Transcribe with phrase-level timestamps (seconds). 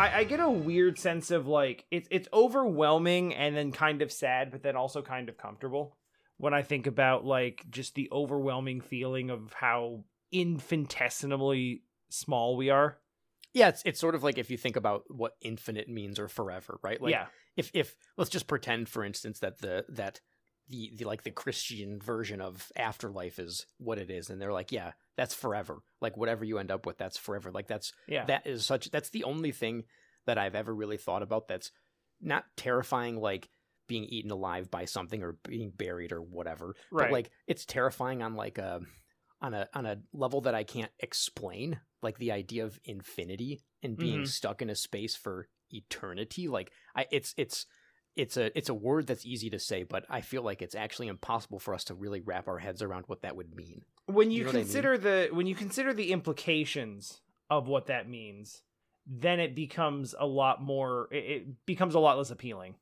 [0.00, 4.10] I, I get a weird sense of like it's it's overwhelming and then kind of
[4.10, 5.94] sad, but then also kind of comfortable
[6.38, 12.96] when I think about like just the overwhelming feeling of how infinitesimally small we are.
[13.52, 16.80] Yeah, it's it's sort of like if you think about what infinite means or forever,
[16.82, 17.00] right?
[17.00, 17.26] Like yeah,
[17.58, 20.20] if if let's just pretend for instance that the that
[20.70, 24.72] the, the like the Christian version of afterlife is what it is and they're like,
[24.72, 25.82] yeah, that's forever.
[26.00, 27.52] Like whatever you end up with, that's forever.
[27.52, 29.84] Like that's yeah, that is such that's the only thing
[30.24, 31.70] that I've ever really thought about that's
[32.22, 33.50] not terrifying like
[33.86, 36.74] being eaten alive by something or being buried or whatever.
[36.90, 37.04] Right.
[37.04, 38.80] But like it's terrifying on like a
[39.42, 41.78] on a on a level that I can't explain.
[42.02, 44.26] Like the idea of infinity and being Mhm.
[44.26, 46.48] stuck in a space for eternity.
[46.48, 47.66] Like I it's it's
[48.16, 51.08] it's a it's a word that's easy to say, but I feel like it's actually
[51.08, 53.82] impossible for us to really wrap our heads around what that would mean.
[54.06, 54.64] when You you, know what I mean?
[54.64, 58.62] consider the when you consider the implications of what that means,
[59.06, 61.08] then it becomes a lot more.
[61.10, 62.74] It, becomes a lot less appealing.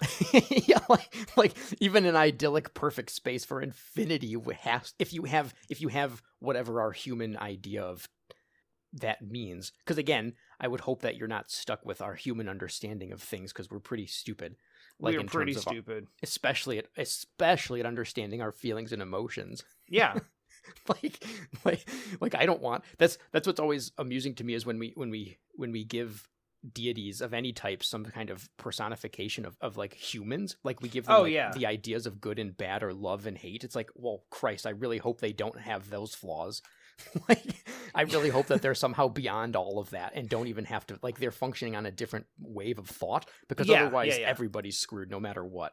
[0.32, 5.80] yeah, like like even an idyllic perfect space for infinity have if you have if
[5.80, 8.08] you have whatever our human idea of
[8.92, 9.72] that means.
[9.78, 13.52] Because again, I would hope that you're not stuck with our human understanding of things
[13.52, 14.56] because we're pretty stupid.
[14.98, 16.06] Like We're pretty terms of stupid.
[16.22, 19.62] especially at especially at understanding our feelings and emotions.
[19.88, 20.14] Yeah,
[20.88, 21.24] like
[21.64, 21.88] like
[22.20, 25.10] like I don't want that's that's what's always amusing to me is when we when
[25.10, 26.26] we when we give
[26.72, 31.04] deities of any type some kind of personification of, of like humans like we give
[31.06, 31.52] them Oh, like, yeah.
[31.52, 34.70] the ideas of good and bad or love and hate it's like well christ i
[34.70, 36.62] really hope they don't have those flaws
[37.28, 37.64] like
[37.94, 40.98] i really hope that they're somehow beyond all of that and don't even have to
[41.02, 44.28] like they're functioning on a different wave of thought because Yeah, otherwise yeah, yeah.
[44.28, 45.72] everybody's screwed no matter what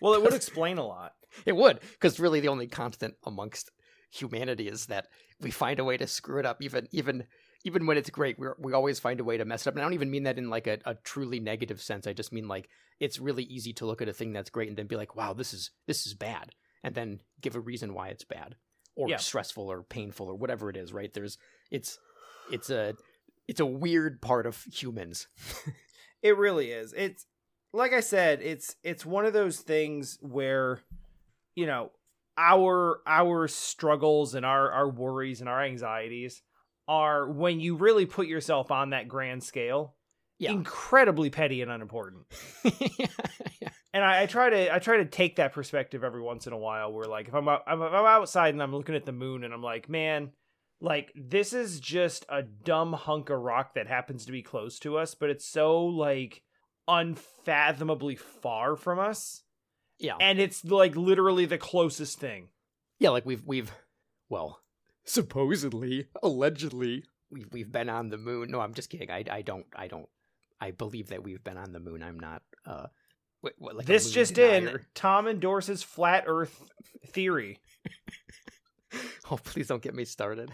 [0.00, 1.12] well, it would explain a lot.
[1.44, 3.70] it would, because really the only constant amongst
[4.10, 5.06] humanity is that
[5.40, 7.24] we find a way to screw it up, even even
[7.64, 8.38] even when it's great.
[8.38, 9.74] We we always find a way to mess it up.
[9.74, 12.06] And I don't even mean that in like a, a truly negative sense.
[12.06, 12.68] I just mean like
[13.00, 15.32] it's really easy to look at a thing that's great and then be like, wow,
[15.32, 18.56] this is this is bad, and then give a reason why it's bad
[18.96, 19.16] or Yeah.
[19.16, 20.92] stressful or painful or whatever it is.
[20.92, 21.12] Right?
[21.12, 21.38] There's
[21.70, 21.98] it's
[22.50, 22.94] it's a
[23.48, 25.28] it's a weird part of humans.
[26.22, 26.92] It really is.
[26.96, 27.26] It's
[27.72, 30.78] like I said, it's it's one of those things where
[31.56, 31.90] you know,
[32.38, 36.40] our our struggles and our our worries and our anxieties
[36.86, 39.96] are when you really put yourself on that grand scale,
[40.38, 40.52] Yeah.
[40.52, 42.24] incredibly petty and unimportant.
[42.98, 43.06] yeah.
[43.94, 46.58] And I, I try to I try to take that perspective every once in a
[46.58, 49.12] while where like if I'm out, I'm, if I'm outside and I'm looking at the
[49.12, 50.30] moon and I'm like, man,
[50.80, 54.96] like this is just a dumb hunk of rock that happens to be close to
[54.96, 56.42] us, but it's so like
[56.88, 59.42] unfathomably far from us.
[59.98, 60.16] Yeah.
[60.20, 62.48] And it's like literally the closest thing.
[62.98, 63.72] Yeah, like we've we've
[64.28, 64.60] well,
[65.04, 68.50] supposedly, allegedly, we've we've been on the moon.
[68.50, 69.10] No, I'm just kidding.
[69.10, 70.08] I I don't I don't
[70.60, 72.02] I believe that we've been on the moon.
[72.02, 72.86] I'm not uh
[73.42, 74.78] what, what, like this just in.
[74.94, 76.70] Tom endorses flat earth
[77.08, 77.58] theory.
[79.30, 80.50] Oh, please don't get me started.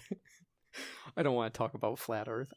[1.16, 2.52] I don't want to talk about flat Earth.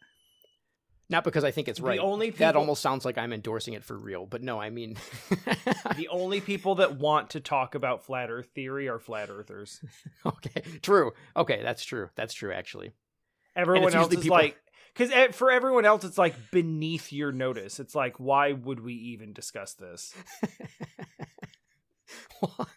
[1.09, 1.99] Not because I think it's The right.
[1.99, 4.95] only that almost sounds like I'm endorsing it for real, but no, I mean,
[5.97, 9.81] The only people that want to talk about flat earth theory are flat earthers.
[10.25, 11.11] okay, true.
[11.35, 12.09] Okay, that's true.
[12.15, 12.53] That's true.
[12.53, 12.93] Actually,
[13.55, 14.57] Everyone else is people- like,
[14.93, 17.79] because for everyone else, it's like beneath your notice.
[17.79, 20.13] It's like, why would we even discuss this?
[22.41, 22.67] Well,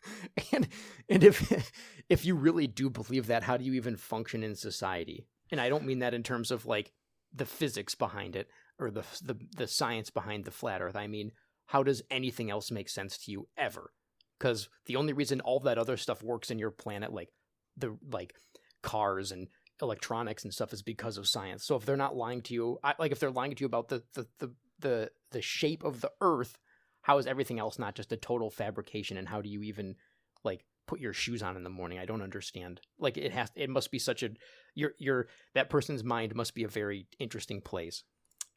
[0.52, 0.68] and
[1.08, 1.72] and if
[2.08, 5.26] if you really do believe that, how do you even function in society?
[5.50, 6.92] And I don't mean that in terms of like
[7.34, 8.48] the physics behind it
[8.78, 10.96] or the the the science behind the flat Earth.
[10.96, 11.32] I mean,
[11.66, 13.92] how does anything else make sense to you ever?
[14.38, 17.30] Because the only reason all that other stuff works in your planet, like
[17.76, 18.34] the like
[18.82, 19.48] cars and
[19.84, 21.64] electronics and stuff, is because of science.
[21.64, 23.88] So if they're not lying to you, I, like if they're lying to you about
[23.88, 26.58] the the the the, the shape of the Earth,
[27.02, 29.16] how is everything else not just a total fabrication?
[29.16, 29.94] And how do you even
[30.42, 31.98] like put your shoes on in the morning?
[31.98, 32.80] I don't understand.
[32.98, 34.30] Like it has, it must be such a
[34.74, 38.02] your your that person's mind must be a very interesting place.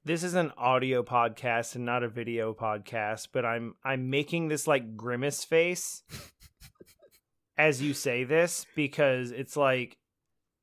[0.03, 4.65] This is an audio podcast and not a video podcast, but I'm I'm making this
[4.65, 6.03] like grimace face
[7.57, 9.97] as you say this because it's like,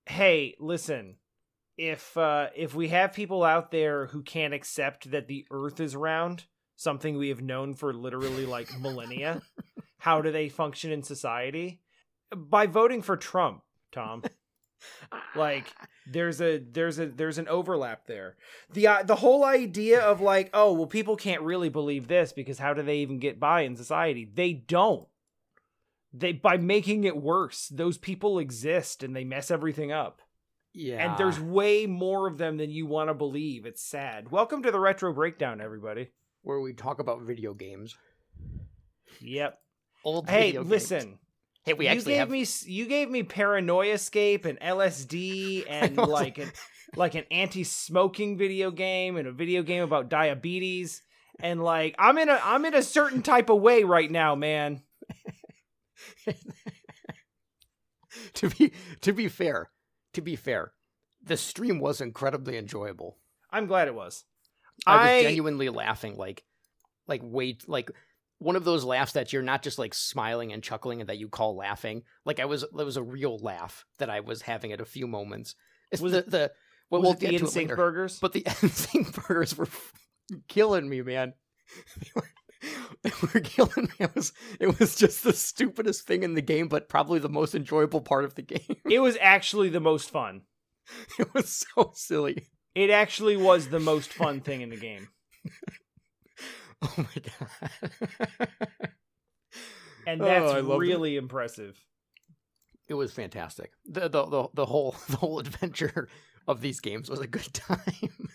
[0.07, 1.17] hey, listen,
[1.77, 5.97] if uh if we have people out there who can't accept that the earth is
[5.97, 6.45] round,
[6.77, 9.43] something we have known for literally like millennia,
[9.99, 11.81] how do they function in society?
[12.35, 13.63] By voting for Trump,
[13.93, 14.23] Tom.
[15.35, 15.73] Like
[16.13, 18.37] there's a there's a there's an overlap there.
[18.73, 22.59] The uh, the whole idea of like, oh, well people can't really believe this because
[22.59, 24.31] how do they even get by in society?
[24.33, 25.09] They don't.
[26.17, 30.23] They by making it worse, those people exist and they mess everything up.
[30.73, 31.05] Yeah.
[31.05, 33.67] And there's way more of them than you want to believe.
[33.67, 34.31] It's sad.
[34.31, 36.11] Welcome to the Retro Breakdown, everybody.
[36.43, 37.97] where we talk about video games.
[39.21, 39.59] Yep.
[40.05, 40.71] Old Hey, video games.
[40.71, 41.19] listen.
[41.65, 46.53] Hey, we you gave have me you gave me Paranoiascape and LSD and like an
[46.95, 51.03] like an anti-smoking video game and a video game about diabetes
[51.41, 54.83] and like I'm in a I'm in a certain type of way right now, man.
[58.35, 59.71] to be to be fair,
[60.13, 60.73] to be fair,
[61.23, 63.19] the stream was incredibly enjoyable.
[63.51, 64.25] I'm glad it was.
[64.87, 66.45] I was I- genuinely laughing, like,
[67.07, 67.91] like wait, like
[68.39, 71.29] one of those laughs that you're not just like smiling and chuckling and that you
[71.29, 72.03] call laughing.
[72.25, 75.07] Like I was, it was a real laugh that I was having at a few
[75.07, 75.55] moments.
[75.93, 76.53] It's Was the it- the
[76.91, 77.77] well, was we'll it the get to it NSYNC later.
[77.77, 78.19] burgers?
[78.21, 79.69] But the NSYNC burgers were
[80.49, 81.35] killing me, man.
[83.03, 83.91] They were, killing me.
[84.07, 87.55] It was it was just the stupidest thing in the game, but probably the most
[87.55, 88.77] enjoyable part of the game.
[88.91, 90.43] it was actually the most fun.
[91.19, 92.49] It was so silly.
[92.75, 95.09] It actually was the most fun thing in the game.
[96.83, 98.49] Oh my god.
[100.07, 100.87] And Oh, that's I loved it.
[100.89, 101.83] really impressive.
[102.89, 103.71] it was fantastic.
[103.87, 106.09] The, the the the whole the whole adventure
[106.47, 108.29] of these games was a good time.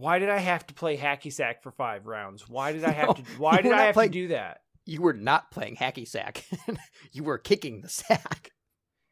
[0.00, 2.48] Why did I have to play hacky sack for five rounds?
[2.48, 4.62] Why did I have No, to why did I have playing- to do that?
[4.86, 6.44] you were not playing hacky sack.
[7.12, 8.50] you were kicking the sack.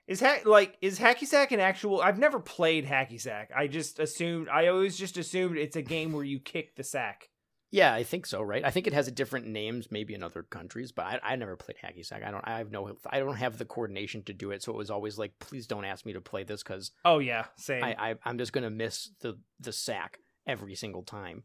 [0.06, 2.00] Is ha- like is hacky sack an actual?
[2.00, 3.50] I've never played hacky sack.
[3.54, 4.48] I just assumed.
[4.48, 7.28] I always just assumed it's a game where you kick the sack.
[7.70, 8.64] Yeah, I think so, right?
[8.64, 11.54] I think it has a different names, maybe in other countries, but I, I never
[11.54, 12.22] played hacky sack.
[12.24, 12.42] I don't.
[12.48, 12.96] I have no.
[13.10, 15.84] I don't have the coordination to do it, so it was always like, please don't
[15.84, 17.84] ask me to play this because Oh yeah, same.
[17.84, 20.18] I, I I'm just gonna miss the the sack
[20.48, 21.44] every single time.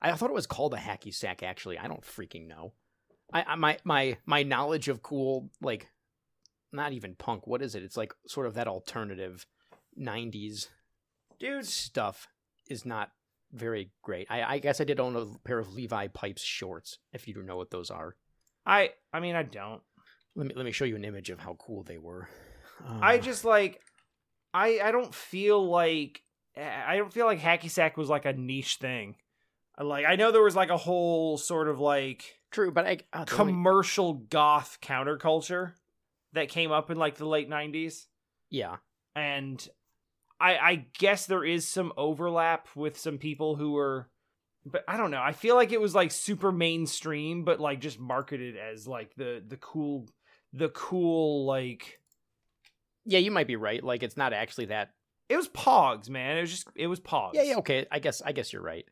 [0.00, 1.42] I thought it was called a hacky sack.
[1.42, 2.72] Actually, I don't freaking know.
[3.32, 5.88] I, I my my my knowledge of cool like,
[6.72, 7.46] not even punk.
[7.46, 7.82] What is it?
[7.82, 9.46] It's like sort of that alternative,
[9.98, 10.68] '90s
[11.38, 12.28] Dude, stuff
[12.70, 13.10] is not
[13.52, 14.26] very great.
[14.30, 17.46] I, I guess I did own a pair of Levi Pipes shorts, if you don't
[17.46, 18.16] know what those are.
[18.66, 19.82] I I mean I don't.
[20.36, 22.28] Let me let me show you an image of how cool they were.
[23.00, 23.80] I Uh, just like
[24.52, 26.22] I I don't feel like
[26.56, 29.16] I don't feel like hacky sack was like a niche thing.
[29.80, 33.24] Like I know there was like a whole sort of like true, but I uh,
[33.24, 35.72] the only- commercial goth counterculture
[36.32, 38.06] that came up in like the late 90s
[38.50, 38.76] yeah,
[39.16, 39.66] and
[40.38, 44.08] I I guess there is some overlap with some people who were
[44.64, 45.20] but I don't know.
[45.20, 49.42] I feel like it was like super mainstream but like just marketed as like the
[49.46, 50.06] the cool
[50.52, 51.98] the cool like
[53.04, 53.82] yeah, you might be right.
[53.82, 54.92] Like it's not actually that.
[55.28, 56.36] It was pogs, man.
[56.38, 57.34] It was just it was pogs.
[57.34, 57.86] Yeah, yeah, okay.
[57.90, 58.84] I guess I guess you're right.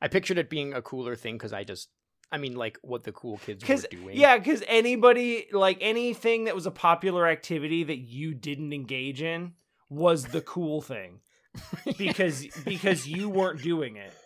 [0.00, 1.88] I pictured it being a cooler thing because I just,
[2.32, 4.16] I mean, like what the cool kids were doing.
[4.16, 9.52] yeah, cuz anybody like anything that was a popular activity that you didn't engage in
[9.88, 11.20] was the cool thing.
[11.98, 14.12] because because you weren't doing it.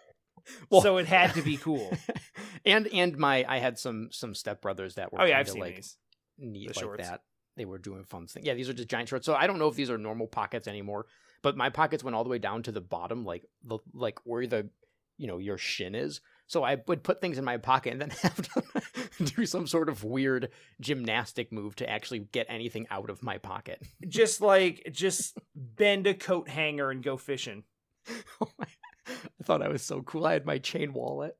[0.70, 1.92] Well- so it had to be cool.
[2.64, 5.74] and and my I had some some stepbrothers that were Oh yeah, I've seen like
[5.74, 5.96] these.
[6.38, 7.08] neat The like shorts.
[7.08, 7.22] that.
[7.56, 8.46] They were doing fun things.
[8.46, 9.26] Yeah, these are just giant shorts.
[9.26, 11.06] So I don't know if these are normal pockets anymore,
[11.46, 14.48] but my pockets went all the way down to the bottom, like the like where
[14.48, 14.68] the
[15.16, 16.20] you know your shin is.
[16.48, 19.88] So I would put things in my pocket and then have to do some sort
[19.88, 20.48] of weird
[20.80, 23.80] gymnastic move to actually get anything out of my pocket.
[24.08, 27.62] Just like just bend a coat hanger and go fishing.
[28.40, 30.26] Oh I thought I was so cool.
[30.26, 31.36] I had my chain wallet.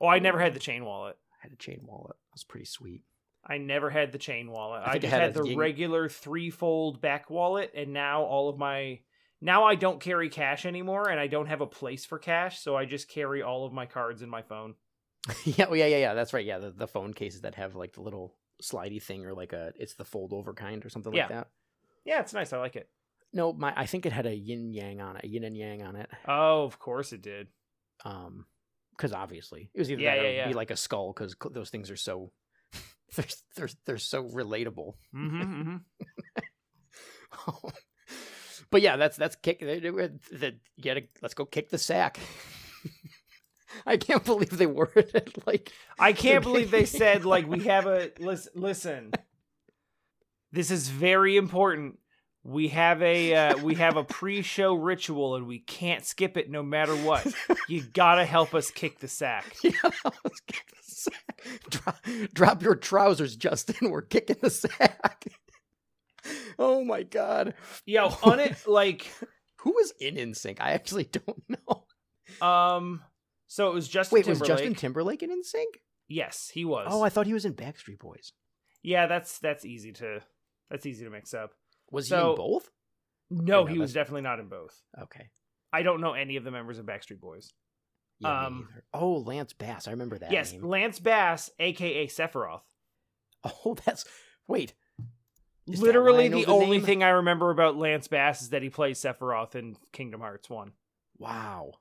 [0.00, 1.16] Oh, I never had the chain wallet.
[1.32, 2.16] I had a chain wallet.
[2.16, 3.02] It was pretty sweet.
[3.46, 4.82] I never had the chain wallet.
[4.84, 8.98] I I, just had had, the regular three-fold back wallet, and now all of my
[9.40, 12.76] now I don't carry cash anymore, and I don't have a place for cash, so
[12.76, 14.74] I just carry all of my cards in my phone.
[15.44, 16.14] yeah, oh, yeah, yeah, yeah.
[16.14, 16.44] That's right.
[16.46, 19.72] Yeah, the, the phone cases that have like the little slidey thing or like a
[19.76, 21.22] it's the fold over kind or something Yeah.
[21.24, 21.48] like that.
[22.04, 22.52] Yeah, it's nice.
[22.52, 22.88] I like it.
[23.32, 25.96] No, my I think it had a yin yang on it, yin and yang on
[25.96, 26.08] it.
[26.28, 27.48] Oh, of course it did.
[28.04, 28.46] Um,
[28.92, 31.68] because obviously it was either Yeah, that or yeah, be like a skull because those
[31.70, 32.30] things are so
[33.16, 33.26] they're
[33.56, 34.94] they're they're so relatable.
[35.14, 35.76] Mm-hmm,
[38.76, 42.20] but yeah, that's that's kick that get a, let's go kick the sack.
[43.86, 47.86] I can't believe they worded it like I can't believe they said like we have
[47.86, 48.52] a listen.
[48.54, 49.12] Listen,
[50.52, 51.98] this is very important.
[52.44, 56.62] We have a uh, we have a pre-show ritual, and we can't skip it no
[56.62, 57.26] matter what.
[57.70, 59.56] You gotta help us kick the sack.
[59.64, 59.72] Yeah,
[60.22, 61.40] let's kick the sack.
[61.70, 63.90] Drop, drop your trousers, Justin.
[63.90, 65.24] We're kicking the sack.
[66.58, 67.54] oh my god.
[67.84, 69.10] Yo, on it like
[69.60, 70.58] Who was in NSYNC?
[70.60, 72.46] I actually don't know.
[72.46, 73.02] um.
[73.48, 75.78] So it was Justin Wait, was Justin Timberlake in NSYNC?
[76.08, 76.88] yes, he was.
[76.90, 78.32] Oh, I thought he was in Backstreet Boys.
[78.82, 80.20] yeah, that's that's easy to
[80.70, 81.52] that's easy to mix up.
[81.90, 82.68] Was he in both?
[83.30, 84.80] No, no, he was definitely not in both.
[85.00, 85.30] Okay.
[85.72, 87.52] I don't know any of the members of Backstreet Boys.
[88.20, 89.86] Yeah, Um, oh, Lance Bass.
[89.86, 90.64] I remember that yes, name.
[90.64, 92.62] Lance Bass, aka Sephiroth.
[93.44, 94.04] Oh, that's
[94.48, 94.74] wait.
[95.68, 99.00] Is Literally I the, only thing I remember about Lance Bass is that he plays
[99.00, 100.70] Sephiroth in Kingdom Hearts 1.
[101.18, 101.72] Wow.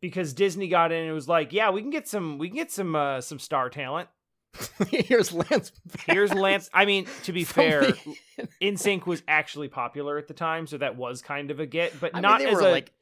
[0.00, 2.70] Because Disney got in and was like, "Yeah, we can get some we can get
[2.72, 4.08] some uh, some star talent."
[4.88, 5.70] Here's Lance.
[5.70, 6.04] Bass.
[6.06, 6.68] Here's Lance.
[6.74, 8.16] I mean, to be fair, the-
[8.60, 12.10] NSYNC was actually popular at the time, so that was kind of a get, but
[12.14, 12.92] I mean, not they as a like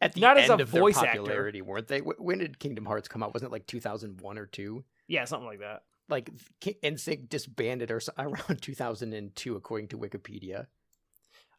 [0.00, 1.18] at the not as a of their voice actor.
[1.18, 1.98] popularity, weren't they?
[1.98, 3.34] When did Kingdom Hearts come out?
[3.34, 4.84] Wasn't it like 2001 or two?
[5.08, 5.82] yeah, something like that.
[6.08, 6.30] Like
[6.62, 10.66] NSYNC disbanded or around 2002, according to Wikipedia.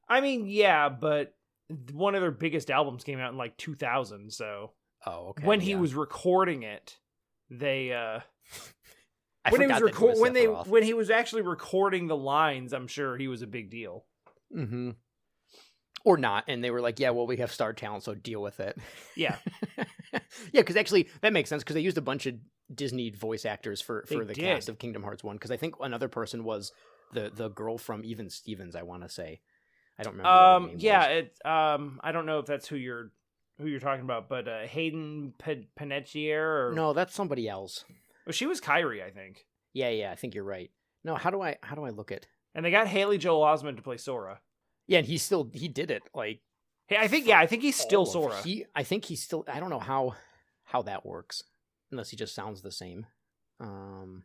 [0.08, 1.34] I mean, yeah, but
[1.92, 4.72] one of their biggest albums came out in like 2000, so
[5.06, 5.46] Oh, okay.
[5.46, 6.98] when he was recording it,
[7.50, 8.20] they uh
[9.46, 10.68] I when he was forgot that record when they Sephiroth.
[10.68, 14.06] when he was actually recording the lines, I'm sure he was a big deal.
[14.56, 14.92] Mm-hmm.
[16.06, 18.60] Or not, and they were like, "Yeah, well, we have star talent, so deal with
[18.60, 18.78] it."
[19.16, 19.38] Yeah.
[19.78, 20.20] yeah,
[20.52, 22.36] because actually that makes sense because they used a bunch of
[22.74, 24.44] Disney voice actors for for They the did.
[24.56, 25.36] cast of Kingdom Hearts One.
[25.36, 26.72] Because I think another person was
[27.14, 28.76] the the girl from Even Stevens.
[28.76, 29.42] I want to say,
[30.00, 30.30] I don't remember.
[30.30, 33.12] Um yeah, it um I don't know if that's who you're
[33.60, 37.86] who you're talking about, but uh Hayden P- Panettiere or no, that's somebody else.
[38.26, 39.46] well, she was Kairi, I think.
[39.74, 40.72] Yeah, yeah, I think you're right.
[41.04, 42.28] No, how do I how do I look at?
[42.56, 44.40] And they got Haley Joel Osment to play Sora.
[44.88, 46.42] Yeah, and he still he did it like
[46.88, 48.42] Hey, I think yeah, I think he's still Sora.
[48.42, 49.46] He, I think he's still.
[49.48, 50.16] I don't know how
[50.64, 51.44] how that works
[51.94, 53.06] unless he just sounds the same.
[53.60, 54.24] Um,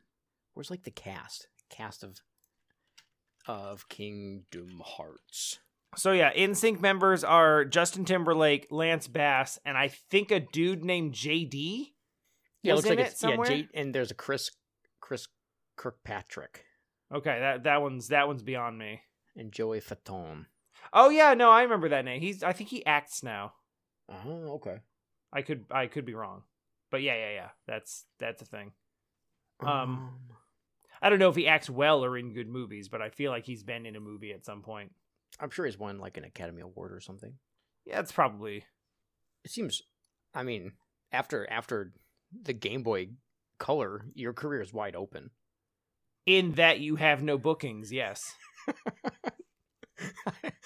[0.55, 2.21] where's like the cast cast of
[3.47, 5.59] of Kingdom Hearts?
[5.97, 11.15] So yeah, NSYNC members are Justin Timberlake, Lance Bass, and I think a dude named
[11.15, 11.93] JD.
[12.63, 13.51] Yeah, looks like in it's it somewhere?
[13.51, 13.57] yeah.
[13.59, 14.51] Jade, and there's a Chris
[15.01, 15.29] Chris
[15.77, 16.65] Kirkpatrick
[17.13, 19.01] Okay, that that one's that one's beyond me.
[19.37, 20.47] and Joey Fatone.
[20.93, 22.21] Oh yeah, no, I remember that name.
[22.21, 23.55] He's I think he acts now.
[24.11, 24.79] Oh, okay.
[25.33, 26.43] I could I could be wrong.
[26.91, 27.49] But yeah, yeah, yeah.
[27.67, 28.73] That's that's a thing.
[29.61, 30.11] Um,
[31.03, 33.45] I don't know if he acts well or in good movies, but I feel like
[33.45, 34.93] he's been in a movie at some point.
[35.41, 37.35] I'm sure he's won like an Academy Award or something.
[37.85, 38.65] Yeah, it's probably
[39.45, 39.83] It seems.
[40.35, 40.73] I mean,
[41.13, 41.93] after after
[42.43, 43.09] the Game Boy
[43.59, 45.31] Color, your career is wide open.
[46.27, 47.93] in that you have no bookings.
[47.93, 48.35] Yes,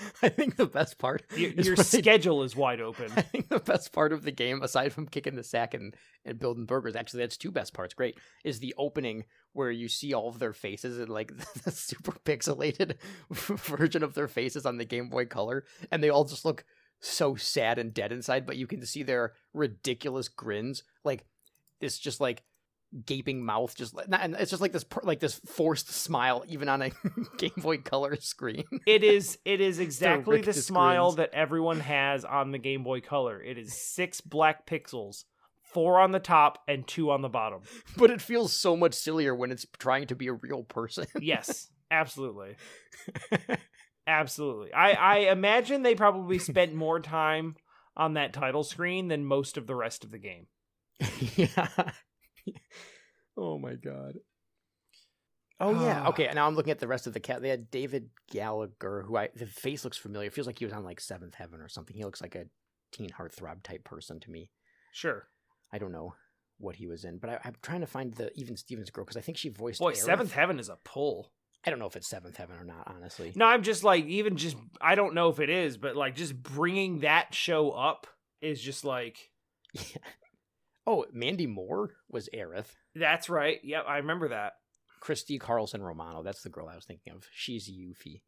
[0.23, 3.11] I think the best part your, your when they- schedule is wide open.
[3.17, 5.95] I think the best part of the game, aside from kicking the sack and,
[6.25, 7.95] and building burgers, actually that's two best parts.
[7.95, 11.33] Great is the opening where you see all of their faces and like
[11.65, 12.97] the super pixelated
[13.31, 16.65] version of their faces on the Game Boy Color, and they all just look
[17.01, 18.47] so sad and dead inside.
[18.47, 21.25] But you can see their ridiculous grins, like
[21.81, 22.43] it's just like
[23.07, 26.83] gaping mouth, just like- and it's just like this like this forced smile, even on
[26.83, 26.91] a
[27.39, 28.65] Game Boy Color screen.
[28.87, 33.01] It is it is exactly the rictus smile that everyone has on the Game Boy
[33.01, 33.43] Color.
[33.43, 35.25] It is six black pixels,
[35.63, 37.63] four on the top and two on the bottom.
[37.97, 41.07] but it feels so much sillier when it's trying to be a real person.
[41.21, 42.57] Yes, absolutely.
[44.07, 44.73] Absolutely.
[44.73, 47.55] I, I imagine they probably spent more time
[47.97, 50.47] on that title screen than most of the rest of the game.
[51.37, 51.69] yeah.
[53.37, 54.15] oh my god.
[55.61, 56.03] Oh yeah.
[56.05, 56.09] Ah.
[56.09, 56.29] Okay.
[56.35, 57.41] Now I'm looking at the rest of the cat.
[57.41, 60.27] They had David Gallagher, who I the face looks familiar.
[60.27, 61.97] It feels like he was on like Seventh Heaven or something.
[61.97, 62.47] He looks like a
[62.93, 64.51] teen heartthrob type person to me.
[64.93, 65.29] Sure.
[65.73, 66.15] I don't know
[66.59, 69.17] what he was in, but I, I'm trying to find the even Stevens girl because
[69.17, 69.81] I think she voiced.
[69.81, 69.99] Boy, Aerith.
[69.99, 71.33] Seventh Heaven is a pull.
[71.65, 72.93] I don't know if it's Seventh Heaven or not.
[72.93, 73.33] Honestly.
[73.37, 76.41] No, I'm just like, even just, I don't know if it is, but like just
[76.41, 78.09] bringing that show up
[78.41, 79.31] is just like,
[79.75, 80.03] Yeah.
[80.87, 82.67] Oh, Mandy Moore was Aerith.
[82.95, 83.59] that's right.
[83.62, 84.55] Yep, I remember that.
[85.01, 86.23] Christy Carlson Romano.
[86.23, 87.27] That's the girl I was thinking of.
[87.33, 88.21] She's Yuffie.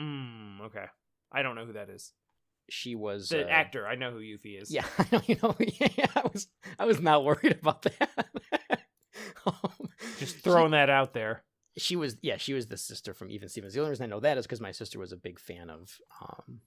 [0.00, 0.86] Mm, okay.
[1.30, 2.12] I don't know who that is.
[2.70, 4.70] She was The uh, actor, I know who Yuffie is.
[4.70, 5.22] Yeah, I know.
[5.26, 6.46] You know, yeah, I was
[6.78, 8.28] I was not worried about that.
[9.44, 9.88] Um,
[10.18, 11.42] Just she- throwing that out there.
[11.76, 13.72] She, was yeah, she was the sister from Even Stevens.
[13.74, 15.98] The only reason I know that is because my sister was a big fan of
[16.20, 16.60] um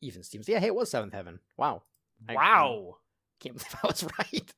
[0.00, 0.48] Even Stevens.
[0.48, 1.40] Yeah, hey, it was Seventh Heaven.
[1.56, 1.82] Wow,
[2.28, 2.96] I- Wow.
[3.40, 4.54] can't believe I was right.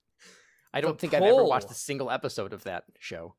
[0.73, 3.35] I don't The think I've ever watched a single episode of that show.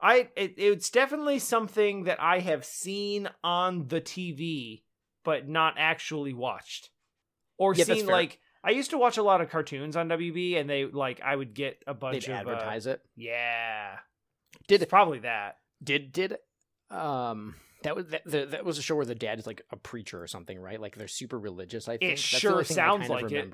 [0.00, 4.82] I it, it's definitely something that I have seen on the TV,
[5.24, 6.90] but not actually watched,
[7.58, 10.70] or Yeah, seen like I used to watch a lot of cartoons on WB, and
[10.70, 13.02] they like I would get a bunch They'd of uh, advertise it.
[13.16, 13.96] yeah,
[14.68, 15.56] Did it's probably that.
[15.82, 16.36] did did
[16.90, 19.76] um that was that, the, that was a show where the dad is like a
[19.76, 20.80] preacher or something, right?
[20.80, 21.88] Like they're super religious.
[21.88, 23.50] I think That's sure thing I sounds kind of like it.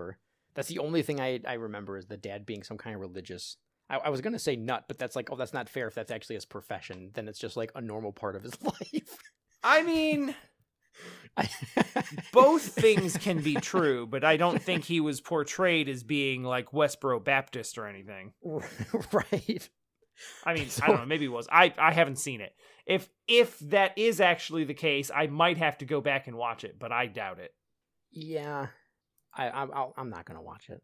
[0.54, 3.56] That's the only thing I I remember is the dad being some kind of religious.
[3.90, 6.10] I, I was gonna say nut, but that's like oh that's not fair if that's
[6.10, 7.10] actually his profession.
[7.14, 9.18] Then it's just like a normal part of his life.
[9.62, 10.34] I mean,
[12.32, 16.70] Both things can be true, but I don't think he was portrayed as being like
[16.72, 18.32] Westboro Baptist or anything.
[19.12, 19.68] right.
[20.44, 21.06] I mean, So- I don't know.
[21.06, 21.48] Maybe it was.
[21.50, 22.52] I I haven't seen it.
[22.86, 26.64] If if that is actually the case, I might have to go back and watch
[26.64, 27.52] it, but I doubt it.
[28.12, 28.68] Yeah.
[29.36, 30.82] I, I'm I'll, I'm not gonna watch it.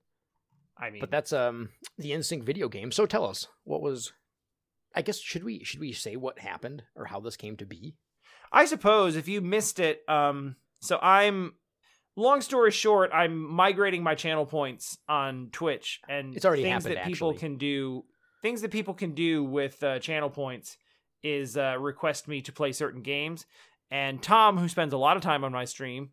[0.78, 2.90] I mean, But that's um the NSYNC video game.
[2.92, 4.12] So tell us what was.
[4.94, 7.94] I guess should we should we say what happened or how this came to be?
[8.52, 11.54] I suppose if you missed it, um, so I'm.
[12.16, 16.96] Long story short, I'm migrating my channel points on Twitch, and It's already things happened,
[16.96, 17.38] that people actually.
[17.40, 18.04] can do.
[18.42, 20.76] Things that people can do with uh, channel points
[21.22, 23.46] is uh, request me to play certain games,
[23.92, 26.10] and Tom, who spends a lot of time on my stream,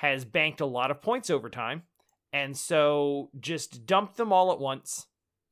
[0.00, 1.82] has banked a lot of points over time,
[2.32, 5.06] and so just dumped them all at once,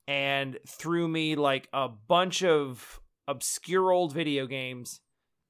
[0.07, 5.01] and threw me like a bunch of obscure old video games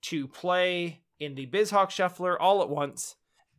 [0.02, 3.14] to play in the BizHawk Shuffler all at once.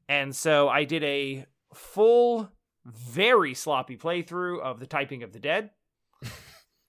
[0.09, 2.51] And so I did a full,
[2.85, 5.69] very sloppy playthrough of the Typing of the Dead.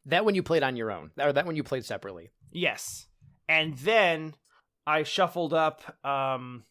[0.07, 2.31] That one you played on your own, or that one you played separately.
[2.51, 3.07] Yes.
[3.51, 4.35] And then
[4.87, 6.65] I shuffled up um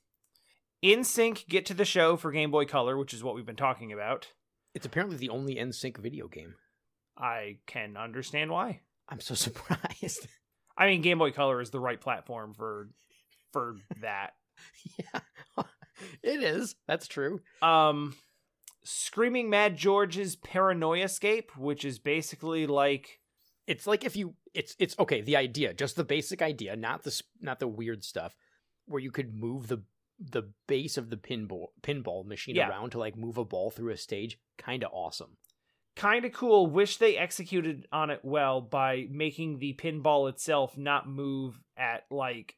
[0.84, 3.92] NSYNC Get to the Show for Game Boy Color, which is what we've been talking
[3.92, 4.28] about.
[4.74, 6.56] It's apparently the only NSYNC video game.
[7.18, 8.82] I can understand why.
[9.10, 10.28] I'm so surprised.
[10.78, 12.90] I mean Game Boy Color is the right platform for
[13.52, 14.32] for that.
[14.98, 15.20] yeah,
[16.24, 16.76] it is.
[16.88, 17.42] That's true.
[17.62, 18.16] um
[18.84, 23.20] screaming mad george's Paranoiascape which is basically like
[23.68, 25.22] It's like if you, it's it's okay.
[25.22, 28.36] The idea, just the basic idea, not the not the weird stuff,
[28.86, 29.84] where you could move the
[30.20, 32.70] the base of the pinball pinball machine Yeah.
[32.70, 34.38] around to like move a ball through a stage.
[34.58, 35.38] Kind of awesome.
[35.96, 41.08] kind of cool wish they executed on it well by making the pinball itself not
[41.10, 42.56] move at like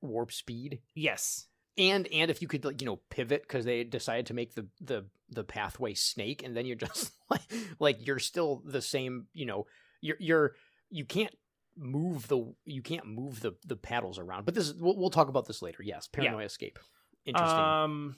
[0.00, 0.80] Warp speed.
[0.94, 1.46] yes
[1.78, 4.66] and and if you could like you know pivot because they decided to make the
[4.80, 7.40] the the pathway snake and then you're just like
[7.80, 9.66] like you're still the same you know
[10.00, 10.54] you're you're
[10.90, 11.34] you can't
[11.76, 15.28] move the you can't move the the paddles around but this is we'll, we'll talk
[15.28, 16.76] about this later yes Paranoiascape
[17.26, 17.58] interesting.
[17.58, 18.16] Um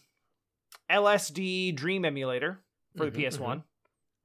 [0.91, 2.61] lsd dream emulator
[2.97, 3.65] for the Mhm, ps1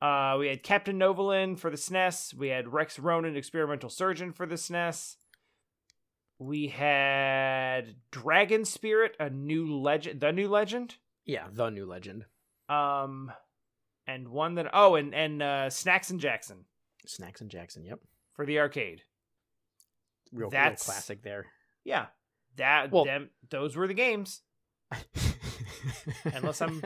[0.02, 4.46] uh we had captain novolin for the snes we had rex ronan experimental surgeon for
[4.46, 5.16] the snes
[6.38, 10.96] we had dragon spirit a new legend the new legend?
[11.26, 12.26] Yeah the new legend.
[12.70, 13.32] Um,
[14.08, 16.64] and one that oh, and and uh, Snacks'n Jaxson.
[17.06, 18.00] Snacks and jackson yep.
[18.34, 19.04] For the arcade.
[20.32, 21.46] real, real That's- classic there.
[21.84, 22.08] Yeah,
[22.56, 24.42] that Well- them those were the games.
[26.34, 26.82] Unless I'm,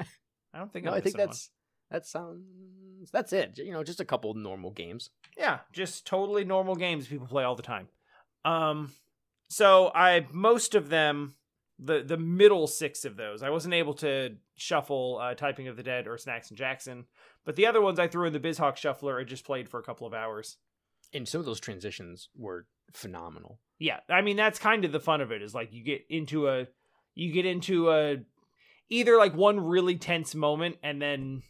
[0.54, 1.50] I don't think no I'm i think that's
[1.92, 6.76] that sounds that's it you know just a couple normal games yeah, just totally normal
[6.76, 7.90] games people play all the time.
[8.46, 8.94] Um,
[9.50, 11.36] so I most of them.
[11.78, 15.84] The, the middle six of those I wasn't able to shuffle uh, typing of the
[15.84, 17.04] dead or Snacks'n Jaxson,
[17.44, 19.84] but the other ones I threw in the BizHawk shuffler and just played for a
[19.84, 20.56] couple of hours.
[21.14, 25.20] and some of those transitions were phenomenal yeah i mean that's kind of the fun
[25.20, 26.66] of it is like you get into a
[27.16, 28.18] you get into a
[28.90, 31.42] either like one really tense moment and then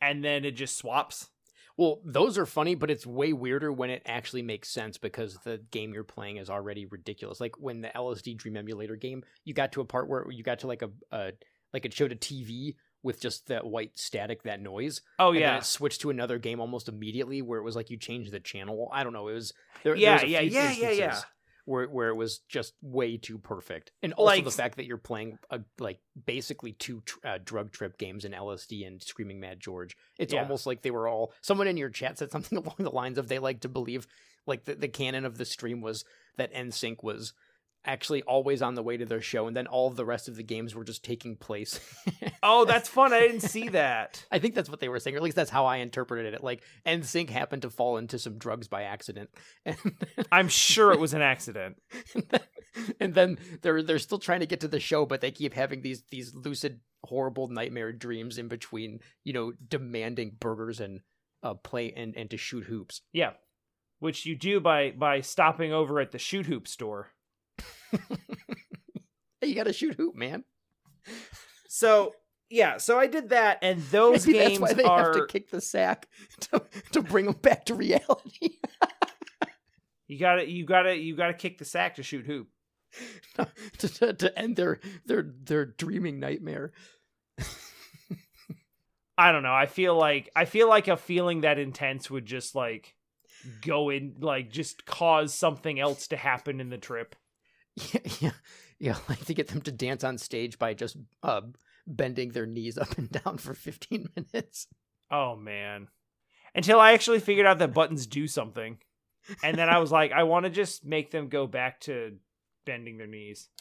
[0.00, 1.28] and then it just swaps
[1.76, 5.58] Well, those are funny, but it's way weirder when it actually makes sense because the
[5.70, 7.40] game you're playing is already ridiculous.
[7.40, 10.58] Like when the LSD Dream Emulator game, you got to a part where you got
[10.60, 11.32] to like a, a
[11.72, 15.00] like it showed a TV with just that white static, that noise.
[15.18, 17.90] oh and then yeah it switched to another game almost immediately where it was like
[17.90, 18.90] you changed the channel.
[18.92, 19.28] I don't know.
[19.28, 19.96] It was there.
[19.96, 21.20] Yeah, there was a yeah, yeah, yeah, yeah.
[21.64, 24.96] Where, where it was just way too perfect, and also Like- the fact that you're
[24.98, 29.60] playing a, like basically two tr- uh, drug trip games in LSD and Screaming Mad
[29.60, 29.96] George.
[30.18, 30.42] It's Yeah.
[30.42, 31.32] almost like they were all.
[31.40, 34.08] Someone in your chat said something along the lines of they like to believe,
[34.44, 36.04] like the, the canon of the stream was
[36.36, 37.32] that NSYNC was
[37.84, 40.42] actually always on the way to their show, and then all the rest of the
[40.42, 41.80] games were just taking place.
[42.42, 45.18] oh that's fun i didn't see that I think that's what they were saying, or
[45.18, 46.42] at least that's how I interpreted it.
[46.42, 49.30] Like NSYNC happened to fall into some drugs by accident,
[49.64, 49.78] and
[50.30, 51.76] i'm sure it was an accident
[52.30, 52.40] then,
[53.00, 55.82] and then they're they're still trying to get to the show, but they keep having
[55.82, 59.00] these these lucid, horrible nightmare dreams in between.
[59.24, 61.00] You know, demanding burgers and
[61.42, 63.02] uh play and and to shoot hoops.
[63.12, 63.32] yeah
[63.98, 67.12] which you do by by stopping over at the shoot hoop store
[69.42, 70.44] you got to shoot hoop, man.
[71.68, 72.12] so
[72.48, 75.26] yeah so i did that and those Maybe games that's why they are have to
[75.26, 76.06] kick the sack
[76.40, 78.58] to to bring them back to reality.
[80.06, 82.48] you gotta you gotta you gotta kick the sack to shoot hoop
[83.78, 86.72] to, to, to end their their their dreaming nightmare.
[89.18, 89.54] I don't know.
[89.54, 92.94] I feel like I feel like a feeling that intense would just like
[93.60, 97.14] go in like just cause something else to happen in the trip.
[97.76, 98.30] Yeah, yeah,
[98.78, 98.96] yeah.
[99.08, 101.40] Like to get them to dance on stage by just uh,
[101.86, 104.66] bending their knees up and down for 15 minutes.
[105.10, 105.88] Oh man.
[106.54, 108.78] Until I actually figured out that buttons do something.
[109.42, 112.16] And then I was like, I want to just make them go back to
[112.66, 113.48] bending their knees.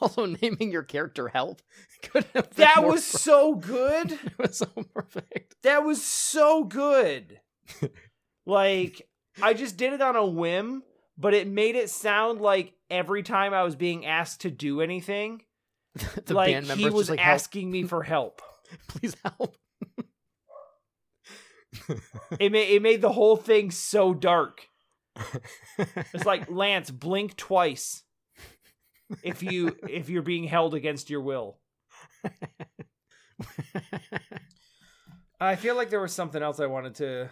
[0.00, 1.60] Also, naming your character Help.
[2.02, 4.12] Could have been That was per- so good.
[4.12, 5.56] it was so perfect.
[5.64, 7.40] That was so good.
[8.46, 9.02] like,
[9.42, 10.84] I just did it on a whim,
[11.18, 15.42] but it made it sound like every time I was being asked to do anything,
[16.26, 18.42] the like band he was like, "Help, asking me for help.
[18.88, 19.56] please help.
[22.38, 24.68] It made it made the whole thing so dark.
[25.76, 28.04] It's like Lance, blink twice
[29.22, 31.58] if you if you're being held against your will.
[35.40, 37.30] I feel like there was something else I wanted to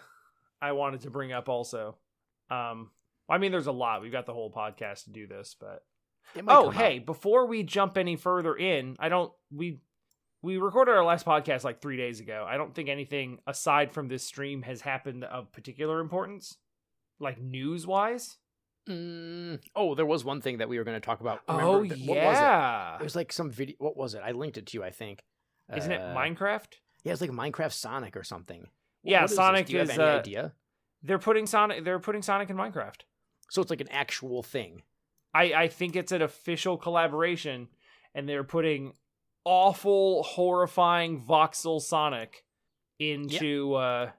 [0.61, 1.97] I wanted to bring up also.
[2.51, 2.91] Um
[3.33, 4.03] I mean there's a lot.
[4.03, 5.83] We've got the whole podcast to do this, but
[6.47, 7.07] Oh, hey, out.
[7.07, 9.81] before we jump any further in, I don't we
[10.43, 12.45] we recorded our last podcast like 3 days ago.
[12.49, 16.59] I don't think anything aside from this stream has happened of particular importance
[17.21, 18.37] like news-wise.
[18.89, 21.41] Mm, oh, there was one thing that we were going to talk about.
[21.49, 22.09] Remember Oh that- yeah.
[22.09, 23.03] What was it?
[23.03, 23.77] It was like some video.
[23.79, 24.23] What was it?
[24.25, 24.83] I linked it to you.
[24.85, 25.23] I think.
[25.75, 26.75] Isn't it Uh, Minecraft?
[27.05, 28.67] Yeah, it's like Minecraft Sonic or something.
[29.05, 29.37] Yeah, what is?
[29.37, 30.53] Sonic Do you have is, any uh, idea?
[31.03, 33.03] They're putting Sonic they're putting Sonic in Minecraft.
[33.53, 34.81] So it's like an actual thing.
[35.35, 37.69] I I think it's an official collaboration
[38.15, 38.95] and they're putting
[39.45, 42.47] awful horrifying voxel Sonic
[42.99, 44.11] into uh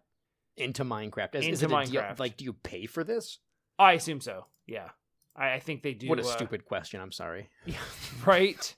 [0.55, 1.33] into Minecraft.
[1.33, 2.19] Is, is Into deal- Minecraft.
[2.19, 3.39] like, do you pay for this?
[3.79, 4.45] I assume so.
[4.67, 4.89] Yeah.
[5.35, 7.01] I, I think they do what a uh, stupid question.
[7.01, 7.49] I'm sorry.
[7.65, 7.77] Yeah,
[8.27, 8.75] right.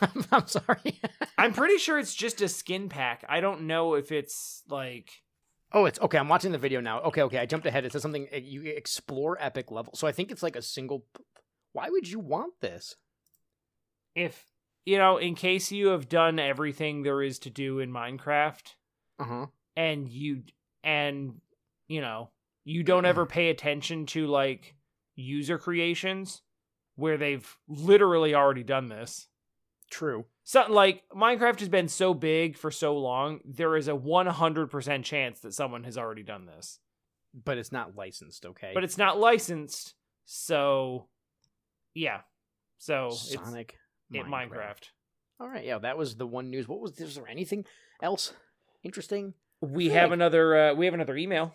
[0.30, 1.00] I'm sorry.
[1.38, 3.24] I'm pretty sure it's just a skin pack.
[3.26, 5.23] I don't know if it's like
[5.74, 6.16] oh, it's okay.
[6.18, 7.00] I'm watching the video now.
[7.02, 7.38] Okay, okay.
[7.38, 7.84] I jumped ahead.
[7.84, 8.26] It says something.
[8.32, 9.92] uh, You explore epic level.
[9.94, 11.04] So I think it's like a single.
[11.72, 12.96] Why would you want this?
[14.14, 14.44] if
[14.84, 18.74] you know, in case you have done everything there is to do in Minecraft
[19.18, 19.46] Uh huh.
[19.76, 20.42] and you
[20.84, 21.40] and
[21.88, 22.30] you know,
[22.64, 24.74] you don't ever pay attention to like
[25.16, 26.42] user creations
[26.96, 29.26] where they've literally already done this.
[29.94, 30.24] True.
[30.42, 35.38] Something like Minecraft has been so big for so long, there is a 100% chance
[35.38, 36.80] that someone has already done this.
[37.32, 38.44] But it's not licensed.
[38.44, 38.72] Okay.
[38.74, 41.06] But it's not licensed, so
[41.94, 42.22] yeah.
[42.78, 43.78] So Sonic.
[44.10, 44.90] it's it Minecraft.
[45.38, 45.64] All right.
[45.64, 46.66] Yeah, that was the one news.
[46.66, 46.98] What was?
[46.98, 47.64] Was there anything
[48.02, 48.32] else
[48.82, 49.34] interesting?
[49.60, 51.54] We have like- another uh, we have another email.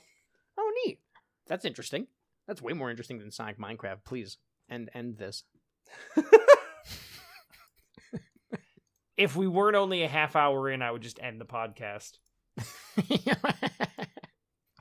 [0.57, 0.99] Oh, neat.
[1.47, 2.07] That's interesting.
[2.47, 4.05] That's way more interesting than Sonic Minecraft.
[4.05, 4.37] Please
[4.69, 5.43] end end this.
[9.19, 12.13] If we weren't only a half hour in, I would just end the podcast.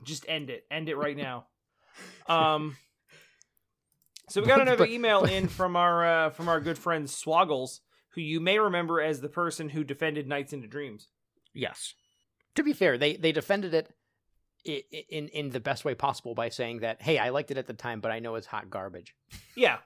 [0.05, 0.65] Just end it.
[0.71, 1.47] End it right now.
[2.29, 2.77] Um
[4.29, 8.21] So we got another email in from our uh, from our good friend Swoggles, who
[8.21, 11.09] you may remember as the person who defended Nights into Dreams.
[11.55, 11.95] yes.
[12.55, 13.93] To be fair, they they defended it
[14.65, 17.75] in in the best way possible by saying that, "Hey, I liked it at the
[17.75, 19.15] time, but I know it's hot garbage."
[19.57, 19.79] Yeah.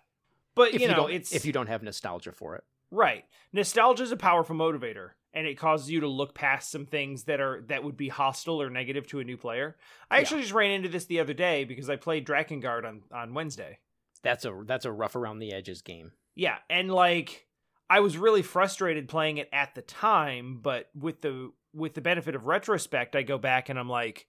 [0.54, 2.64] But you you, know, it's if you don't have nostalgia for it.
[2.92, 3.24] Right.
[3.54, 7.40] Nostalgia is a powerful motivator, and it causes you to look past some things that
[7.40, 9.76] are that would be hostile or negative to a new player.
[10.10, 10.20] I Yeah.
[10.20, 13.78] actually just ran into this the other day because I played Drakengard on on Wednesday.
[14.22, 16.12] That's a that's a rough around the edges game.
[16.34, 17.48] Yeah, and like
[17.88, 22.34] I was really frustrated playing it at the time, but with the with the benefit
[22.34, 24.28] of retrospect, I go back and I'm like,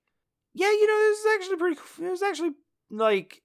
[0.54, 1.82] yeah, you know, this is actually pretty.
[2.06, 2.52] It was actually
[2.90, 3.42] like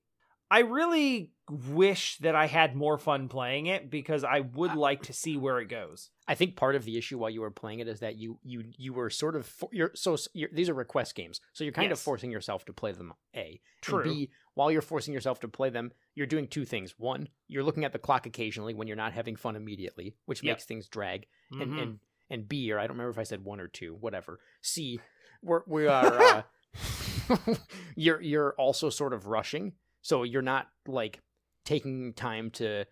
[0.49, 5.13] I really wish that I had more fun playing it because I would like to
[5.13, 6.11] see where it goes.
[6.27, 8.65] I think part of the issue while you were playing it is that you you
[8.77, 11.91] you were sort of for, you're so you're, these are request games, so you're kind
[11.93, 13.13] of forcing yourself to play them.
[13.35, 14.03] A True.
[14.03, 16.95] And B, while you're forcing yourself to play them, you're doing two things.
[16.99, 20.57] One, you're looking at the clock occasionally when you're not having fun immediately, which Yep.
[20.57, 21.27] makes things drag.
[21.59, 21.83] And Mhm.
[21.83, 21.99] and
[22.31, 24.39] and B, or I don't remember if I said one or two, whatever.
[24.61, 25.01] C,
[25.43, 26.43] we're we are uh,
[27.97, 31.21] you're you're also sort of rushing, so you're not like
[31.69, 32.87] taking time to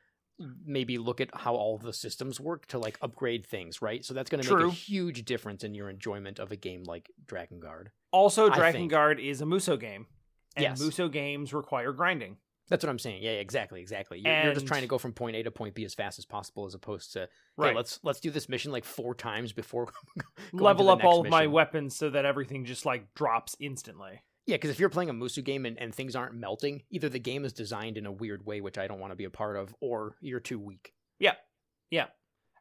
[0.66, 4.04] maybe look at how all the systems work to like upgrade things, right?
[4.04, 7.10] So that's going to make a huge difference in your enjoyment of a game like
[7.24, 7.86] Drakengard.
[8.12, 10.06] Also, Dragon Guard is a Musou game,
[10.54, 10.82] and Yes.
[10.82, 12.36] Musou games require grinding.
[12.68, 13.22] That's what I'm saying.
[13.22, 14.18] Yeah, exactly, exactly.
[14.18, 16.26] You're, you're just trying to go from point A to point B as fast as
[16.26, 17.70] possible, as opposed to Right.
[17.70, 19.88] hey, let's let's do this mission like four times before
[20.52, 24.20] Level up all next of my weapons so that everything just like drops instantly.
[24.46, 27.18] Yeah, because if you're playing a Musou game and, and things aren't melting, either the
[27.18, 29.56] game is designed in a weird way, which I don't want to be a part
[29.56, 30.92] of, or you're too weak.
[31.18, 31.34] Yeah.
[31.90, 32.06] Yeah.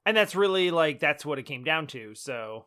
[0.06, 2.66] And that's really like that's what it came down to so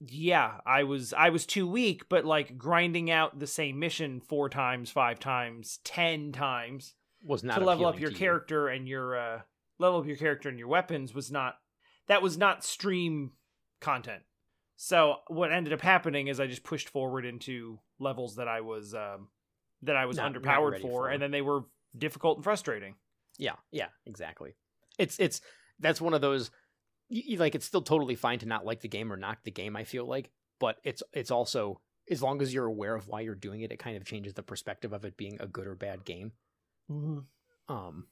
[0.00, 4.48] yeah i was i was too weak but like grinding out the same mission four
[4.48, 8.18] times five times ten times Was not to level up your to you.
[8.18, 9.40] character and your uh
[9.80, 11.56] level up your character and your weapons was not
[12.06, 13.32] that was not stream
[13.80, 14.22] content.
[14.76, 18.94] So what ended up happening is I just pushed forward into levels that I was
[18.94, 19.28] um,
[19.82, 21.08] that I was Not- not underpowered ready for, for.
[21.08, 21.62] and then they were
[21.96, 22.94] difficult and frustrating.
[23.38, 24.54] Yeah, yeah, exactly.
[24.98, 25.40] It's it's
[25.80, 26.50] that's one of those
[27.08, 29.76] you, like it's still totally fine to not like the game or knock the game.
[29.76, 31.80] I feel like, but it's it's also
[32.10, 34.42] as long as you're aware of why you're doing it, it kind of changes the
[34.42, 36.32] perspective of it being a good or bad game.
[37.68, 38.06] Um,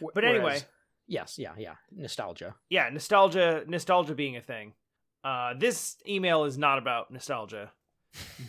[0.00, 0.44] wh- But anyway.
[0.44, 0.66] whereas-
[1.06, 2.54] yes, yeah, yeah, nostalgia.
[2.68, 4.74] yeah, nostalgia nostalgia being a thing.
[5.24, 7.72] Uh, this email is not about nostalgia.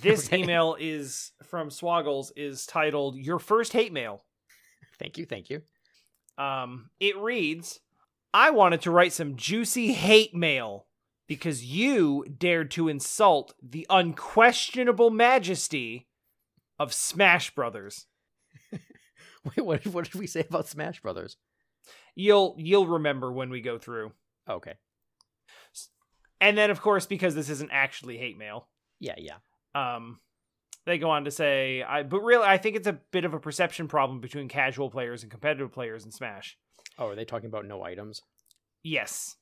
[0.02, 0.40] This Okay.
[0.40, 4.24] email is from Swoggles is titled Your First Hate Mail.
[5.00, 5.62] Thank you, thank you.
[6.38, 7.80] Um, it reads,
[8.34, 10.86] I wanted to write some juicy hate mail
[11.28, 16.08] because you dared to insult the unquestionable majesty
[16.78, 18.06] of Smash Brothers.
[19.44, 21.38] Wait, what what did we say about Smash Brothers?
[22.16, 24.12] You'll you'll remember when we go through.
[24.50, 24.74] Okay,
[26.42, 28.68] And then of course because this isn't actually hate mail,
[29.00, 29.38] yeah, yeah.
[29.76, 30.20] Um
[30.86, 33.40] they go on to say I but really I think it's a bit of a
[33.40, 36.58] perception problem between casual players and competitive players in Smash.
[36.98, 38.22] Oh, are they talking about no items?
[38.84, 39.36] Yes.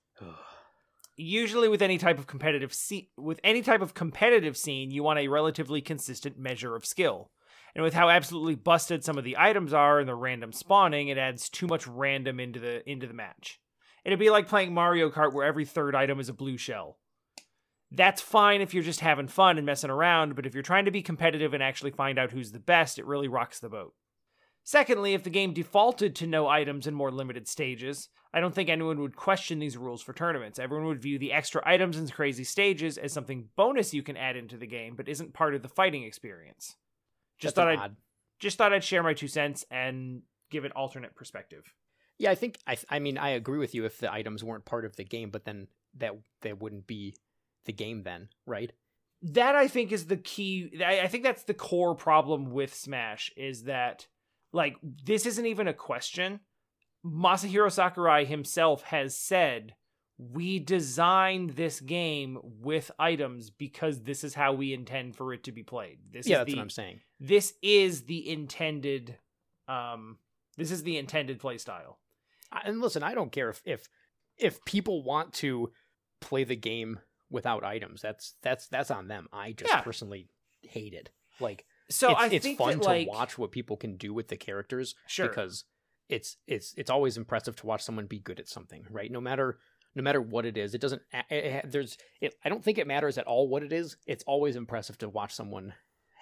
[1.15, 5.19] usually with any type of competitive scene, with any type of competitive scene you want
[5.19, 7.31] a relatively consistent measure of skill
[7.75, 11.17] and with how absolutely busted some of the items are and the random spawning it
[11.17, 13.59] adds too much random into the into the match
[14.05, 16.97] it'd be like playing mario kart where every third item is a blue shell
[17.91, 20.91] that's fine if you're just having fun and messing around but if you're trying to
[20.91, 23.93] be competitive and actually find out who's the best it really rocks the boat
[24.67, 28.67] Secondly, if the game defaulted to no items in more limited stages, I don't think
[28.67, 30.59] anyone would question these rules for tournaments.
[30.59, 34.35] Everyone would view the extra items and crazy stages as something bonus you can add
[34.35, 36.75] into the game, but isn't part of the fighting experience.
[37.39, 37.95] Just That's thought I'd odd.
[38.39, 41.63] just thought I'd share my two cents and give an alternate perspective.
[42.17, 44.83] Yeah, I think I I mean I agree with you if the items weren't part
[44.83, 47.15] of the game, but then that that wouldn't be
[47.65, 48.71] the game then, right?
[49.21, 50.79] That I think is the key.
[50.85, 54.07] I I think that's the core problem with Smash is that
[54.53, 56.39] like this isn't even a question.
[57.05, 59.75] Masahiro Sakurai himself has said
[60.17, 65.51] we designed this game with items because this is how we intend for it to
[65.51, 65.99] be played.
[66.11, 66.99] This yeah, is that's the what I'm saying.
[67.19, 69.17] this is the intended
[69.67, 70.17] um
[70.57, 71.99] this is the intended play style.
[72.63, 73.87] And listen, I don't care if if
[74.37, 75.71] if people want to
[76.19, 78.01] play the game without items.
[78.01, 79.27] That's that's that's on them.
[79.33, 79.81] I just Yeah.
[79.81, 80.29] personally
[80.61, 81.09] hate it.
[81.39, 84.13] Like So it's, I it's think fun that, to like, watch what people can do
[84.13, 85.27] with the characters Sure.
[85.27, 85.65] because
[86.09, 89.11] it's it's it's always impressive to watch someone be good at something, right?
[89.11, 89.59] No matter
[89.95, 91.01] no matter what it is, it doesn't.
[91.11, 91.97] It, it- there's.
[92.21, 93.97] It, I don't think it matters at all what it is.
[94.05, 95.73] It's always impressive to watch someone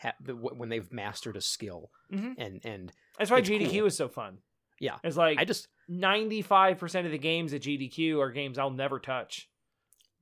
[0.01, 2.35] ha- when they've mastered a skill, Mhm.
[2.37, 3.85] and and That's why GDQ cool.
[3.87, 4.37] is so fun.
[4.79, 4.97] Yeah.
[5.03, 9.49] It's like I just 95% of the games at GDQ are games I'll never touch.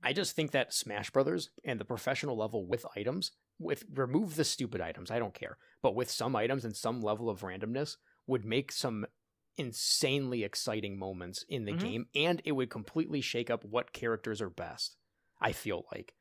[0.04, 4.44] I just think that Smash Brothers and the professional level with items, with remove the
[4.44, 8.44] stupid items, I don't care, but with some items and some level of randomness would
[8.44, 9.06] make some
[9.56, 11.80] insanely exciting moments in the Mhm.
[11.80, 14.96] game, and it would completely shake up what characters are best.
[15.40, 16.14] I feel like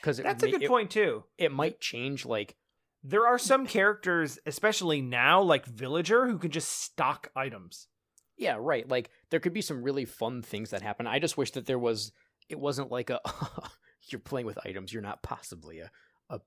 [0.00, 1.24] because That's a good point too.
[1.38, 2.56] It might change like
[3.02, 7.88] There are some characters, especially now, like Villager, who can just stock items.
[8.36, 8.86] yeah, right.
[8.88, 11.06] Like there could be some really fun things that happen.
[11.06, 12.12] I just wish that there was.
[12.48, 13.20] It wasn't like a
[14.10, 14.92] you're playing with items.
[14.92, 15.90] You're not possibly a
[16.28, 16.40] a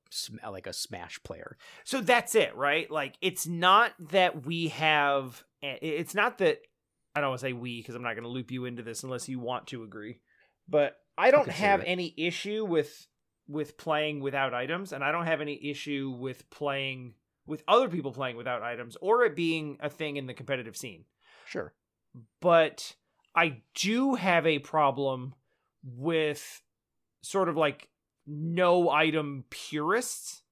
[0.50, 1.58] like a Smash player.
[1.84, 2.90] So that's it, right?
[2.90, 6.60] Like it's not that we have it's not that
[7.16, 9.04] I don't want to say we because I'm not going to loop you into this
[9.04, 10.22] unless you want to agree.
[10.68, 13.08] But I don't consider have any issue with
[13.48, 17.16] with playing without items and I don't have any issue with playing
[17.48, 21.06] with other people playing without items or it being a thing in the competitive scene.
[21.48, 21.74] Sure.
[22.42, 22.96] But
[23.36, 25.34] I do have a problem
[25.84, 26.62] with
[27.22, 27.88] sort of like
[28.28, 30.44] no item purists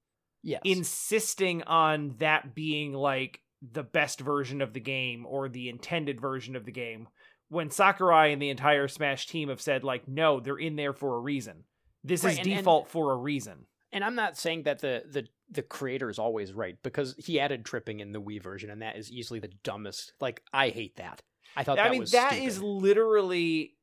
[0.43, 0.61] Yes.
[0.63, 6.55] insisting on that being like the best version of the game or the intended version
[6.55, 7.07] of the game
[7.49, 11.15] when Sakurai and the entire Smash team have said like no they're in there for
[11.15, 11.63] a reason
[12.03, 15.03] this Right, is and- and- default for a reason and I'm not saying that the
[15.09, 18.81] the the creator is always right because he added tripping in the Wii version, and
[18.81, 20.11] that is easily the dumbest.
[20.19, 21.21] Like I hate that.
[21.55, 22.45] I thought I that mean that stupid.
[22.45, 23.76] is literally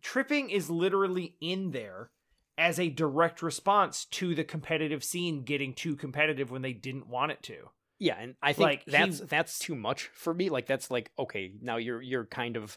[0.00, 2.10] tripping is literally in there
[2.58, 7.32] as a direct response to the competitive scene getting too competitive when they didn't want
[7.32, 7.70] it to
[8.02, 10.50] yeah, and I think like, he- that's that's too much for me.
[10.50, 12.76] Like that's like okay, now you're you're kind of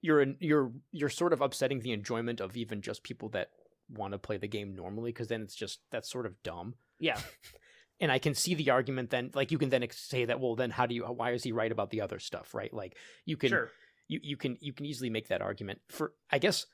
[0.00, 3.50] you're you're you're sort of upsetting the enjoyment of even just people that
[3.92, 6.76] want to play the game normally because then it's just that's sort of dumb.
[7.00, 7.18] yeah
[8.00, 10.70] and I can see the argument then like you can then say that well then
[10.70, 13.48] how do you why is he right about the other stuff right like you can
[13.48, 13.70] sure
[14.10, 15.80] you you can you can easily make that argument.
[15.88, 16.66] For I guess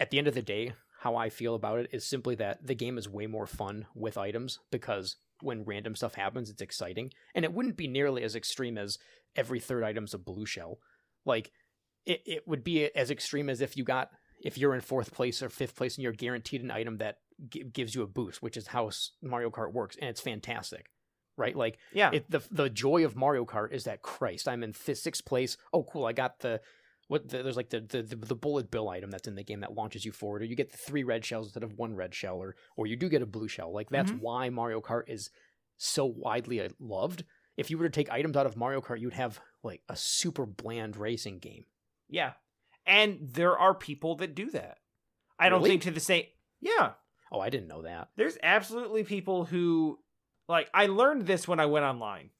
[0.00, 2.74] at the end of the day how I feel about it is simply that the
[2.74, 7.12] game is way more fun with items because when random stuff happens it's exciting.
[7.34, 8.98] And it wouldn't be nearly as extreme as
[9.36, 10.78] every third item's a blue shell.
[11.26, 11.52] Like
[12.06, 14.10] it, it would be as extreme as if you got
[14.42, 17.18] if you're in fourth place or fifth place and you're guaranteed an item that
[17.50, 18.90] g- gives you a boost which is how
[19.22, 20.86] Mario Kart works and it's fantastic
[21.40, 21.56] right?
[21.56, 24.98] Like, yeah, it, the the joy of Mario Kart is that Christ, I'm in th-
[24.98, 25.56] sixth place.
[25.72, 26.04] Oh, cool!
[26.04, 26.60] I got the
[27.08, 27.28] what?
[27.28, 30.04] The, there's like the, the the bullet bill item that's in the game that launches
[30.04, 32.54] you forward, or you get the three red shells instead of one red shell, or
[32.76, 33.72] or you do get a blue shell.
[33.72, 34.22] Like that's mm-hmm.
[34.22, 35.30] why Mario Kart is
[35.76, 37.24] so widely uh, loved.
[37.56, 40.46] If you were to take items out of Mario Kart, you'd have like a super
[40.46, 41.64] bland racing game.
[42.08, 42.32] Yeah,
[42.86, 44.78] and there are people that do that.
[45.38, 46.24] I don't think to the same.
[46.60, 46.92] Yeah.
[47.32, 48.08] Oh, I didn't know that.
[48.16, 49.98] There's absolutely people who
[50.50, 52.30] like I learned this when I went online.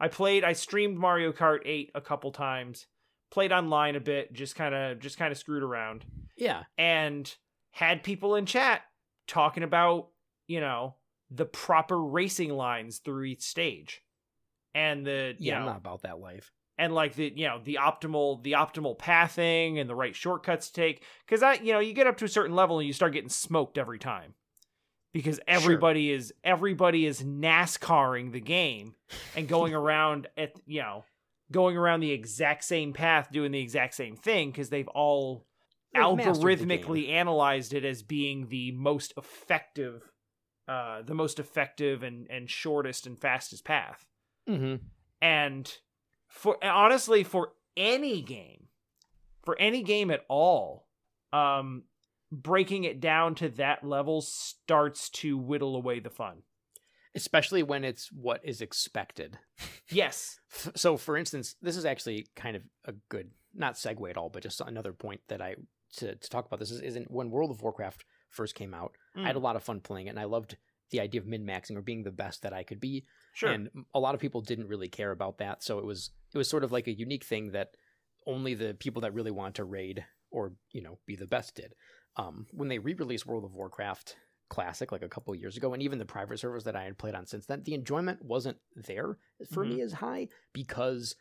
[0.00, 2.86] I played I streamed Mario Kart 8 a couple times,
[3.30, 6.04] played online a bit, just kind of just kind of screwed around.
[6.36, 6.64] Yeah.
[6.76, 7.32] And
[7.70, 8.82] had people in chat
[9.28, 10.08] talking about,
[10.48, 10.96] you know,
[11.30, 14.02] the proper racing lines through each stage.
[14.74, 16.50] And the Yeah, know, I'm not about that life.
[16.78, 20.72] And like the you know the optimal the optimal pathing and the right shortcuts to
[20.72, 23.12] take because I you know you get up to a certain level and you start
[23.12, 24.34] getting smoked every time
[25.12, 26.16] because everybody sure.
[26.16, 28.94] is everybody is NASCARing the game
[29.36, 31.04] and going around at you know
[31.50, 35.46] going around the exact same path doing the exact same thing because they've all
[35.94, 40.10] they've algorithmically analyzed it as being the most effective
[40.68, 44.06] uh the most effective and and shortest and fastest path
[44.48, 44.76] mm-hmm.
[45.20, 45.78] and
[46.28, 48.68] for honestly for any game
[49.44, 50.86] for any game at all
[51.32, 51.82] um
[52.32, 56.38] breaking it down to that level starts to whittle away the fun.
[57.14, 59.38] Especially when it's what is expected.
[59.90, 60.40] Yes.
[60.74, 64.42] So for instance this is actually kind of a good not segue at all but
[64.42, 65.54] just another point that i
[65.94, 69.22] to, to talk about this is isn't when world of warcraft first came out mm.
[69.22, 69.42] i had a mm.
[69.42, 70.56] lot of fun playing it and i loved
[70.90, 73.04] the idea of min-maxing or being the best that i could be.
[73.34, 73.50] Sure.
[73.50, 76.48] And a lot of people didn't really care about that so it was it was
[76.48, 77.70] sort of like a unique thing that
[78.26, 81.74] only the people that really want to raid or you know be the best did
[82.16, 84.16] um, when they re-released World of Warcraft
[84.48, 87.14] Classic like a couple years ago, and even the private servers that I had played
[87.14, 89.16] on since then, the enjoyment wasn't there
[89.50, 89.76] for mm-hmm.
[89.76, 91.16] me as high because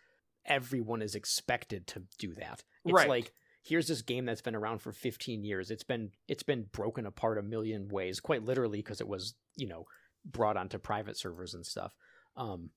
[0.45, 2.63] everyone is expected to do that.
[2.85, 3.09] It's right.
[3.09, 3.31] like
[3.63, 5.71] here's this game that's been around for 15 years.
[5.71, 9.67] It's been it's been broken apart a million ways, quite literally because it was you
[9.67, 9.85] know
[10.25, 11.93] brought onto private servers and stuff.
[12.35, 12.71] Um,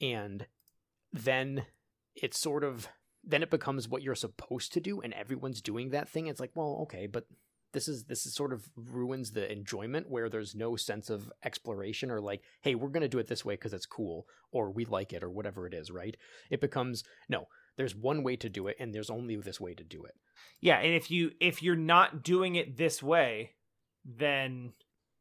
[0.00, 0.46] and
[1.12, 1.66] then
[2.14, 2.88] it's sort of
[3.22, 6.50] then it becomes what you're supposed to do and everyone's doing that thing it's like
[6.54, 7.26] well okay but
[7.74, 12.10] this is this is sort of ruins the enjoyment where there's no sense of exploration
[12.10, 14.86] or like hey we're going to do it this way because it's cool or we
[14.86, 16.16] like it or whatever it is right?
[16.48, 19.84] It becomes no there's one way to do it and there's only this way to
[19.84, 20.14] do it.
[20.60, 23.50] Yeah and if you if you're not doing it this way
[24.04, 24.72] then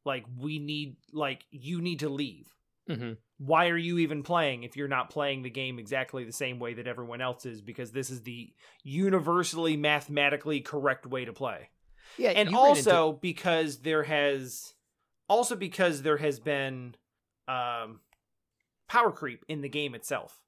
[0.06, 2.48] like we need like you need to leave.
[2.90, 3.14] Mm-hmm.
[3.38, 6.76] Why are you even playing if you're not playing the game exactly the same way
[6.76, 7.62] that everyone else is?
[7.62, 11.70] Because this is the universally mathematically correct way to play
[12.18, 13.20] yeah and also into...
[13.22, 14.74] because there has
[15.28, 16.96] also because there has been
[17.48, 18.00] um
[18.88, 20.42] power creep in the game itself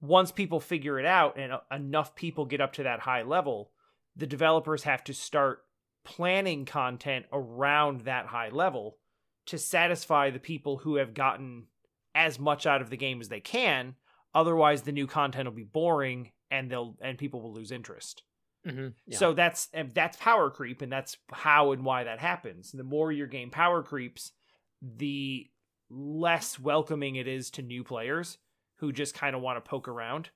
[0.00, 3.70] once people figure it out and enough people get up to that high level
[4.16, 5.64] the developers have to start
[6.04, 8.98] planning content around that high level
[9.46, 11.66] to satisfy the people who have gotten
[12.14, 13.94] as much out of the game as they can.
[14.34, 18.22] Otherwise, the new content will be boring and they'll and people will lose interest.
[18.66, 19.18] Mm-hmm, yeah.
[19.18, 22.72] So that's that's power creep, and that's how and why that happens.
[22.72, 24.32] The more your game power creeps,
[24.82, 25.48] the
[25.88, 28.38] less welcoming it is to new players
[28.76, 30.30] who just kind of want to poke around.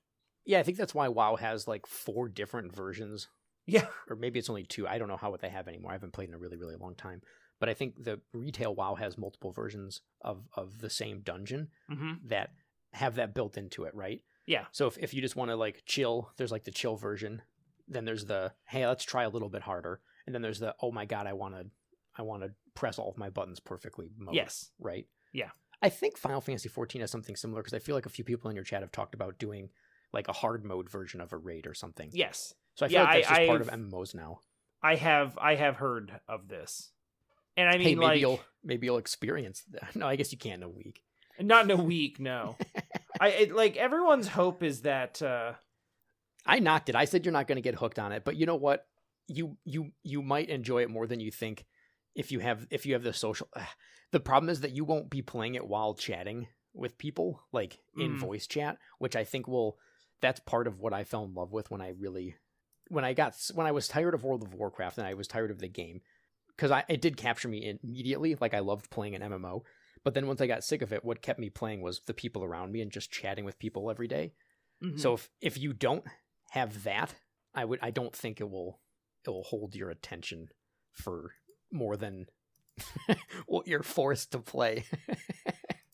[0.45, 3.27] Yeah, I think that's why WoW has like four different versions.
[3.67, 4.87] Yeah, or maybe it's only two.
[4.87, 5.91] I don't know how what they have anymore.
[5.91, 7.21] I haven't played in a really really long time
[7.59, 12.13] but I think the retail WoW has multiple versions of of the same dungeon mm-hmm.
[12.27, 12.51] that
[12.93, 14.21] have that built into it, right?
[14.45, 14.65] Yeah.
[14.71, 17.41] So if, if you just want to like chill, there's like the chill version.
[17.87, 20.91] Then there's the hey, let's try a little bit harder, and then there's the oh
[20.91, 21.65] my god, I want to
[22.17, 24.35] I want to press all of my buttons perfectly mode.
[24.35, 24.71] Yes.
[24.79, 25.07] Right.
[25.33, 25.49] Yeah.
[25.81, 28.49] I think Final Fantasy 14 has something similar because I feel like a few people
[28.49, 29.69] in your chat have talked about doing
[30.13, 32.09] like a hard mode version of a raid or something.
[32.13, 32.53] Yes.
[32.75, 34.39] So I feel yeah, like that's I, just part I've, of MMOs now.
[34.81, 36.91] I have I have heard of this.
[37.57, 39.95] And I mean, hey, maybe like, you'll maybe you'll experience that.
[39.95, 41.03] No, I guess you can't in a week.
[41.39, 42.55] Not in a week, no.
[43.19, 45.21] I it, like everyone's hope is that.
[45.21, 45.53] uh
[46.45, 46.95] I knocked it.
[46.95, 48.85] I said you're not going to get hooked on it, but you know what?
[49.27, 51.65] You you you might enjoy it more than you think
[52.13, 53.47] if you have if you have the social.
[53.55, 53.63] Uh,
[54.11, 58.13] the problem is that you won't be playing it while chatting with people, like in
[58.13, 58.19] mm.
[58.19, 59.77] voice chat, which I think will.
[60.21, 62.35] That's part of what I fell in love with when I really
[62.87, 65.51] when I got when I was tired of World of Warcraft and I was tired
[65.51, 66.01] of the game
[66.55, 68.37] because I it did capture me immediately.
[68.39, 69.61] Like I loved playing an MMO,
[70.03, 72.43] but then once I got sick of it, what kept me playing was the people
[72.43, 74.33] around me and just chatting with people every day.
[74.83, 74.99] Mhm.
[74.99, 76.05] So if if you don't
[76.51, 77.13] have that,
[77.53, 78.79] I would I don't think it will
[79.25, 80.49] it will hold your attention
[80.91, 81.31] for
[81.71, 82.27] more than
[83.47, 84.85] what you're forced to play.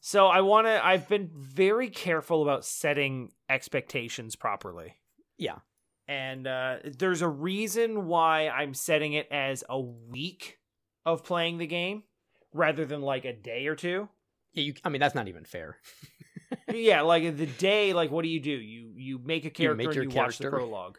[0.01, 0.83] So I want to.
[0.83, 4.95] I've been very careful about setting expectations properly.
[5.37, 5.59] Yeah.
[6.07, 10.57] And uh, there's a reason why I'm setting it as a week
[11.05, 12.03] of playing the game
[12.51, 14.09] rather than like a day or two.
[14.53, 15.77] Yeah, you, I mean that's not even fair.
[16.73, 17.93] yeah, like the day.
[17.93, 18.51] Like, what do you do?
[18.51, 20.97] You you make a character make and your you watch the prologue.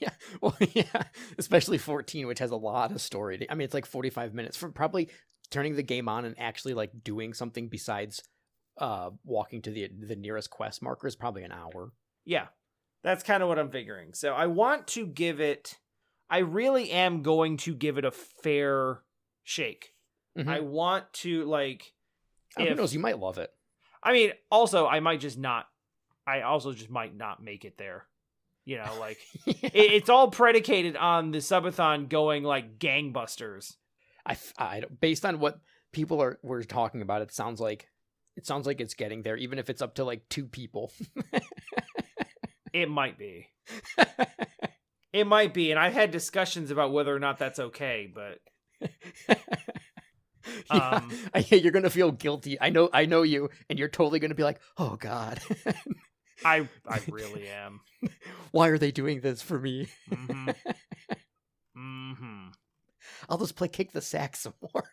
[0.00, 0.10] yeah,
[0.40, 1.02] well, yeah,
[1.38, 3.38] especially 14, which has a lot of story.
[3.38, 5.08] to- I mean, it's like 45 minutes from probably
[5.50, 8.22] turning the game on and actually like doing something besides
[8.78, 11.92] uh walking to the the nearest quest marker is probably an hour.
[12.24, 12.46] Yeah,
[13.02, 14.14] that's kind of what I'm figuring.
[14.14, 15.76] So I want to give it.
[16.30, 19.02] I really am going to give it a fair
[19.44, 19.94] shake.
[20.38, 20.46] Mhm.
[20.48, 21.92] I want to like.
[22.58, 22.92] Oh, who knows?
[22.94, 23.50] You might love it.
[24.02, 25.66] I mean, also I might just not.
[26.26, 28.04] I also just might not make it there.
[28.64, 33.74] You know, like it, it's all predicated on the subathon going like gangbusters.
[34.58, 35.58] I, don't- based on what
[35.92, 37.88] people are were talking about, it sounds like
[38.36, 40.92] it sounds like it's getting there, even if it's up to like two people.
[42.72, 43.48] It might be.
[45.10, 48.12] It might be, and I've had discussions about whether or not that's okay.
[48.14, 48.40] But
[50.72, 52.60] yeah, Um, I, you're gonna feel guilty.
[52.60, 55.40] I know, I know you, and you're totally gonna be like, "Oh God,
[56.44, 57.80] I I really am.
[58.52, 59.88] why are they doing this for me?
[60.08, 60.50] hmm
[61.74, 62.48] hmm
[63.28, 64.84] I'll just play kick the sack some more."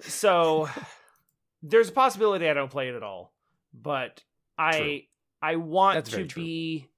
[0.00, 0.68] So
[1.62, 3.32] there's a possibility I don't play it at all,
[3.72, 4.24] but
[4.58, 5.00] I True.
[5.42, 6.88] I want That's to be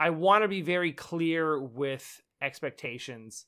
[0.00, 3.46] I want to be very clear with expectations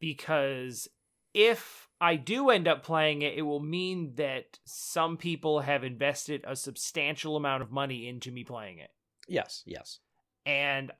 [0.00, 0.88] because
[1.34, 6.44] if I do end up playing it, it will mean that some people have invested
[6.46, 8.90] a substantial amount of money into me playing it.
[9.28, 9.98] Yes, yes.
[10.46, 10.92] And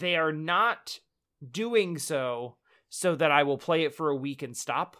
[0.00, 0.98] they are not
[1.50, 2.56] doing so
[2.88, 4.96] so that I will play it for a week and stop.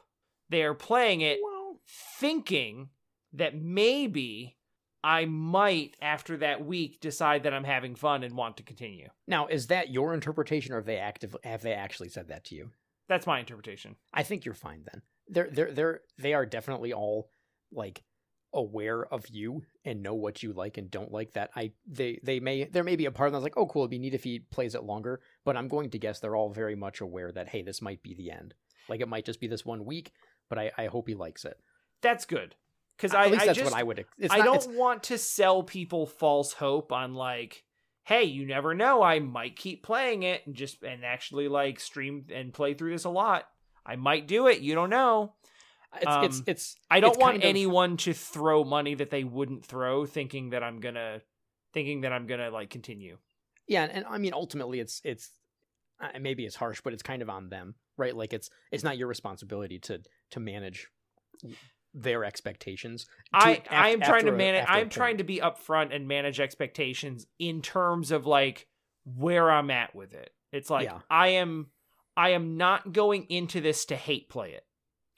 [0.50, 1.80] They are playing it Well,
[2.18, 2.90] thinking
[3.32, 4.58] that maybe
[5.02, 9.08] I might, after that week, decide that I'm having fun and want to continue.
[9.26, 12.54] now is that your interpretation, or have they active have they actually said that to
[12.54, 12.70] you?
[13.08, 13.96] That's my interpretation.
[14.12, 15.02] I think you're fine then.
[15.28, 17.30] They're they're they're they are definitely all
[17.72, 18.02] like
[18.52, 22.38] aware of you and know what you like and don't like that i they they
[22.38, 24.22] may there may be a part of that's like oh cool it'd be neat if
[24.22, 27.48] he plays it longer but i'm going to guess they're all very much aware that
[27.48, 28.54] hey this might be the end
[28.88, 30.12] like it might just be this one week
[30.48, 31.56] but i i hope he likes it
[32.00, 32.54] That's good.
[32.96, 34.76] Because i at I, least I that's just, what i would it's I not- don't
[34.76, 37.64] want to sell people false hope on like,
[38.04, 39.02] hey, you never know.
[39.02, 43.04] I might keep playing it and just and actually like stream and play through this
[43.04, 43.46] a lot.
[43.86, 44.60] I might do it.
[44.60, 45.34] You don't know.
[45.94, 49.10] it's it's, um, it's I don't It's want kind of- anyone to throw money that
[49.10, 51.20] they wouldn't throw, thinking that I'm gonna,
[51.72, 53.18] thinking that I'm gonna like continue.
[53.66, 55.30] yeah and i mean ultimately it's it's
[56.02, 58.98] uh, maybe it's harsh but it's kind of on them right like it's it's not
[58.98, 60.88] your responsibility to to manage
[61.94, 64.64] their expectations I af- I am trying to manage.
[64.68, 68.66] I'm trying to be upfront and manage expectations in terms of like
[69.04, 70.30] where I'm at with it.
[70.52, 71.00] It's like Yeah.
[71.10, 71.68] I am
[72.16, 74.64] I am not going into this to hate play it.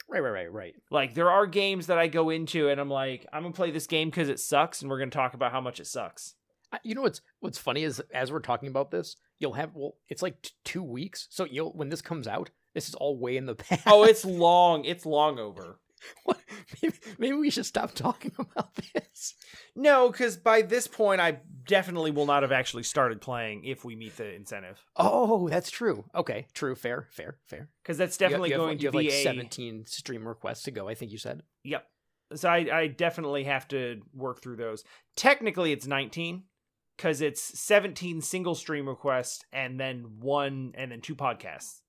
[0.08, 3.26] right right right right Like there are games that I go into and I'm like
[3.32, 5.80] I'm gonna play this game because it sucks, and we're gonna talk about how much
[5.80, 6.34] it sucks.
[6.82, 10.22] You know what's what's funny is as we're talking about this, you'll have well, it's
[10.22, 11.28] like t- two weeks.
[11.30, 13.82] So you'll when this comes out, this is all way in the past.
[13.86, 14.84] Oh, it's long.
[14.84, 15.78] It's long over.
[16.24, 16.38] What?
[16.82, 19.34] maybe, maybe we should stop talking about this.
[19.74, 23.96] No, because by this point, I definitely will not have actually started playing if we
[23.96, 24.84] meet the incentive.
[24.96, 26.04] Oh, that's true.
[26.14, 27.68] Okay, true, fair, fair, fair.
[27.82, 30.70] Because that's You definitely you have, going to be like a seventeen stream requests to
[30.70, 30.88] go.
[30.88, 31.42] I think you said.
[31.64, 31.86] Yep.
[32.34, 34.82] So I, I definitely have to work through those.
[35.14, 36.42] Technically, it's 19
[36.96, 41.80] because it's 17 single stream requests and then one and then two podcasts,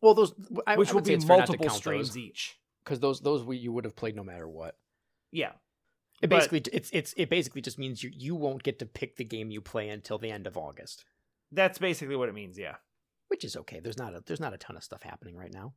[0.00, 0.32] Well, those
[0.66, 2.56] I, which I will be it's fair not to multiple streams those, each.
[2.90, 4.76] Because those those we, you would have played no matter what.
[5.30, 5.52] Yeah.
[6.20, 9.16] It But- basically it's it's it basically just means you you won't get to pick
[9.16, 11.04] the game you play until the end of August,
[11.52, 12.58] That's basically what it means.
[12.58, 12.76] Yeah.
[13.28, 13.78] which is okay.
[13.78, 15.74] There's not a there's not a ton of stuff happening right now.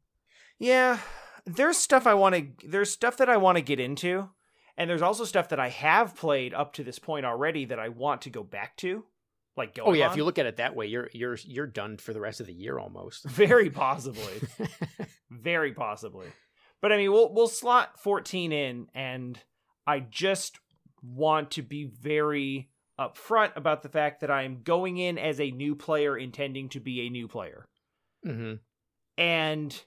[0.58, 0.98] Yeah.
[1.46, 4.30] There's stuff I want to, there's stuff that I want to get into.
[4.76, 7.90] And there's also stuff that I have played up to this point already that I
[7.90, 9.06] want to go back to.
[9.56, 11.98] Like going Oh yeah, if you look at it that way, you're you're you're done
[11.98, 13.24] for the rest of the year almost.
[13.26, 14.42] Very possibly.
[15.30, 16.26] Very possibly.
[16.84, 19.40] But I mean, we'll we'll slot 14 in and
[19.88, 20.60] I just
[21.02, 22.70] want to be very
[23.00, 26.82] upfront about the fact that I am going in as a new player intending to
[26.82, 27.66] be a new player.
[28.28, 28.56] Mm-hmm.
[29.18, 29.84] And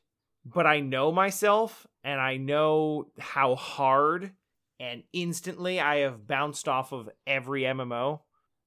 [0.47, 4.33] but I know myself and I know how hard
[4.81, 8.21] and instantly I have bounced off of every MMO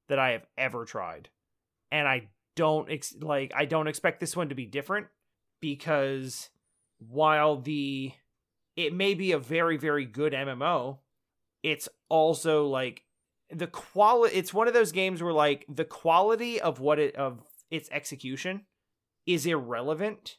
[0.07, 1.29] that I have ever tried.
[1.91, 5.07] And I don't ex- like I don't expect this one to be different
[5.61, 6.51] because
[6.99, 8.13] while the
[8.75, 10.99] it may be a very very good MMO,
[11.63, 13.03] it's also like
[13.51, 17.41] the quality it's one of those games where like the quality of what it of
[17.71, 18.65] its execution
[19.25, 20.37] is irrelevant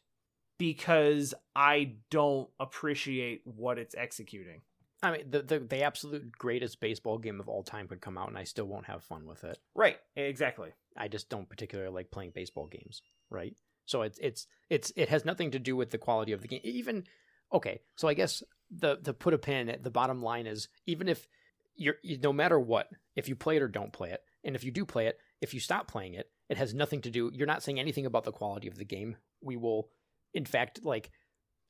[0.59, 4.61] because I don't appreciate what it's executing.
[5.03, 8.29] I mean, the, the the absolute greatest baseball game of all time could come out,
[8.29, 9.59] and I still won't have fun with it.
[9.75, 10.71] Right, exactly.
[10.97, 13.01] I just don't particularly like playing baseball games,
[13.31, 13.55] right?
[13.91, 16.61] So it's it's it's it has nothing to do with the quality of the game.
[16.63, 17.05] Even
[17.53, 21.09] okay, so I guess the the put a pin at the bottom line is even
[21.09, 21.27] if
[21.75, 24.63] you're you, no matter what, if you play it or don't play it, and if
[24.63, 27.31] you do play it, if you stop playing it, it has nothing to do.
[27.35, 29.17] You're not saying anything about the quality of the game.
[29.43, 29.89] We will,
[30.33, 31.11] in fact, like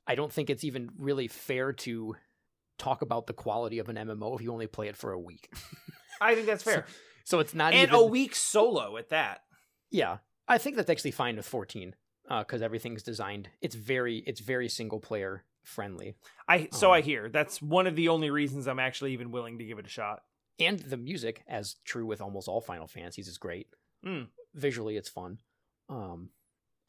[0.07, 2.16] I don't think it's even really fair to
[2.79, 5.51] talk about the quality of an MMO if you only play it for a week.
[6.21, 6.85] I think that's fair.
[6.87, 6.93] So,
[7.25, 9.41] so it's not and even a week solo at that.
[9.91, 11.95] Yeah, I think that's actually fine with 14
[12.39, 13.49] because uh, everything's designed.
[13.61, 16.14] It's very it's very single player friendly.
[16.49, 19.59] I so Um, I hear that's one of the only reasons I'm actually even willing
[19.59, 20.22] to give it a shot.
[20.59, 23.68] and the music as true with almost all final fantasies is great
[24.05, 24.28] Mm.
[24.55, 25.39] visually it's fun
[25.91, 26.31] um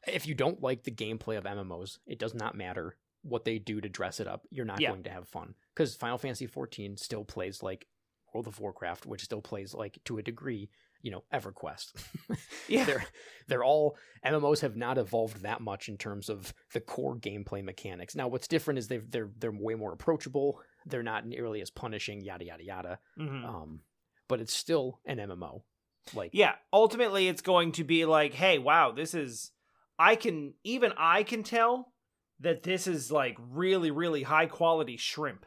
[0.06, 3.80] if you don't like the gameplay of mmos it does not matter what they do
[3.80, 4.90] to dress it up you're not Yeah.
[4.90, 7.86] going to have fun because final fantasy 14 still plays like
[8.32, 10.70] world of warcraft which still plays like to a degree
[11.02, 11.92] you know everquest
[12.68, 12.84] Yeah.
[12.84, 13.04] they're
[13.48, 18.14] they're all mmos have not evolved that much in terms of the core gameplay mechanics
[18.14, 22.20] now what's different is they've they're they're way more approachable they're not nearly as punishing
[22.22, 23.44] yada yada yada Mhm.
[23.44, 23.80] um,
[24.28, 25.62] but it's still an MMO.
[26.14, 29.50] Like, Yeah, ultimately it's going to be like, hey, wow, this is
[29.98, 31.92] I can even I can tell
[32.40, 35.44] that this is like really really high quality shrimp,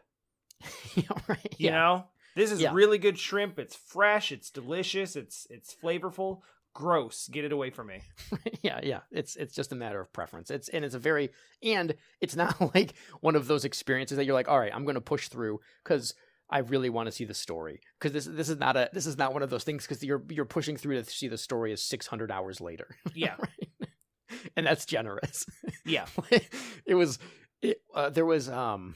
[0.95, 1.55] you right?
[1.57, 1.71] you yeah.
[1.71, 2.07] know?
[2.35, 2.73] This is Yeah.
[2.73, 3.57] really good shrimp.
[3.59, 6.41] It's fresh, it's delicious, it's it's flavorful.
[6.73, 7.29] Gross.
[7.29, 8.01] Get it away from me.
[8.61, 8.99] yeah, yeah.
[9.09, 10.51] It's it's just a matter of preference.
[10.51, 11.29] It's and it's a very
[11.63, 14.95] and it's not like one of those experiences that you're like, all right, I'm going
[14.95, 16.13] to push through because
[16.49, 17.79] I really want to see the story.
[17.97, 20.21] Because this this is not a this is not one of those things because you're
[20.29, 22.97] you're pushing through to see the story is 600 hours later.
[23.15, 23.35] Yeah.
[23.39, 23.89] Right?
[24.57, 25.45] and that's generous.
[25.85, 26.07] Yeah.
[26.85, 27.19] it was
[27.61, 28.95] it, uh, there was um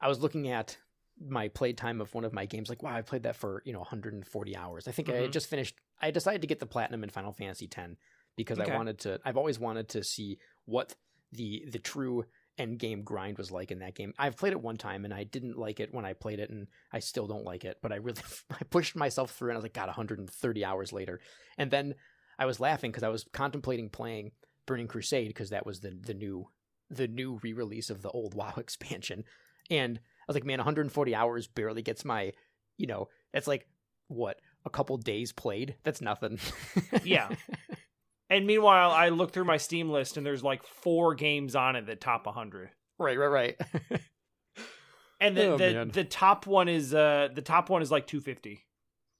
[0.00, 0.78] I was looking at
[1.20, 3.80] my playtime of one of my games like wow I played that for you know
[3.80, 5.22] 140 hours I think I Mhm.
[5.22, 7.96] had just finished I decided to get the platinum in Final Fantasy 10
[8.36, 8.72] because Okay.
[8.72, 10.94] I wanted to I've always wanted to see what
[11.32, 12.24] the the true
[12.58, 15.24] end game grind was like in that game I've played it one time and I
[15.24, 17.96] didn't like it when I played it and I still don't like it but I
[17.96, 21.20] really I pushed myself through and I was like god 130 hours later
[21.58, 21.94] and then
[22.38, 24.32] I was laughing because I was contemplating playing
[24.66, 26.48] Burning Crusade because that was the the new
[26.88, 29.24] the new re-release of the old WoW expansion,
[29.70, 32.32] and I was like, man, 140 hours barely gets my,
[32.78, 33.66] you know, that's like
[34.08, 35.76] what a couple days played.
[35.84, 36.38] That's nothing.
[37.04, 37.28] Yeah.
[38.28, 41.86] And meanwhile, I look through my Steam list and there's like four games on it
[41.86, 42.70] that top 100.
[42.98, 43.56] right, right, right.
[45.20, 45.90] And the Oh, the, man.
[45.90, 48.64] the top one is uh the top one is like 250.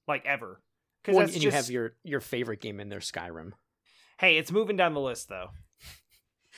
[0.07, 0.59] Like ever.
[1.03, 3.51] Cuz Well, and just you have your your favorite game in there, Skyrim.
[4.19, 5.49] Hey, it's moving down the list though.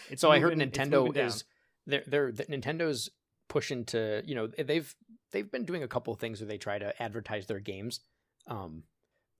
[0.09, 1.43] It's so I heard Nintendo is
[1.85, 3.09] they're they're the, Nintendo's
[3.47, 4.93] pushing into you know they've
[5.31, 7.99] they've been doing a couple of things where they try to advertise their games,
[8.47, 8.83] um,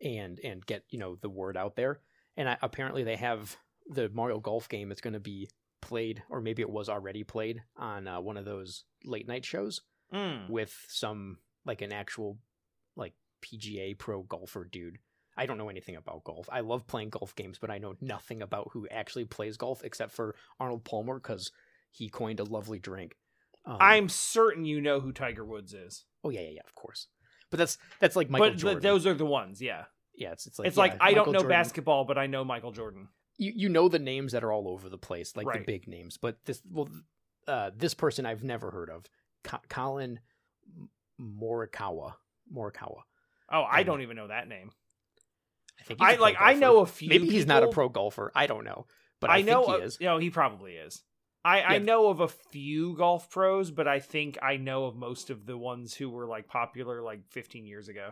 [0.02, 2.00] and and get you know the word out there.
[2.38, 3.56] And I, apparently they have
[3.88, 4.92] the Mario Golf game.
[4.92, 5.50] It's going to be
[5.82, 9.82] played, or maybe it was already played on uh, one of those late night shows
[10.14, 10.48] Mm.
[10.48, 12.38] with some like an actual
[12.96, 15.00] like PGA pro golfer dude.
[15.36, 16.48] I don't know anything about golf.
[16.52, 20.12] I love playing golf games, but I know nothing about who actually plays golf except
[20.12, 21.52] for Arnold Palmer because
[21.92, 23.16] he coined a lovely drink.
[23.66, 26.06] Um, I'm certain you know who Tiger Woods is.
[26.24, 27.08] oh yeah yeah yeah of course,
[27.50, 28.82] but that's that's like Michael but Jordan.
[28.82, 29.86] th- those are the ones, yeah.
[30.16, 32.44] yeah, it's it's like it's yeah, like I don't know Jordan- basketball, but I know
[32.44, 33.08] Michael Jordan.
[33.38, 36.18] You you know the names that are all over the place, like the big names.
[36.18, 36.90] But this well,
[37.48, 39.06] uh, this person I've never heard of,
[39.44, 40.20] Co- Collin
[41.20, 42.14] Morikawa.
[42.54, 43.02] Morikawa.
[43.52, 44.72] Oh, I Um, don't even know that name.
[45.80, 48.32] I think I like I know a few Maybe he's not a pro golfer.
[48.36, 48.86] I don't know,
[49.20, 50.00] but I, I know think he is.
[50.00, 51.02] No, he probably is.
[51.46, 55.30] I, I know of a few golf pros, but I think I know of most
[55.30, 58.12] of the ones who were like popular like 15 years ago.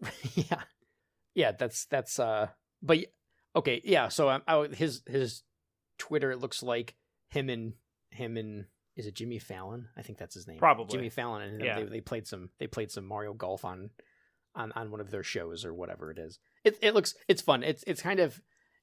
[0.34, 0.62] yeah,
[1.34, 1.52] yeah.
[1.52, 2.18] That's that's.
[2.18, 2.48] uh
[2.82, 2.98] But
[3.54, 4.08] okay, yeah.
[4.08, 5.42] So um, I, his his
[5.98, 6.96] Twitter it looks like
[7.30, 7.74] him and
[8.10, 8.64] him and
[8.96, 9.88] is it Jimmy Fallon?
[9.96, 10.58] I think that's his name.
[10.58, 10.96] Probably.
[10.96, 11.80] Jimmy Fallon, and Yeah.
[11.80, 13.90] they, they played some they played some Mario Golf on
[14.54, 16.38] on on one of their shows or whatever it is.
[16.64, 17.62] It it looks it's fun.
[17.62, 18.42] It's it's kind of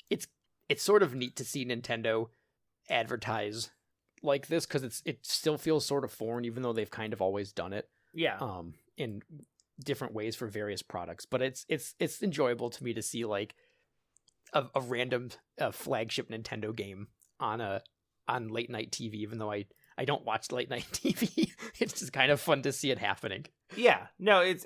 [0.10, 0.28] it's
[0.70, 2.30] it's sort of neat to see Nintendo
[2.90, 3.70] advertise
[4.22, 7.22] like this because it's it still feels sort of foreign, even though they've kind of
[7.22, 8.38] always done it Yeah.
[8.40, 9.22] um in
[9.84, 11.26] different ways for various products.
[11.26, 13.56] But it's it's it's enjoyable to me to see like
[14.54, 15.30] a, a random
[15.60, 17.08] uh, flagship Nintendo game
[17.40, 17.82] on a
[18.28, 19.66] on late night TV, even though I
[19.98, 21.52] I don't watch late night TV.
[21.80, 23.46] it's just kind of fun to see it happening.
[23.76, 24.08] Yeah.
[24.18, 24.66] No, it's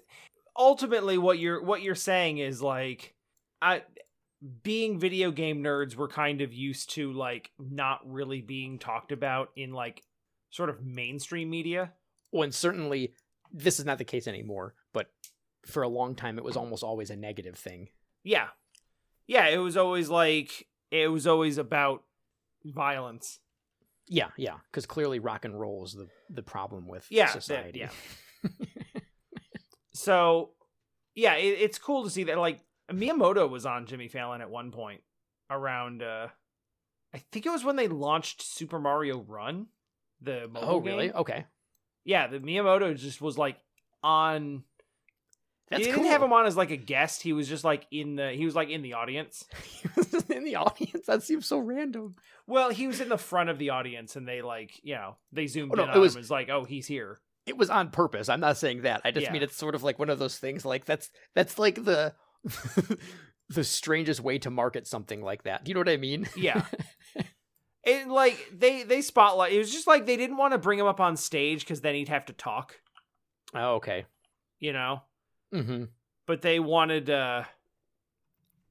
[0.57, 3.13] ultimately what you're what you're saying is like
[3.61, 3.83] I
[4.63, 9.49] being video game nerds we're kind of used to like not really being talked about
[9.55, 10.03] in like
[10.49, 11.93] sort of mainstream media.
[12.31, 13.13] Well, and certainly
[13.51, 15.11] this is not the case anymore, but
[15.65, 17.89] for a long time it was almost always a negative thing.
[18.23, 18.47] Yeah.
[19.27, 22.03] Yeah, it was always like it was always about
[22.65, 23.39] violence.
[24.07, 27.79] Yeah, yeah, because clearly rock and roll is the the problem with Yeah, that- society.
[27.79, 27.89] yeah.
[29.93, 30.49] So,
[31.15, 32.59] yeah, it, it's cool to see that like
[32.91, 35.01] Miyamoto was on Jimmy Fallon at one point
[35.49, 36.27] around uh
[37.13, 39.67] I think it was when they launched Super Mario Run,
[40.19, 41.07] the mobile oh, really?
[41.07, 41.15] game.
[41.17, 41.45] Okay,
[42.05, 43.57] Yeah, the Miyamoto just was like
[44.03, 44.63] on
[45.69, 46.01] that's he cool.
[46.03, 47.21] didn't have him on as like a guest.
[47.23, 49.45] He was just like in the he was like in the audience.
[49.63, 51.05] He was in the audience.
[51.07, 52.15] That seems so random.
[52.47, 55.47] Well, he was in the front of the audience and they like, you know, they
[55.47, 57.89] zoomed Oh, no, in it on was- him like, "Oh, he's here." It was on
[57.89, 58.29] purpose.
[58.29, 59.01] I'm not saying that.
[59.03, 59.33] I just Yeah.
[59.33, 60.63] mean it's sort of like one of those things.
[60.65, 62.13] Like that's that's like the
[63.49, 65.63] the strangest way to market something like that.
[65.63, 66.27] Do you know what I mean?
[66.35, 66.65] Yeah.
[67.85, 70.85] And like they they spotlight it was just like they didn't want to bring him
[70.85, 72.79] up on stage cuz then he'd have to talk,
[73.53, 74.05] Oh, okay.
[74.57, 75.01] you know.
[75.53, 75.83] Mm-hmm.
[76.25, 77.43] But they wanted uh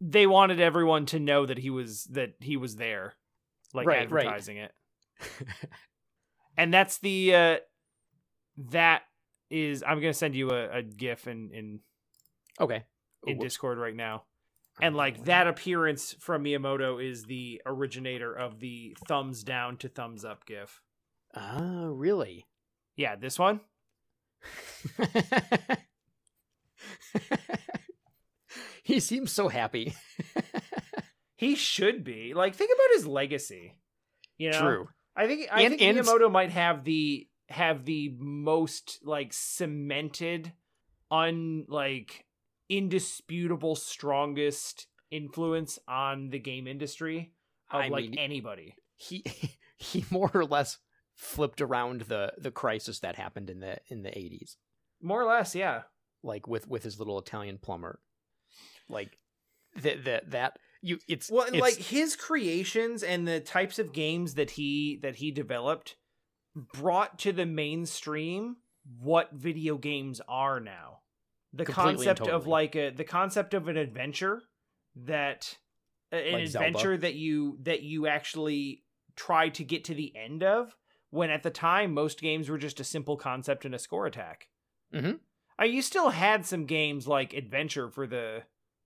[0.01, 3.13] they wanted everyone to know that he was that he was there
[3.75, 4.25] like Right, right.
[4.27, 4.75] advertising it.
[6.57, 7.57] And that's the uh
[8.71, 9.03] that
[9.51, 11.81] is I'm going to send you a, a gif in in
[12.59, 12.85] Okay.
[13.27, 14.25] In Discord right now.
[14.81, 20.25] And like that appearance from Miyamoto is the originator of the thumbs down to thumbs
[20.25, 20.81] up gif.
[21.37, 22.47] Oh, really?
[22.97, 23.61] Yeah, this one.
[28.83, 29.95] he seems so happy.
[31.37, 32.35] He should be.
[32.35, 33.75] Like think about his legacy.
[34.39, 34.61] You know?
[34.61, 34.89] True.
[35.17, 40.53] I think I And- think and- Miyamoto might have the have the most like cemented
[41.11, 42.25] un like
[42.77, 47.33] indisputable strongest influence on the game industry
[47.71, 48.75] of I like mean, anybody.
[48.97, 49.25] he
[49.77, 50.79] he more or less
[51.15, 54.57] flipped around the the crisis that happened in the in the 80s
[55.03, 55.83] More or less, yeah.
[56.23, 58.01] like with with his little Italian plumber
[58.89, 59.19] like
[59.83, 64.35] that that that you it's Well, it's, like his creations and the types of games
[64.35, 65.97] that he that he developed
[66.55, 68.57] brought to the mainstream
[69.01, 70.99] what video games are now.
[71.53, 74.43] The concept of like a the concept of an adventure
[75.05, 75.59] that
[76.11, 76.67] an Like Zelda.
[76.69, 78.85] adventure that you that you actually
[79.17, 80.75] try to get to the end of
[81.11, 84.49] when at the time most games were just a simple concept and a score attack.
[84.95, 85.13] mm-hmm.
[85.61, 88.43] Uh, you still had some games like adventure for the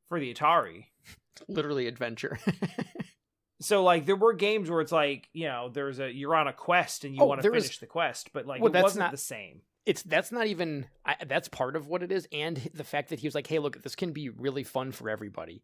[0.08, 0.86] for the Atari.
[1.48, 2.38] literally adventure
[3.60, 6.52] So like there were games where it's like you know there's a you're on a
[6.52, 8.82] quest and you Oh, want to was- finish the quest, but like Well, it that's
[8.82, 9.62] wasn't not- the same.
[9.86, 13.20] It's that's not even I, that's part of what it is and the fact that
[13.20, 15.62] he was like hey look this can be really fun for everybody.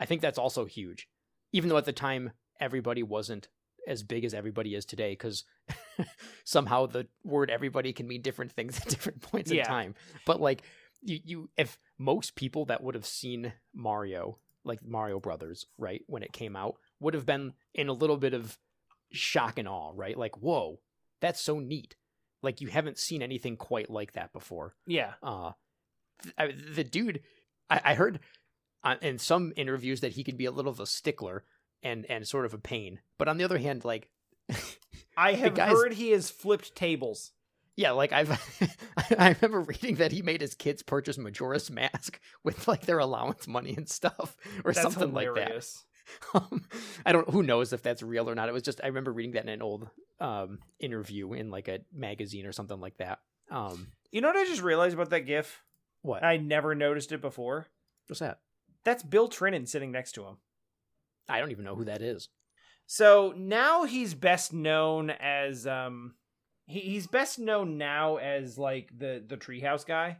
[0.00, 1.08] I think that's also huge
[1.52, 3.48] even though at the time everybody wasn't
[3.86, 5.44] as big as everybody is today because
[6.44, 9.64] somehow the word everybody can mean different things at different points in Yeah.
[9.64, 9.94] time.
[10.26, 10.62] But like
[11.02, 16.22] you, you if most people that would have seen mario like mario brothers right when
[16.22, 18.58] it came out would have been in a little bit of
[19.12, 20.16] shock and awe right?
[20.18, 20.80] Like whoa
[21.20, 21.94] that's so neat
[22.42, 24.74] like you haven't seen anything quite like that before.
[24.86, 25.52] Yeah, Uh,
[26.22, 27.20] th- I, the dude,
[27.70, 28.20] I, I heard
[28.84, 31.44] uh, in some interviews that he can be a little of a stickler
[31.82, 34.08] and and sort of a pain, but on the other hand, like
[35.16, 37.32] I have heard he has flipped tables.
[37.76, 38.30] yeah, like I've
[39.18, 43.46] I remember reading that he made his kids purchase Majora's Mask with like their allowance
[43.46, 45.66] money and stuff or That's something like that.
[46.34, 46.64] Um,
[47.06, 47.28] I don't.
[47.30, 48.48] Who knows if that's real or not?
[48.48, 49.88] It was just I remember reading that in an old
[50.20, 53.20] um interview in like a magazine or something like that.
[53.50, 55.62] Um, You know what I just realized about that GIF?
[56.02, 56.22] what?
[56.24, 57.66] I never noticed it before.
[58.08, 58.40] What's that?
[58.84, 60.36] That's Bill Trinen sitting next to him.
[61.28, 62.28] I don't even know who that is.
[62.86, 66.14] So now he's best known as um
[66.66, 70.18] he, he's best known now as like the the treehouse guy.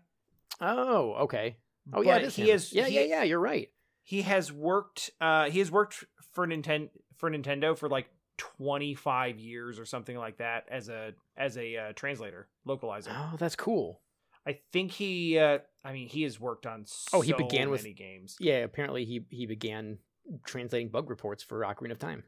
[0.61, 1.57] Oh, okay.
[1.93, 2.49] Oh yeah, But is he him.
[2.51, 3.23] has Yeah, he- yeah, yeah.
[3.25, 3.71] You're right.
[4.09, 6.03] He has worked uh he has worked
[6.33, 6.89] for Nintendo
[7.19, 11.93] for Nintendo for like 25 years or something like that as a as a uh,
[11.95, 13.09] translator localizer.
[13.11, 14.01] Oh, that's cool.
[14.47, 17.83] I think he uh I mean, he has worked on so Oh, he began with-
[17.83, 18.37] many games.
[18.41, 19.99] Yeah, apparently he he began
[20.47, 22.25] translating bug reports for Ocarina of Time.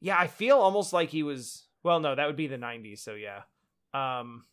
[0.00, 1.66] Yeah, I feel almost like he was.
[1.82, 2.98] Well, no, that would be the '90s.
[2.98, 3.40] So yeah,
[3.94, 4.44] um,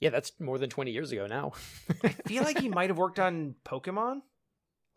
[0.00, 1.52] Yeah, that's more than 20 years ago now.
[2.04, 4.20] I feel like he might have worked on Pokemon.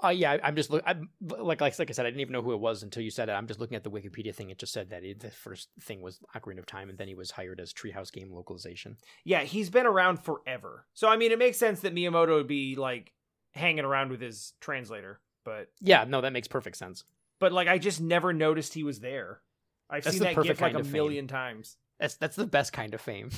[0.04, 0.84] Uh, yeah, I'm just look.
[0.86, 3.10] I'm like, like like I said, I didn't even know who it was until you
[3.10, 3.32] said it.
[3.32, 4.52] I'm just looking at the Wikipedia thing.
[4.52, 7.16] It just said that he, the first thing was Ocarina of Time, and then he
[7.16, 8.98] was hired as Treehouse game localization.
[9.24, 10.86] Yeah, he's been around forever.
[10.94, 13.12] So I mean, it makes sense that Miyamoto would be like
[13.54, 17.04] hanging around with his translator, but Yeah, no, that makes perfect sense.
[17.40, 19.42] but like I just never noticed he was there.
[19.90, 21.78] I've That's seen that gif like a million times.
[22.00, 23.32] That's that's the best kind of fame.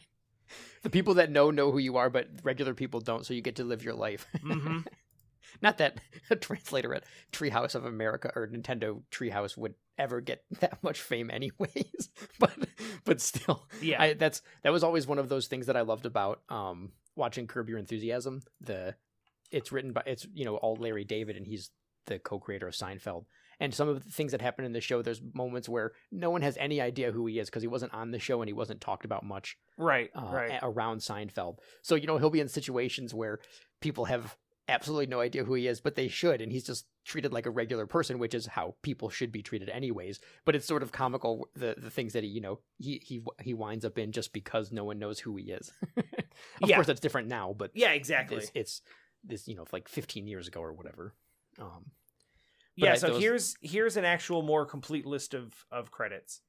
[0.82, 3.24] the people that know know who you are, but regular people don't.
[3.24, 4.26] So you get to live your life.
[4.42, 4.80] hmm
[5.62, 5.98] Not that
[6.30, 11.30] a translator at Treehouse of America or Nintendo Treehouse would ever get that much fame,
[11.30, 12.08] anyways.
[12.38, 12.52] but
[13.04, 16.06] but still, Yeah, I, that's that was always one of those things that I loved
[16.06, 18.42] about um, watching Curb Your Enthusiasm.
[18.60, 18.94] The
[19.50, 21.70] it's written by it's you know all Larry David and he's
[22.06, 23.24] the co-creator of Seinfeld.
[23.60, 26.42] And some of the things that happen in the show, there's moments where no one
[26.42, 28.80] has any idea who he is because he wasn't on the show and he wasn't
[28.80, 30.58] talked about much right, uh, right.
[30.62, 31.58] around Seinfeld.
[31.82, 33.40] So you know he'll be in situations where
[33.80, 34.36] people have
[34.68, 37.50] absolutely no idea who he is, but they should, and he's just treated like a
[37.50, 40.20] regular person, which is how people should be treated anyways.
[40.44, 43.54] But it's sort of comical the the things that he you know he he he
[43.54, 45.72] winds up in just because no one knows who he is.
[45.96, 46.04] of
[46.68, 46.76] Yeah.
[46.76, 48.36] course, that's different now, but Yeah, exactly.
[48.38, 48.82] it's, it's
[49.24, 51.14] this you know like 15 years ago or whatever.
[51.58, 51.86] Um,
[52.76, 56.40] yeah, I- so those- here's here's an actual more complete list of of credits.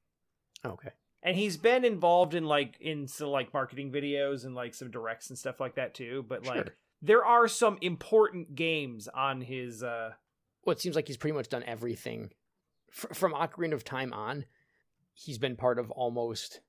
[0.65, 0.91] okay,
[1.23, 5.29] And he's been involved in like in some like marketing videos and like some directs
[5.29, 6.75] and stuff like that too, but like Sure.
[7.01, 10.11] There are some important games on his uh
[10.65, 12.31] well, it seems like he's pretty much done everything
[12.91, 14.45] F- from Ocarina of Time on.
[15.13, 16.61] He's been part of almost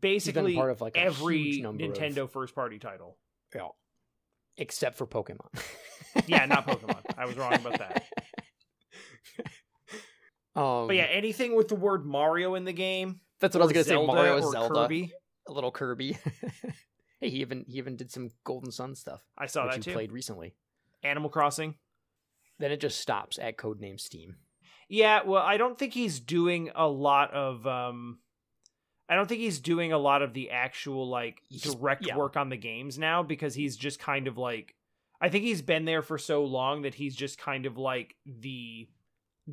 [0.00, 3.16] basically part of, like, every number of- Nintendo first party title.
[3.54, 3.68] Yeah.
[4.56, 5.48] Except for Pokemon.
[6.26, 7.00] Yeah, not Pokemon.
[7.16, 8.04] I was wrong about that.
[10.56, 13.72] Um, But yeah, anything with the word Mario in the game, that's what I was
[13.72, 13.94] gonna say.
[13.94, 15.12] Mario, or Zelda, Kirby.
[15.48, 16.18] a little Kirby.
[17.20, 19.92] hey, he even he even did some Golden Sun stuff, I saw which that you
[19.92, 19.96] too.
[19.96, 20.54] played recently.
[21.02, 21.74] Animal Crossing.
[22.58, 24.36] Then it just stops at Codename Steam.
[24.88, 28.18] Yeah, well, I don't think he's doing a lot of um
[29.08, 32.16] I don't think he's doing a lot of the actual like direct yeah.
[32.16, 34.74] work on the games now because he's just kind of like
[35.20, 38.88] I think he's been there for so long that he's just kind of like the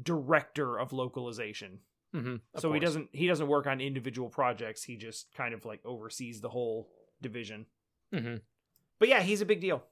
[0.02, 1.80] director of localization.
[2.16, 5.82] Mm-hmm, so he doesn't he doesn't work on individual projects, he just kind of like
[5.84, 6.90] oversees the whole
[7.22, 7.66] division.
[8.14, 8.36] Mm-hmm.
[9.00, 9.84] But yeah, he's a big deal.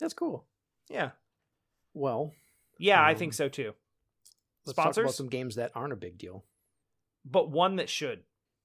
[0.00, 0.46] That's cool.
[0.88, 1.10] Yeah.
[1.94, 2.32] Well,
[2.78, 3.74] Yeah, I Um, think so too.
[4.66, 6.44] let's talk about some games that aren't a big deal.
[7.24, 8.22] But one that should.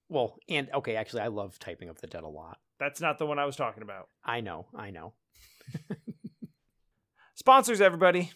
[0.09, 2.59] Well, and okay, actually, I love typing of the dead a lot.
[2.80, 4.09] That's not the one I was talking about.
[4.24, 5.14] I know, I know.
[7.36, 8.32] Sponsors, everybody.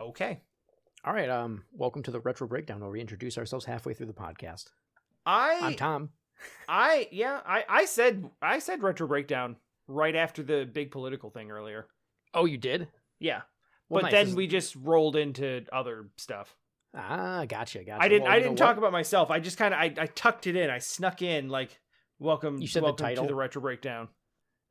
[0.00, 0.40] Okay.
[1.04, 4.12] All right, um, welcome to the Retro Breakdown, where we introduce ourselves halfway through the
[4.12, 4.66] podcast.
[5.24, 6.10] I I'm Tom.
[6.68, 9.56] I yeah, I I said I said retro breakdown
[9.88, 11.86] right after the big political thing earlier.
[12.34, 12.88] Oh, you did?
[13.18, 13.42] Yeah.
[13.88, 14.26] Well, but nice.
[14.26, 16.56] then we just rolled into other stuff.
[16.94, 18.02] ah, gotcha, gotcha.
[18.02, 18.78] I didn't Well, I didn't talk what?
[18.78, 19.30] about myself.
[19.30, 20.70] I just kind of I, I tucked it in.
[20.70, 21.78] I snuck in like
[22.18, 23.24] welcome You said the title?
[23.24, 24.08] to the retro breakdown.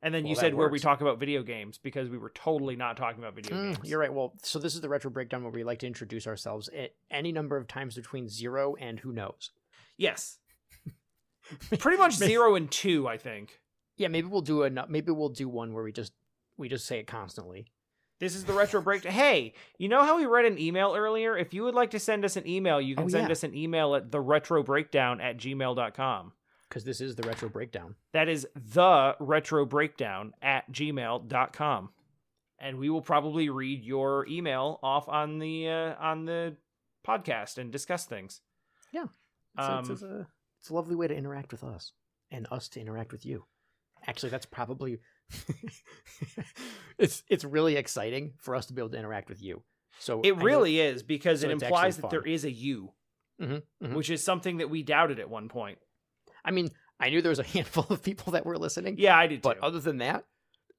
[0.02, 2.28] And then you Well, that said where we talk about video games because we were
[2.30, 3.88] totally not talking about video Mm, games.
[3.90, 4.12] you're right.
[4.12, 7.32] Well, so this is the retro breakdown where we like to introduce ourselves at any
[7.32, 9.50] number of times between zero and who knows.
[9.96, 10.38] Yes.
[11.78, 13.60] Pretty much 0 and 2, I think.
[13.96, 16.12] Yeah, maybe we'll do a maybe we'll do one where we just
[16.58, 17.66] we just say it constantly.
[18.18, 19.12] This is the retro breakdown.
[19.12, 21.36] Hey, you know how we read an email earlier?
[21.36, 23.32] If you would like to send us an email, you can Oh, send yeah.
[23.32, 26.32] us an email at the retro breakdown at gmail.com.
[26.68, 27.94] because this is the retro breakdown.
[28.12, 31.90] That is the retro breakdown at gmail.com.
[32.58, 36.56] And we will probably read your email off on the uh, on the
[37.06, 38.40] podcast and discuss things.
[38.92, 40.26] It's, a- it's, Um, it's a
[40.66, 41.92] it's a lovely way to interact with us
[42.32, 43.44] and us to interact with you.
[44.08, 44.98] Actually, that's probably
[46.98, 49.62] it's it's really exciting for us to be able to interact with you.
[49.98, 52.30] So It I know- really is because so it implies that there fun.
[52.30, 52.92] is a you,
[53.40, 53.94] Mhm, mhm.
[53.94, 55.78] which is something that we doubted at one point.
[56.44, 58.96] I mean, I knew there was a handful of people that were listening.
[58.98, 59.48] Yeah, I did too.
[59.48, 60.24] But other than that,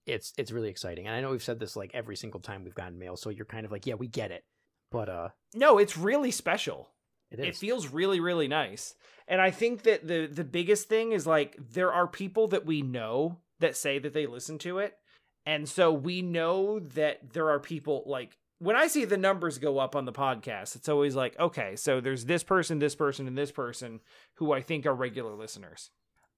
[0.05, 1.07] it's it's really exciting.
[1.07, 3.45] And I know we've said this like every single time we've gotten mail, so you're
[3.45, 4.43] kind of like, yeah, we get it.
[4.91, 6.89] But uh no, it's really special.
[7.31, 8.95] It It feels really, really nice.
[9.27, 12.81] And I think that the the biggest thing is like there are people that we
[12.81, 14.97] know that say that they listen to it.
[15.45, 19.77] And so we know that there are people like when I see the numbers go
[19.77, 23.37] up on the podcast, it's always like, okay, so there's this person, this person, and
[23.37, 23.99] this person
[24.35, 25.91] who I think are regular listeners.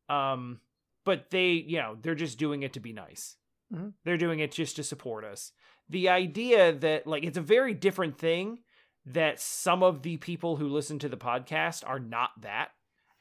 [0.09, 0.59] Um,
[1.05, 3.37] but they, you know, they're just doing it to be nice.
[3.73, 3.93] Mhm.
[4.03, 5.53] They're doing it just to support us.
[5.87, 8.59] The idea that like it's a very different thing
[9.05, 12.69] that some of the people who listen to the podcast are not that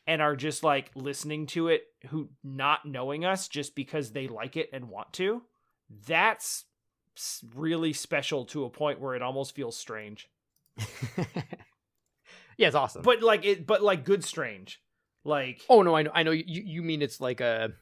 [0.07, 4.57] and are just like listening to it who not knowing us just because they like
[4.57, 5.43] it and want to.
[6.07, 6.64] That's
[7.55, 10.29] really special to a point where it almost feels strange.
[12.57, 13.03] yeah, it's awesome.
[13.03, 14.81] But like it but like good strange.
[15.24, 16.11] Like oh no, I know.
[16.14, 16.31] I know.
[16.31, 17.72] You you mean it's like a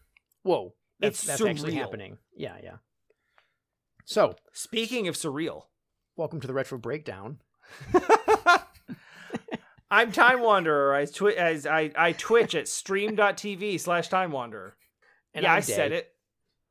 [0.43, 0.75] whoa?
[1.01, 1.79] That's It's that's actually surreal.
[1.79, 2.19] happening.
[2.35, 2.77] Yeah, yeah.
[4.05, 5.65] So, speaking of surreal,
[6.17, 7.39] welcome to the retro breakdown.
[9.91, 10.95] I'm Time Wanderer.
[10.95, 14.77] I twi- as I, I twitch at stream.tv slash Time Wanderer.
[15.35, 16.13] And yeah, I'm I said it.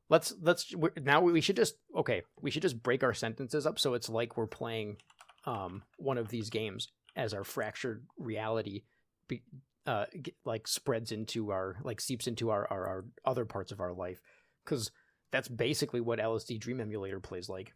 [0.09, 2.23] Let's let's we're, now we should just okay.
[2.41, 4.97] We should just break our sentences up so it's like we're playing
[5.45, 8.83] um one of these games as our fractured reality
[9.27, 9.41] be,
[9.87, 13.79] uh get, like spreads into our like seeps into our our, our other parts of
[13.79, 14.21] our life
[14.63, 14.91] because
[15.31, 17.73] that's basically what LSD Dream Emulator plays like.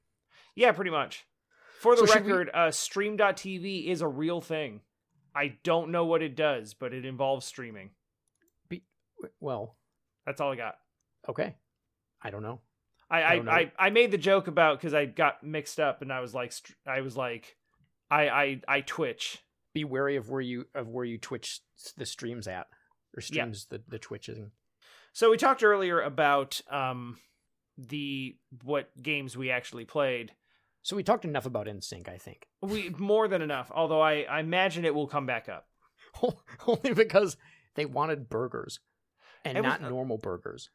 [0.56, 1.26] Yeah, pretty much.
[1.80, 4.82] For the So should we- record, uh, stream.tv is a real thing.
[5.36, 7.92] I don't know what it does, but it involves streaming.
[9.42, 9.76] Well,
[10.26, 10.80] That's all I got.
[11.28, 11.56] okay,
[12.22, 12.62] I don't know.
[13.10, 13.60] I I I.
[13.60, 16.54] I, I made the joke about because I got mixed up and I was like
[16.86, 17.58] I was like
[18.10, 19.40] I I I twitch.
[19.74, 21.60] Be wary of where you of where you twitch
[21.98, 22.68] the streams at
[23.16, 23.26] or Yeah.
[23.26, 24.52] streams the the twitching.
[25.12, 27.18] So we talked earlier about um
[27.78, 30.32] the what games we actually played.
[30.82, 32.48] So we talked enough about NSYNC, I think.
[32.62, 33.72] We more than enough.
[33.74, 35.68] Although I, I imagine it will come back up.
[36.68, 37.38] Only because
[37.76, 38.80] they wanted burgers
[39.46, 40.70] and It was- not normal burgers.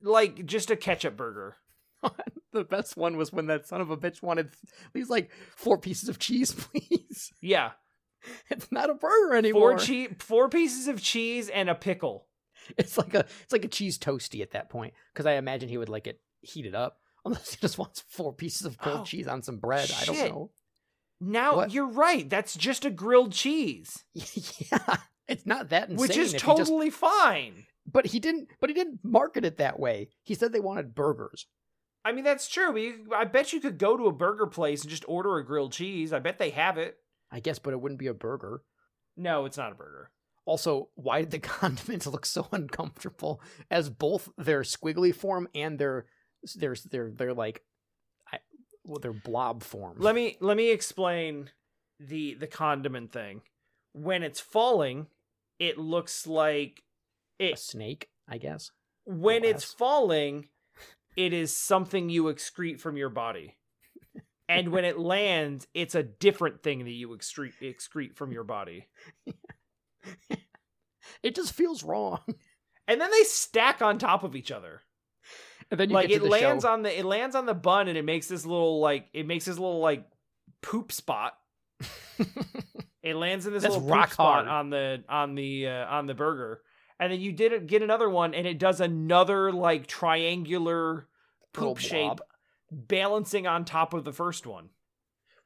[0.00, 1.56] Like just a ketchup burger.
[2.52, 4.50] the best one was when that son of a bitch wanted
[4.94, 7.32] these like four pieces of cheese, please.
[7.40, 7.72] Yeah,
[8.48, 9.72] It's not a burger anymore.
[9.76, 12.26] four che- four pieces of cheese and a pickle.
[12.76, 15.78] It's like a it's like a cheese toasty at that point because I imagine he
[15.78, 16.98] would like it heated up.
[17.24, 19.90] Unless he just wants four pieces of grilled Oh, cheese on some bread.
[20.00, 20.50] I don't know.
[21.20, 21.72] Now What?
[21.72, 22.28] you're right.
[22.28, 24.96] That's just a grilled cheese, yeah,
[25.26, 25.98] it's not that insane.
[25.98, 27.66] which is he just- totally fine.
[27.90, 28.48] but he didn't.
[28.60, 30.10] But he didn't market it that way.
[30.22, 31.46] He said they wanted burgers.
[32.04, 32.72] I mean, that's true.
[32.72, 35.44] But you, I bet you could go to a burger place and just order a
[35.44, 36.12] grilled cheese.
[36.12, 36.96] I bet they have it.
[37.32, 38.62] I guess, but it wouldn't be a burger.
[39.16, 40.10] No, it's not a burger.
[40.46, 46.06] Also, why did the condiments look so uncomfortable as both their squiggly form and their
[46.54, 46.74] their
[47.10, 47.62] they're like
[48.32, 48.38] I,
[48.84, 49.96] well, they're blob form?
[49.98, 51.50] Let me let me explain
[52.00, 53.42] the the condiment thing.
[53.92, 55.06] When it's falling,
[55.58, 56.82] it looks like
[57.40, 58.70] a snake, I guess.
[59.04, 60.48] when it's falling,
[61.16, 63.56] it is something you excrete from your body.
[64.48, 68.88] And when it lands, it's a different thing that you excrete excrete from your body.
[71.22, 72.20] It just feels wrong.
[72.86, 74.82] And then they stack on top of each other.
[75.70, 76.70] And then you like get it the lands show.
[76.70, 79.44] on the it lands on the bun and it makes this little like it makes
[79.44, 80.04] this little like
[80.62, 81.34] poop spot.
[83.00, 86.14] It lands in this That's little rock spot on the on the uh, on the
[86.14, 86.62] burger,
[86.98, 91.06] and then you did it, get another one, and it does another like triangular
[91.52, 92.18] poop shape,
[92.70, 94.70] balancing on top of the first one.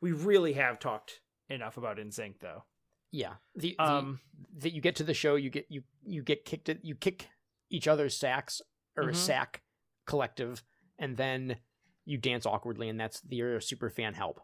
[0.01, 2.65] We really have talked enough about NSYNC though.
[3.13, 3.35] yeah.
[3.55, 4.21] The, Um,
[4.59, 6.81] that you get to the show, you get you you get kicked it.
[6.83, 7.29] You kick
[7.71, 8.63] each other's sacks
[8.97, 9.17] or a Mhm.
[9.17, 9.63] sack
[10.07, 10.63] collective,
[10.99, 11.57] and then
[12.05, 14.41] you dance awkwardly, and that's the your super fan help.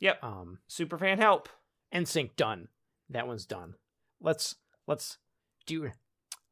[0.00, 0.22] Yep.
[0.22, 1.48] Um, super fan help.
[1.94, 2.68] NSYNC done.
[3.10, 3.74] That one's done.
[4.20, 4.56] Let's
[4.86, 5.18] let's
[5.66, 5.90] do.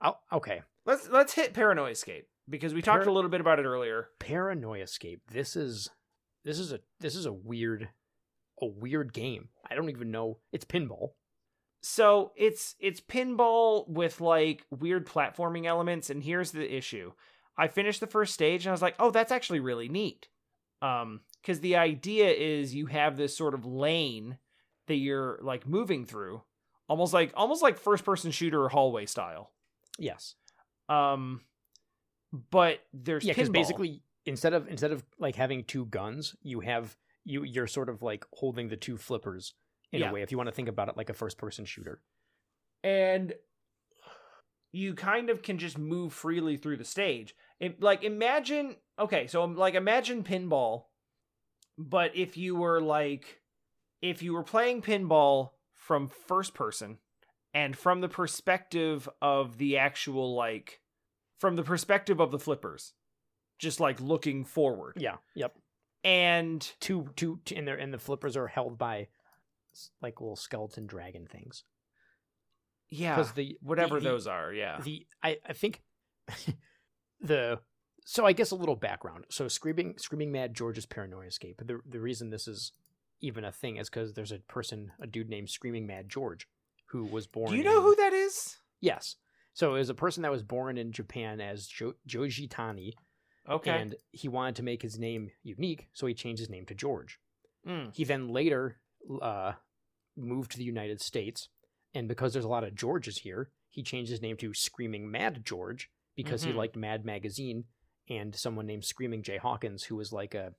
[0.03, 0.63] Oh, okay.
[0.87, 4.09] Let's let's hit Paranoiascape because we talked a little bit about it earlier.
[4.19, 5.21] Paranoiascape.
[5.31, 5.89] This is
[6.45, 7.89] this is a this is a weird
[8.61, 9.49] a weird game.
[9.69, 10.39] I don't even know.
[10.53, 11.11] It's pinball.
[11.83, 17.13] So it's it's pinball with like weird platforming elements, and here's the issue.
[17.61, 20.29] I finished the first stage and I was like, oh, that's actually really neat.
[20.83, 24.39] Um, because the idea is you have this sort of lane
[24.87, 26.43] that you're like moving through,
[26.89, 29.53] almost like almost like first person shooter hallway style.
[29.99, 30.35] Yes.
[30.89, 31.43] Um,
[32.51, 36.97] but there's Yeah, because basically instead of instead of like having two guns, you have
[37.25, 39.55] you you're sort of like holding the two flippers
[39.93, 40.11] in Yeah.
[40.11, 40.23] a way.
[40.23, 42.01] If you want to think about it like a first person shooter.
[42.83, 43.35] and
[44.73, 47.35] you kind of can just move freely through the stage.
[47.61, 50.85] It, like imagine, okay, so um, like imagine pinball,
[51.79, 53.41] but if you were like,
[54.01, 56.99] if you were playing pinball from first person
[57.53, 60.81] and from the perspective of the actual like,
[61.39, 62.95] from the perspective of the flippers,
[63.59, 65.17] just like looking forward, Yeah.
[65.35, 65.55] Yep.
[66.03, 69.09] and Two two, two and they and the flippers are held by
[70.01, 71.65] like little skeleton dragon things.
[72.89, 75.83] yeah, Because the whatever the- those are, yeah, the I, I think
[77.21, 77.61] the
[78.05, 79.25] so I guess a little background.
[79.31, 81.59] So screaming screaming mad George's Paranoiascape.
[81.59, 82.73] The the reason this is
[83.21, 86.49] even a thing is because there's a person, a dude named Screaming Mad George,
[86.87, 87.51] who was born.
[87.51, 88.57] Do you know in- who that is?
[88.81, 89.17] Yes.
[89.53, 92.95] So it was a person that was born in Japan as jo- Joji Tani,
[93.47, 93.71] Okay.
[93.73, 97.19] and he wanted to make his name unique, so he changed his name to George.
[97.67, 97.95] Mm.
[97.95, 98.79] He then later
[99.21, 99.53] uh,
[100.17, 101.49] moved to the United States,
[101.93, 105.45] and because there's a lot of Georges here, he changed his name to Screaming Mad
[105.45, 106.47] George because Mhm.
[106.49, 107.65] he liked Mad Magazine
[108.09, 110.55] and someone named Screaming Jay Hawkins, who was like a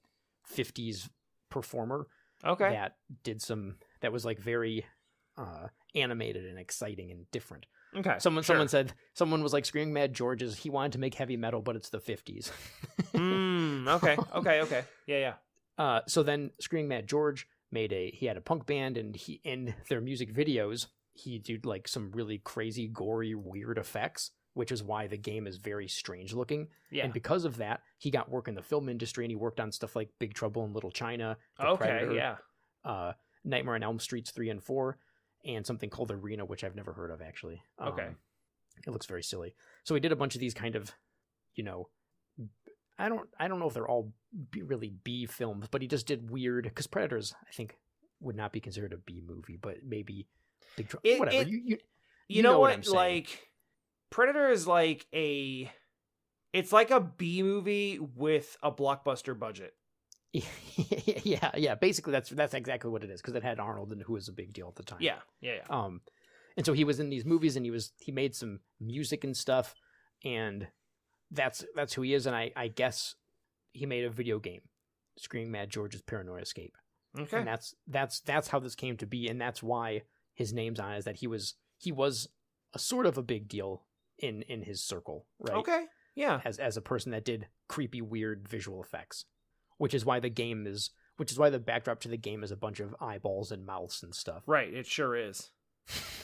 [0.47, 1.09] 50s
[1.49, 2.07] performer
[2.43, 2.69] Okay.
[2.69, 4.85] that did some that was like very
[5.37, 7.65] uh, animated and exciting and different.
[7.95, 8.17] Okay.
[8.19, 8.53] Someone sure.
[8.55, 11.75] someone said someone was like Screaming Mad George's he wanted to make heavy metal, but
[11.75, 12.51] it's the 50s.
[13.13, 14.17] Mm, okay.
[14.33, 14.61] Okay.
[14.61, 14.83] Okay.
[15.07, 15.17] Yeah.
[15.19, 15.33] Yeah.
[15.77, 19.41] Uh, so then Screaming Mad George made a he had a punk band and he
[19.43, 24.83] in their music videos he did like some really crazy gory weird effects which is
[24.83, 27.05] why the game is very strange looking Yeah.
[27.05, 29.71] and because of that he got work in the film industry and he worked on
[29.71, 31.85] stuff like Big Trouble in Little China The okay.
[31.85, 32.35] Predator, Yeah.
[32.83, 34.97] uh, Nightmare on Elm Streets 3 and 4
[35.45, 38.07] and something called Arena which I've never heard of actually Okay.
[38.07, 38.15] Um,
[38.85, 40.91] it looks very silly so he did a bunch of these kind of
[41.55, 41.87] you know
[42.99, 44.13] I don't I don't know if they're all
[44.51, 47.77] B, really B films, but he just did weird because Predators I think
[48.19, 50.27] would not be considered a B movie, but maybe
[50.77, 51.17] Big Trouble.
[51.17, 51.41] Whatever.
[51.41, 51.77] it- you, you,
[52.27, 52.71] You, know, what?
[52.73, 52.95] I'm saying.
[52.95, 53.47] like,
[54.11, 55.71] Predator is like a.
[56.53, 59.73] It's like a B movie with a blockbuster budget.
[60.33, 61.75] yeah, yeah.
[61.75, 64.33] Basically, that's that's exactly what it is because it had Arnold and who was a
[64.33, 64.99] big deal at the time.
[65.01, 65.19] Yeah.
[65.39, 65.55] Yeah.
[65.55, 65.63] Yeah.
[65.69, 66.01] Um,
[66.57, 69.35] and so he was in these movies and he was he made some music and
[69.35, 69.73] stuff,
[70.23, 70.67] and
[71.31, 72.27] that's that's who he is.
[72.27, 73.15] And I I guess
[73.71, 74.61] he made a video game,
[75.17, 76.73] Screaming Mad George's Paranoiascape.
[77.19, 77.37] Okay.
[77.37, 80.03] and that's that's that's how this came to be and that's why
[80.33, 82.29] his name's on it is that he was he was
[82.73, 83.83] a sort of a big deal
[84.21, 85.85] in in his circle right Okay.
[86.15, 86.41] Yeah.
[86.45, 89.25] as as a person that did creepy weird visual effects
[89.77, 92.51] which is why the game is which is why the backdrop to the game is
[92.51, 94.73] a bunch of eyeballs and mouths and stuff Right.
[94.73, 95.49] It sure is.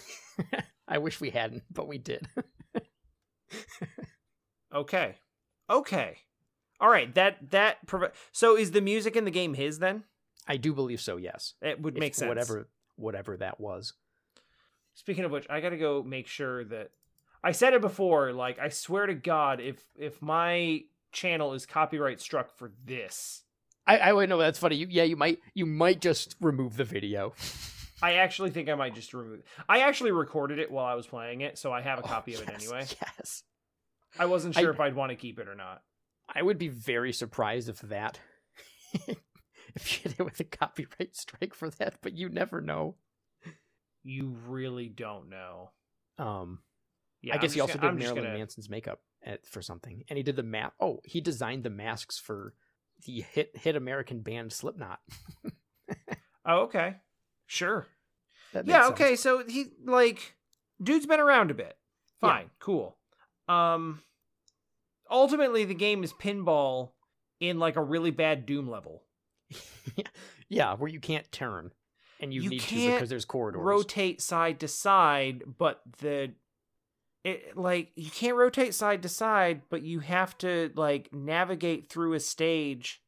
[0.87, 2.27] i wish we hadn't but we did
[4.73, 5.15] Okay.
[5.69, 6.17] Okay.
[6.79, 7.13] All right.
[7.15, 10.03] That that provi- so is the music in the game his then?
[10.49, 12.29] i do believe so yes It would make sense.
[12.29, 13.93] whatever whatever that was
[14.93, 16.89] Speaking of which, I got to go make sure that
[17.47, 18.33] I said it before.
[18.33, 20.81] Like, I swear to God, if if my
[21.13, 23.43] channel is copyright struck for this,
[23.87, 26.83] i i would know that's funny you yeah you might you might just remove the
[26.83, 27.33] video
[28.01, 29.41] I actually think I might just remove.
[29.67, 32.41] I actually recorded it while I was playing it, so I have a copy of
[32.41, 32.85] it Oh, anyway.
[33.01, 33.43] yes
[34.19, 35.81] I wasn't I- sure if I'd want to keep it or not.
[36.35, 38.19] I would be very surprised if that
[39.07, 39.15] if
[40.03, 42.95] you hit it with a copyright strike for that, but you never know.
[44.03, 45.71] You really don't know.
[46.19, 46.59] Um,
[47.21, 50.03] Yeah, I guess he also gonna- did I'm Marilyn gonna- Manson's makeup at, for something,
[50.09, 50.73] and he did the map.
[50.79, 52.53] Oh, he designed the masks for
[53.05, 54.99] the hit hit American band Slipknot.
[56.49, 56.95] Oh, okay,
[57.45, 57.87] sure.
[58.53, 58.91] Yeah sense.
[58.93, 60.35] okay so he like
[60.81, 61.75] dude's been around a bit
[62.21, 62.97] fine cool
[63.49, 64.01] um
[65.11, 66.91] ultimately the game is pinball
[67.41, 69.03] in like a really bad doom level
[70.49, 71.71] yeah, where you can't turn,
[72.19, 73.61] and you, You need to because there's corridors.
[73.61, 76.33] rotate side to side but the
[77.27, 82.13] it like you can't rotate side to side but you have to like navigate through
[82.13, 83.01] a stage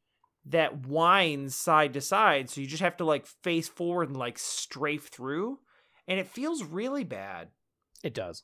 [0.46, 2.48] that winds side to side.
[2.50, 5.58] So you just have to like face forward and like strafe through.
[6.08, 7.48] And it feels really bad.
[8.02, 8.42] It does.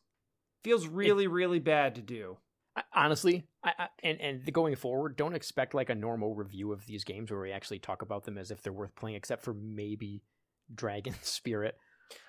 [0.62, 2.36] feels really really bad to do.
[2.76, 6.86] I, honestly, I, I and and going forward, don't expect like a normal review of
[6.86, 9.54] these games where we actually talk about them as if they're worth playing, except for
[9.54, 10.22] maybe
[10.74, 11.76] Dragon Spirit.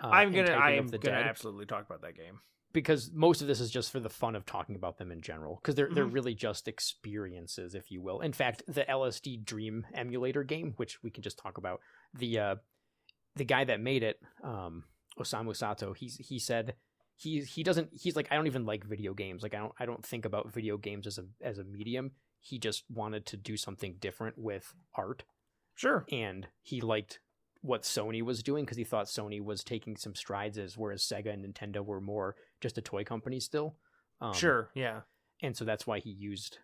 [0.02, 2.40] uh, i'm gonna I'm the gonna Dead, absolutely talk about that game
[2.74, 5.56] because most of this is just for the fun of talking about them in general
[5.62, 6.14] because they're they're Mhm.
[6.14, 8.20] really just experiences, if you will.
[8.22, 11.80] In fact, the LSD Dream emulator game, which we can just talk about,
[12.14, 12.56] the uh,
[13.36, 14.84] the guy that made it, um,
[15.20, 16.76] Osamu Sato, he's he said
[17.16, 19.42] he he doesn't he's like I don't even like video games.
[19.44, 22.12] Like I don't I don't think about video games as a as a medium.
[22.40, 25.24] He just wanted to do something different with art
[25.76, 27.20] sure and he liked
[27.62, 31.34] what Sony was doing because he thought Sony was taking some strides as whereas Sega
[31.34, 33.76] and Nintendo were more just a toy company still.
[34.22, 35.02] Um, sure yeah
[35.44, 36.58] and so that's why he used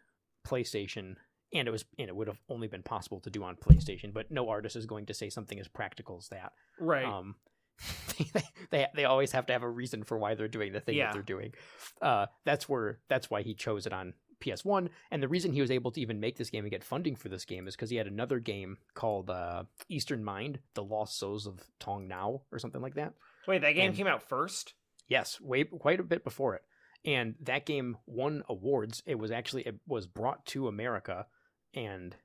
[0.48, 1.16] PlayStation,
[1.54, 4.14] and it was and it would have only been possible to do on PlayStation.
[4.14, 6.54] But no artist is going to say something as practical as that.
[6.80, 7.36] right Um,
[8.18, 10.96] they, they they always have to have a reason for why they're doing the thing
[10.96, 11.08] Yeah.
[11.08, 11.54] that they're doing.
[12.02, 14.14] Uh, that's where that's why he chose it on
[14.44, 14.90] PS1.
[15.12, 17.30] And the reason he was able to even make this game and get funding for
[17.30, 21.48] this game is because he had another game called uh, Eastern Mind: The Lost Souls
[21.48, 23.14] of Tong Nou or something like that.
[23.48, 24.74] wait that game and- came out first
[25.08, 26.64] Yes, way quite a bit before it.
[27.06, 29.04] and that game won awards.
[29.06, 31.28] It was actually it was brought to America,
[31.74, 32.16] and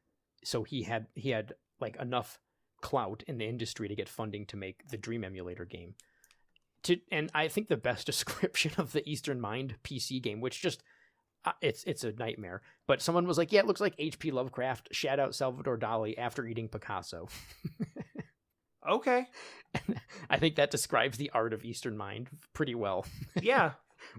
[0.44, 2.38] so he had he had like enough
[2.80, 5.94] clout in the industry to get funding to make the Dream Emulator game.
[6.84, 10.82] To and I think the best description of the Eastern Mind PC game, which just
[11.44, 12.62] uh, it's it's a nightmare.
[12.86, 14.30] But someone was like, "Yeah, it looks like H.P.
[14.30, 17.28] Lovecraft shat out Salvador Dali after eating Picasso."
[18.88, 19.26] Okay.
[20.30, 23.04] I think that describes the art of Eastern Mind pretty well.
[23.42, 23.72] Yeah.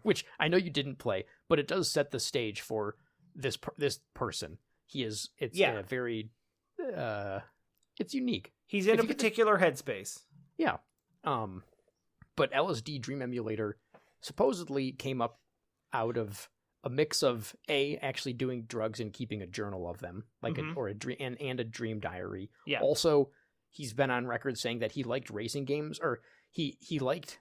[0.04, 2.96] Which I know you didn't play, but it does set the stage for
[3.34, 4.58] this per- this person.
[4.86, 5.80] He is it's Yeah.
[5.80, 6.30] a very
[6.96, 7.40] uh
[7.98, 8.52] it's unique.
[8.68, 10.20] He's in If a you could just- particular headspace.
[10.58, 10.78] Yeah.
[11.24, 11.64] Um
[12.36, 13.78] but LSD Dream Emulator
[14.22, 15.40] supposedly came up
[15.94, 16.50] out of
[16.84, 20.74] a mix of a actually doing drugs and keeping a journal of them, like Mhm.
[20.74, 22.50] a, or a dream and, and a dream diary.
[22.66, 22.82] Yeah.
[22.82, 23.32] Also,
[23.70, 27.40] he's been on record saying that he liked racing games, or he he liked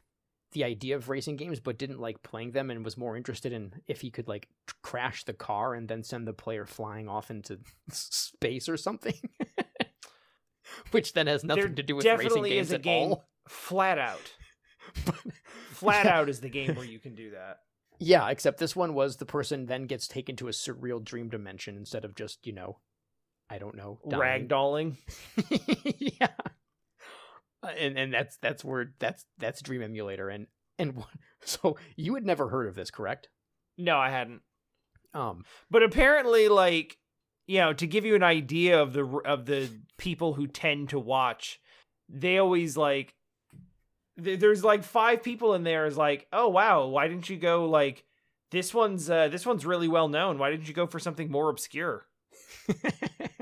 [0.52, 3.72] the idea of racing games, but didn't like playing them, and was more interested in
[3.86, 4.48] if he could like
[4.82, 7.58] crash the car and then send the player flying off into
[7.90, 9.14] space or something.
[10.90, 13.28] Which then has nothing there to do with racing games is a at game all.
[13.48, 14.32] flat out.
[15.72, 16.18] Flat Yeah.
[16.18, 17.58] out is the game where you can do that.
[17.98, 21.76] Yeah, except this one was the person then gets taken to a surreal dream dimension
[21.76, 22.78] instead of just, you know,
[23.50, 24.48] I don't know, dying.
[24.48, 24.96] Ragdolling.
[25.98, 26.28] yeah.
[27.62, 30.46] Uh, And and that's that's where that's that's Dream Emulator and
[30.78, 31.08] and what-
[31.44, 33.28] so you had never heard of this, correct?
[33.76, 34.42] No, I hadn't.
[35.14, 36.98] Um But apparently, like
[37.46, 40.98] you know, to give you an idea of the of the people who tend to
[40.98, 41.58] watch,
[42.08, 43.14] they always like.
[44.22, 45.86] th- There's like five people in there.
[45.86, 48.04] Is like, oh wow, why didn't you go like
[48.50, 50.36] this one's uh, this one's really well known.
[50.38, 52.06] Why didn't you go for something more obscure?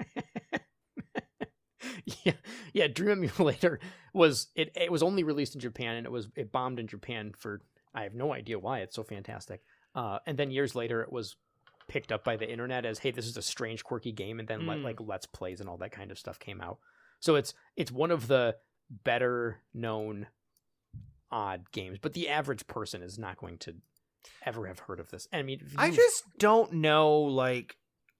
[2.24, 2.32] yeah,
[2.72, 2.86] yeah.
[2.86, 3.80] Dream Emulator
[4.12, 4.72] was it.
[4.76, 7.60] It was only released in Japan, and it was it bombed in Japan for
[7.94, 8.80] I have no idea why.
[8.80, 9.62] It's so fantastic.
[9.94, 11.36] Uh, and then years later, it was
[11.88, 14.66] picked up by the internet as, hey, this is a strange, quirky game, and then
[14.66, 14.84] let, Mm.
[14.84, 16.78] like let's plays and all that kind of stuff came out.
[17.20, 18.56] So it's it's one of the
[19.04, 20.26] better known
[21.30, 23.74] odd games, but the average person is not going to
[24.44, 25.26] ever have heard of this.
[25.32, 27.12] I mean, I just don't know.
[27.22, 27.76] Like,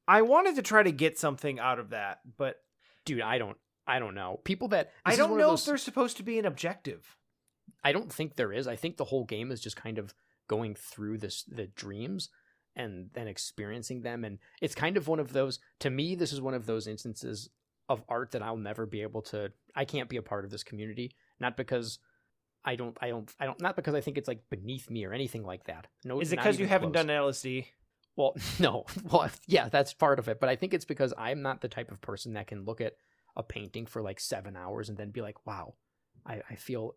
[0.08, 2.56] I wanted to try to get something out of that, but
[3.04, 3.56] dude, I don't.
[3.86, 4.40] I don't know.
[4.44, 7.16] People that I don't know those- if there's supposed to be an objective.
[7.84, 8.66] I don't think there is.
[8.66, 10.14] I think the whole game is just kind of
[10.48, 12.30] going through this the dreams
[12.76, 16.40] and then experiencing them and it's kind of one of those to me this is
[16.40, 17.48] one of those instances
[17.88, 20.62] of art that I'll never be able to I can't be a part of this
[20.62, 21.98] community not because
[22.64, 25.12] I don't I don't I don't not because I think it's like beneath me or
[25.12, 25.86] anything like that.
[26.04, 27.06] No, Is it because you even haven't close.
[27.06, 27.66] done LSD?
[28.16, 28.84] Well, no.
[29.10, 30.38] Well, yeah, that's part of it.
[30.40, 32.94] But I think it's because I'm not the type of person that can look at
[33.36, 35.74] a painting for like seven hours and then be like, wow,
[36.24, 36.94] I, I feel,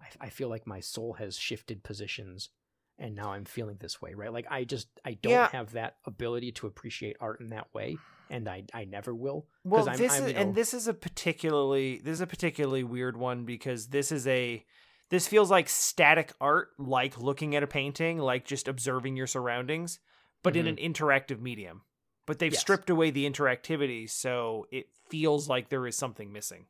[0.00, 2.50] I, I feel like my soul has shifted positions
[2.98, 4.32] and now I'm feeling this way, right?
[4.32, 5.48] Like I just, I don't Yeah.
[5.52, 7.96] have that ability to appreciate art in that way.
[8.30, 9.46] And I, I never will.
[9.64, 12.26] Well, I'm- this I'm, is you know- and this is a particularly this is a
[12.26, 14.64] particularly weird one because this is a
[15.10, 20.00] this feels like static art, like looking at a painting, like just observing your surroundings,
[20.42, 20.92] but in an mm-hmm.
[20.92, 21.82] interactive medium.
[22.28, 22.54] But they've Mm-hmm.
[22.54, 22.60] Yes.
[22.60, 26.66] stripped away the interactivity, so it feels like there is something missing.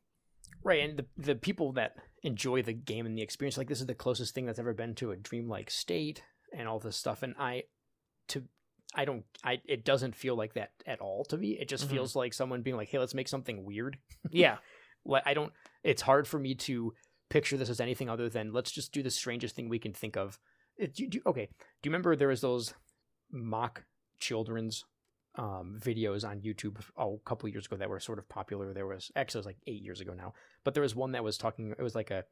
[0.63, 3.85] Right, and the the people that enjoy the game and the experience, like this is
[3.85, 6.23] the closest thing that's ever been to a dreamlike state
[6.57, 7.23] and all this stuff.
[7.23, 7.63] And I,
[8.29, 8.43] to,
[8.95, 11.57] I don't, I, it doesn't feel like that at all to me.
[11.59, 11.91] It just Mhm.
[11.91, 13.97] feels like someone being like, "Hey, let's make something weird."
[14.31, 14.57] Yeah.
[15.05, 15.51] Like I don't.
[15.83, 16.93] It's hard for me to
[17.29, 20.15] picture this as anything other than let's just do the strangest thing we can think
[20.17, 20.39] of.
[20.77, 22.73] It, do, do, okay, do you remember there was those
[23.31, 23.83] mock
[24.19, 24.83] children's
[25.39, 28.73] um, videos on YouTube oh, a couple years ago that were sort of popular.
[28.73, 30.33] There was actually it was like eight years ago now,
[30.65, 31.71] but there was one that was talking.
[31.71, 32.25] It was like a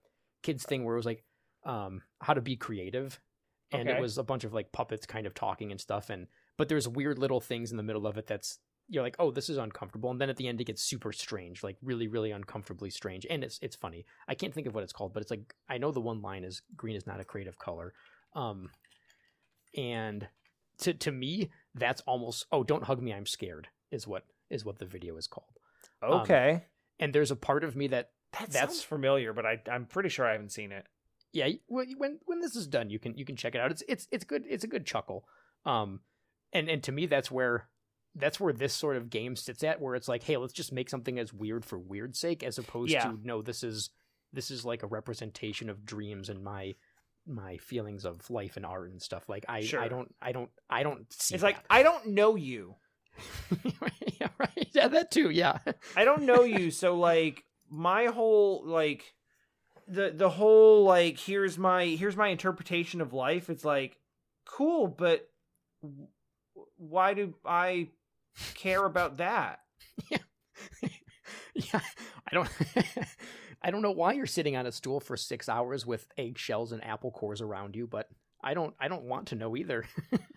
[0.43, 1.23] kids thing where it was like
[1.63, 3.19] um, how to be creative,
[3.71, 3.97] and Okay.
[3.97, 6.09] it was a bunch of like puppets kind of talking and stuff.
[6.09, 6.27] And
[6.57, 8.59] but there's weird little things in the middle of it that's
[8.89, 11.63] you're like, oh, this is uncomfortable, and then at the end it gets super strange,
[11.63, 14.05] like really, really uncomfortably strange, and it's it's funny.
[14.27, 16.43] I can't think of what it's called, but it's like I know the one line
[16.43, 17.93] is green is not a creative color,
[18.35, 18.69] um,
[19.77, 20.27] and
[20.79, 24.79] to to me that's almost oh don't hug me I'm scared is what is what
[24.79, 25.59] the video is called.
[26.01, 26.65] Um, Okay.
[26.99, 30.25] And there's a part of me that that that's- familiar, but I I'm pretty sure
[30.27, 30.85] I haven't seen it.
[31.33, 33.71] yeah when when when this is done you can you can check it out.
[33.71, 35.27] It's it's it's good it's a good chuckle.
[35.65, 36.01] Um,
[36.53, 37.67] and and to me that's where
[38.15, 40.89] that's where this sort of game sits at where it's like hey let's just make
[40.89, 43.03] something as weird for weird's sake as opposed Yeah.
[43.11, 43.89] to no this is
[44.33, 46.75] this is like a representation of dreams and my
[47.27, 49.81] my feelings of life and art and stuff like i Sure.
[49.81, 51.57] i don't i don't i don't see It's like.
[51.69, 52.75] I don't know you.
[54.19, 55.57] yeah right yeah that too yeah
[55.95, 59.13] I don't know you, so like my whole like
[59.87, 63.49] the the whole like here's my here's my interpretation of life.
[63.49, 63.97] It's like
[64.45, 65.27] cool, but
[66.77, 67.89] why do I
[68.55, 69.59] care about that?
[70.11, 70.19] Yeah.
[71.73, 71.79] yeah,
[72.31, 72.49] I don't.
[73.61, 76.83] I don't know why you're sitting on a stool for six hours with eggshells and
[76.83, 78.09] apple cores around you, but
[78.41, 78.75] I don't.
[78.79, 79.85] I don't want to know either.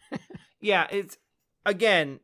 [0.61, 1.19] yeah, it's
[1.67, 2.21] again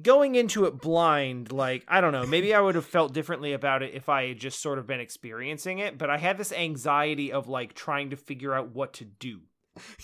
[0.00, 1.52] going into it blind.
[1.52, 4.38] Like I don't know, maybe I would have felt differently about it if I had
[4.38, 5.98] just sort of been experiencing it.
[5.98, 9.40] But I had this anxiety of like trying to figure out what to do.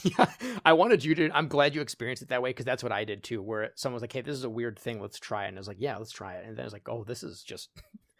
[0.02, 0.30] yeah,
[0.64, 1.30] I wanted you to.
[1.34, 3.42] I'm glad you experienced it that way because that's what I did too.
[3.42, 5.00] Where someone was like, "Hey, this is a weird thing.
[5.00, 6.72] Let's try it." And I was like, "Yeah, let's try it." And then I was
[6.72, 7.68] like, "Oh, this is just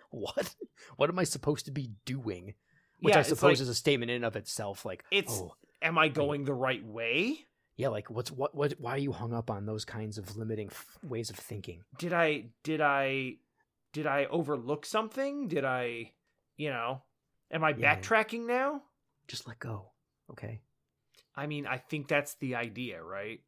[0.24, 0.54] what?
[0.96, 2.54] What am I supposed to be doing?"
[3.00, 4.84] Which Yeah, I suppose like- is a statement in and of itself.
[4.84, 7.38] Like, It's oh, am I going the right way?
[7.76, 8.72] yeah, like what's what what?
[8.80, 11.82] Why are you hung up on those kinds of limiting f- ways of thinking?
[11.98, 13.36] Did I did I
[13.92, 15.46] did I overlook something?
[15.48, 16.12] Did I,
[16.56, 17.02] you know,
[17.52, 17.96] am I Yeah.
[17.96, 18.82] backtracking now?
[19.28, 19.92] Just let go,
[20.32, 20.60] okay?
[21.36, 23.40] I mean, I think that's the idea, right?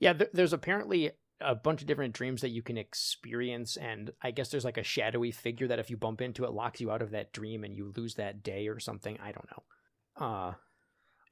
[0.00, 4.30] Yeah, th- there's apparently a bunch of different dreams that you can experience, and I
[4.30, 7.02] guess there's like a shadowy figure that if you bump into, it locks you out
[7.02, 9.18] of that dream and you lose that day or something.
[9.22, 10.26] I don't know.
[10.26, 10.54] Uh,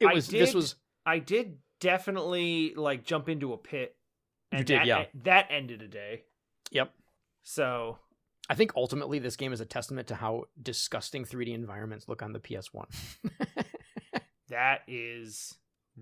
[0.01, 0.75] it I was this did- was
[1.07, 3.97] I did definitely like jump into a pit.
[4.53, 5.05] You did, that, yeah.
[5.25, 6.23] That ended a day.
[6.71, 6.93] yep.
[7.43, 7.99] So
[8.49, 12.33] I think ultimately this game is a testament to how disgusting 3D environments look on
[12.33, 12.85] the PS1.
[14.49, 15.55] that is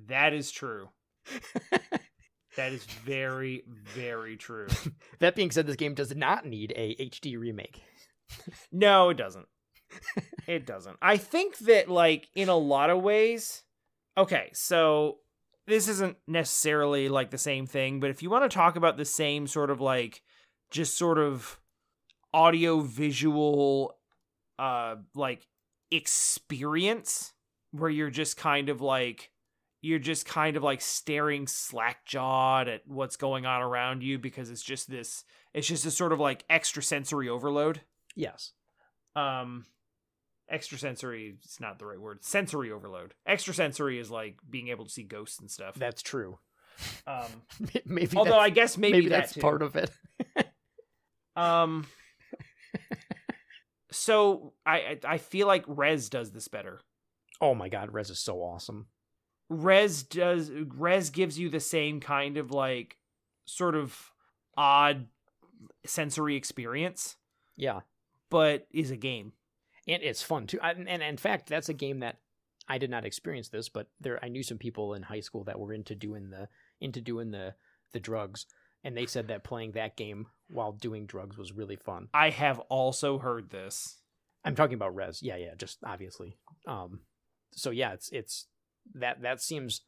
[0.09, 0.89] that is true.
[2.57, 3.65] That is very
[3.95, 4.69] very true.
[5.21, 7.83] that being said, this game does not need a HD remake.
[8.71, 9.47] No, it doesn't.
[10.47, 10.97] It doesn't.
[11.03, 13.63] I think that like in a lot of ways
[14.17, 15.19] okay, so
[15.67, 19.05] this isn't necessarily like the same thing, but if you want to talk about the
[19.05, 20.23] same sort of like
[20.71, 21.59] just sort of
[22.35, 23.95] audio visual
[24.59, 25.47] uh like
[25.91, 27.35] experience
[27.73, 29.31] where you're just kind of like
[29.83, 34.49] you're just kind of like staring slack jawed at what's going on around you because
[34.49, 37.81] it's just this it's just a sort of like extrasensory overload
[38.17, 38.53] Yes.
[39.17, 39.67] um
[40.51, 45.03] extrasensory is not the right word sensory overload extrasensory is like being able to see
[45.03, 46.39] ghosts and stuff That's true.
[47.07, 47.27] um
[47.87, 49.41] Maybe although i guess maybe, maybe that that's too.
[49.41, 49.91] part of it.
[51.37, 51.87] um
[53.91, 56.81] so I, I i feel like Rez does this better
[57.41, 58.87] Oh my god, Rez is so awesome.
[59.53, 62.97] Res does Rez gives you the same kind of like
[63.45, 64.11] sort of
[64.57, 65.07] odd
[65.85, 67.17] sensory experience
[67.57, 67.81] Yeah.
[68.31, 69.33] but is a game
[69.87, 70.59] and it's fun too.
[70.63, 72.19] And, and in fact, that's a game that
[72.69, 75.59] I did not experience this, but there I knew some people in high school that
[75.59, 76.49] were into doing the
[76.81, 77.55] into doing the
[77.93, 78.47] the drugs,
[78.85, 82.09] and they said that playing that game while doing drugs was really fun.
[82.15, 83.99] i have also heard this
[84.45, 85.23] I'm talking about Rez.
[85.23, 86.37] Yeah, yeah, just obviously.
[86.67, 87.01] Um,
[87.53, 88.47] so yeah, it's it's
[88.95, 89.83] that that seems.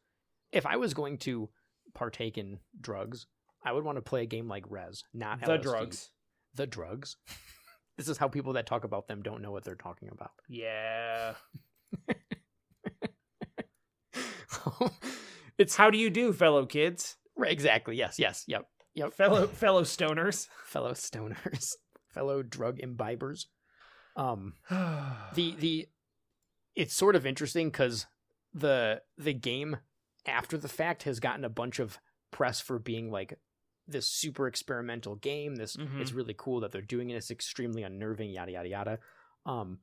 [0.51, 1.49] If I was going to
[1.93, 3.27] partake in drugs,
[3.63, 5.61] I would want to play a game like Rez, not the LSD.
[5.61, 6.09] drugs
[6.55, 7.17] The drugs.
[7.97, 10.31] this is how people that talk about them don't know what they're talking about.
[10.49, 11.33] yeah
[15.57, 17.97] it's how do you do fellow kids Right, exactly.
[17.97, 19.13] Yes, yes, yep, yep.
[19.13, 20.47] fellow fellow stoners.
[20.65, 21.73] fellow stoners,
[22.07, 23.45] fellow drug imbibers.
[24.15, 25.87] Um, the the
[26.75, 28.05] it's sort of interesting because
[28.55, 29.77] the the game
[30.25, 31.99] after the fact has gotten a bunch of
[32.31, 33.37] press for being like
[33.87, 35.57] this super experimental game.
[35.57, 35.99] This Mhm.
[36.01, 37.15] it's really cool that they're doing it.
[37.17, 38.31] It's extremely unnerving.
[38.31, 38.99] Yada yada yada.
[39.45, 39.79] Um,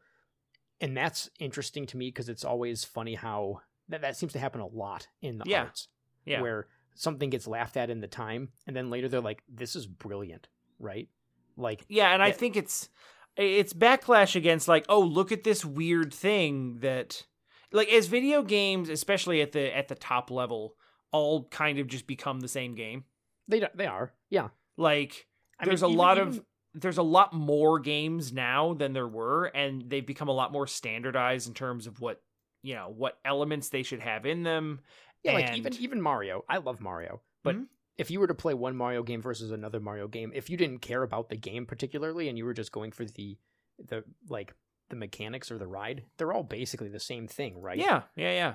[0.80, 4.60] and that's interesting to me because it's always funny how that that seems to happen
[4.60, 5.64] a lot in the Yeah.
[5.64, 5.88] arts
[6.24, 9.76] yeah, where something gets laughed at in the time and then later they're like this
[9.76, 11.08] is brilliant right
[11.56, 12.88] like yeah, and I think it's
[13.36, 17.26] it's backlash against like, oh, look at this weird thing that
[17.72, 20.76] like as video games, especially at the at the top level,
[21.12, 23.04] all kind of just become the same game.
[23.48, 25.26] they they are yeah Like
[25.58, 26.44] I there's mean, a even- lot even- of
[26.74, 30.66] there's a lot more games now than there were and they've become a lot more
[30.66, 32.22] standardized in terms of what
[32.62, 34.80] you know what elements they should have in them
[35.22, 37.66] yeah like even even mario i love mario but Mhm.
[37.98, 40.78] if you were to play one mario game versus another mario game if you didn't
[40.78, 43.36] care about the game particularly and you were just going for the
[43.78, 44.54] the like
[44.92, 47.78] the mechanics or the ride they're all basically the same thing right?
[47.78, 48.54] Yeah yeah yeah.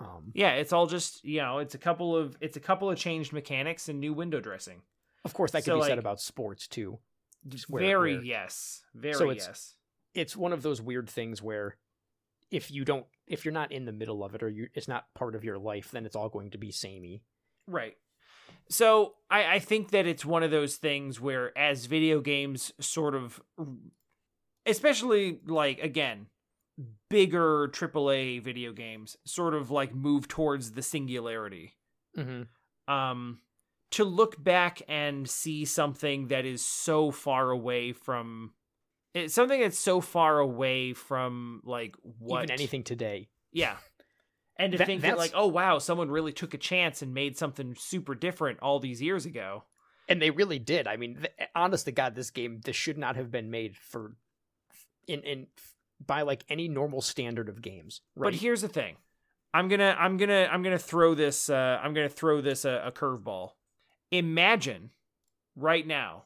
[0.00, 2.98] Um yeah it's all just you know it's a couple of it's a couple of
[2.98, 4.82] changed mechanics and new window dressing.
[5.24, 6.98] Of course that could So, be said about sports too.
[7.48, 9.74] Just where- very where- yes very So it's- yes.
[10.14, 11.76] it's one of those weird things where
[12.50, 15.06] if you don't if you're not in the middle of it or you it's not
[15.14, 17.22] part of your life then it's all going to be samey.
[17.68, 17.96] Right.
[18.68, 23.14] So I, I think that it's one of those things where as video games sort
[23.14, 23.40] of
[24.66, 26.26] especially like again
[27.08, 31.72] bigger aaa video games sort of like move towards the singularity
[32.16, 32.92] mm-hmm.
[32.92, 33.40] um
[33.90, 38.52] to look back and see something that is so far away from
[39.12, 43.28] it's something that's so far away from like what Even anything today.
[43.52, 43.76] yeah
[44.56, 47.36] and to That- think that like oh wow someone really took a chance and made
[47.36, 49.64] something super different all these years ago
[50.08, 50.88] And they really did.
[50.88, 54.16] I mean, th- honest to God, this game this should not have been made for
[55.10, 55.46] in in
[56.04, 58.00] by like any normal standard of games.
[58.16, 58.28] Right?
[58.32, 58.96] But here's the thing.
[59.52, 62.92] I'm gonna I'm gonna I'm gonna throw this uh I'm gonna throw this a, a
[62.92, 63.50] curveball.
[64.10, 64.90] Imagine
[65.56, 66.24] right now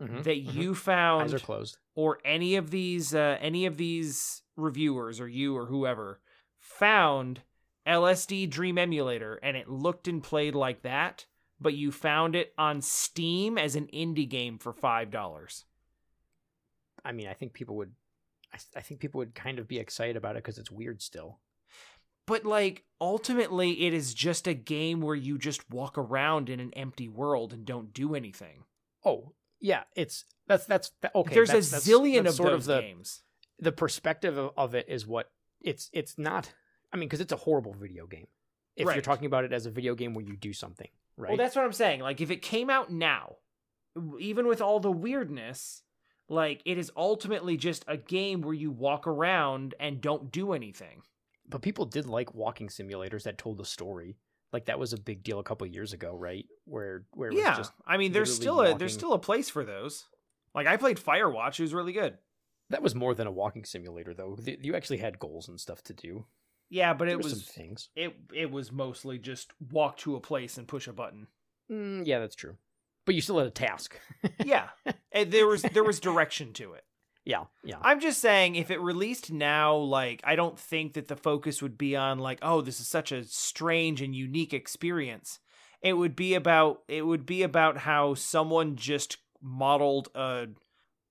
[0.00, 0.52] Mhm, that mhm.
[0.54, 1.78] you eyes found are closed.
[1.94, 6.20] or any of these uh any of these reviewers or you or whoever
[6.58, 7.40] found
[7.86, 11.24] LSD Dream Emulator and it looked and played like that,
[11.60, 15.64] but you found it on Steam as an indie game for five dollars.
[17.04, 17.92] I mean, I think people would.
[18.52, 21.40] I, I think people would kind of be excited about it because it's weird still.
[22.26, 26.72] But like ultimately it is just a game where you just walk around in an
[26.74, 28.64] empty world and don't do anything.
[29.04, 31.34] Oh yeah, it's that's that's that, okay.
[31.34, 33.22] There's that's, a that's- zillion that's of sort those of the games.
[33.58, 36.52] the perspective of, of it is what it's it's not.
[36.92, 38.26] I mean, because it's a horrible video game.
[38.76, 41.30] If you're talking about it as a video game where you do something, right?
[41.30, 42.00] Well, that's what I'm saying.
[42.00, 43.36] Like if it came out now,
[44.20, 45.82] even with all the weirdness,
[46.28, 51.02] like it is ultimately just a game where you walk around and don't do anything.
[51.48, 54.16] but people did like walking simulators that told a story.
[54.52, 56.46] Like that was a big deal a couple years ago, right?
[56.64, 59.48] Where where it was Yeah, just I mean, there's still a there's still a place
[59.50, 60.04] for those.
[60.54, 62.18] Like I played Firewatch; it was really good.
[62.70, 64.36] that was more than a walking simulator though.
[64.44, 66.26] You actually had goals and stuff to do.
[66.70, 67.90] Yeah, but There it was things.
[67.94, 71.28] it it was mostly just walk to a place and push a button.
[71.70, 72.56] Mm, yeah, that's true.
[73.06, 73.98] But you still had a task.
[74.44, 74.68] Yeah,
[75.12, 76.84] and there was there was direction to it.
[77.24, 77.76] yeah, yeah.
[77.80, 81.78] I'm just saying, if it released now, like, I don't think that the focus would
[81.78, 85.38] be on, like, oh, this is such a strange and unique experience.
[85.80, 90.48] It would be about, it would be about how someone just modeled a,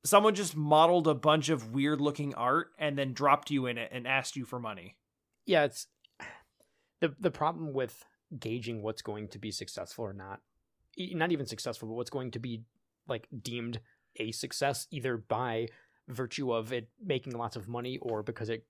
[0.04, 3.90] someone just modeled a bunch of weird looking art and then dropped you in it
[3.94, 4.98] and asked you for money.
[5.46, 5.88] yeah, it's
[7.02, 8.04] the the problem with
[8.38, 10.42] gauging what's going to be successful or not.
[10.98, 12.62] Not even successful, but what's going to be
[13.08, 13.80] like deemed
[14.18, 15.68] a success either by
[16.08, 18.66] virtue of it making lots of money or because it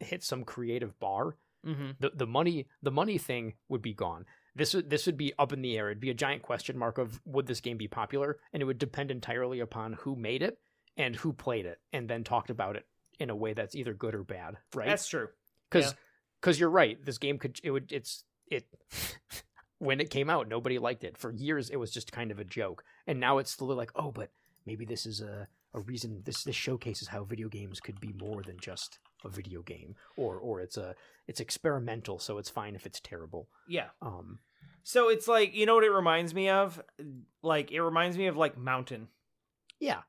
[0.00, 1.36] hits some creative bar.
[1.66, 1.90] Mm-hmm.
[1.98, 4.24] The the money the money thing would be gone.
[4.54, 5.90] This would this would be up in the air.
[5.90, 8.78] It'd be a giant question mark of would this game be popular, and it would
[8.78, 10.58] depend entirely upon who made it
[10.96, 12.86] and who played it, and then talked about it
[13.18, 14.86] in a way that's either good or bad, right?
[14.86, 15.28] That's true.
[15.68, 15.98] because Yeah.
[16.40, 18.64] because you're right this game could it would it's it
[19.78, 22.44] when it came out nobody liked it for years it was just kind of a
[22.44, 24.30] joke and now it's slowly like oh but
[24.64, 28.42] maybe this is a a reason this this showcases how video games could be more
[28.42, 30.94] than just a video game or or it's a
[31.26, 33.88] it's experimental so it's fine if it's terrible Yeah.
[34.00, 34.38] um
[34.84, 36.80] So it's like, you know what it reminds me of?
[37.42, 39.08] Like, it reminds me of, like, Mountain.
[39.80, 40.02] yeah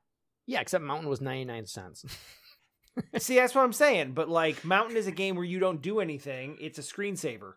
[0.46, 2.04] yeah except mountain was 99 cents
[3.18, 4.12] See, that's what I'm saying.
[4.12, 7.52] But, like, Mountain is a game where you don't do anything, it's a screensaver.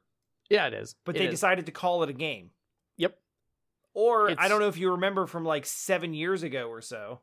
[0.52, 1.32] Yeah it is but It they is.
[1.32, 2.52] decided to call it a game.
[2.98, 3.18] Yep.
[3.94, 7.22] Or I It's- don't know if you remember from like seven years ago or so,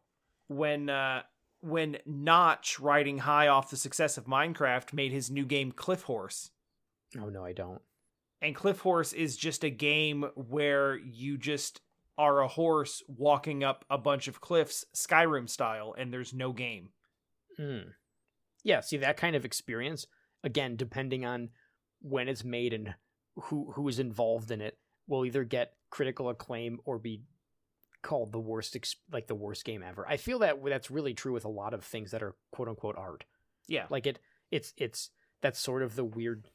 [0.49, 1.23] when uh,
[1.61, 6.51] when Notch, riding high off the success of Minecraft, made his new game Cliff Horse.
[7.19, 7.83] oh no i don't
[8.41, 11.81] And Cliff Horse is just a game where you just
[12.17, 16.91] are a horse walking up a bunch of cliffs, Skyrim style, and there's no game.
[17.57, 17.91] Hmm.
[18.65, 20.07] Yeah, see that kind of experience
[20.45, 21.51] again, depending on
[22.03, 22.95] when it's made and
[23.43, 27.23] who who is involved in it, will either get critical acclaim or be
[28.02, 28.77] called the worst
[29.12, 30.06] like the worst game ever.
[30.09, 32.97] I feel that that's really true with a lot of things that are quote unquote
[32.97, 33.24] art.
[33.66, 33.86] Yeah.
[33.90, 34.19] Like it,
[34.51, 35.10] it's it's
[35.43, 36.47] that's sort of the weird.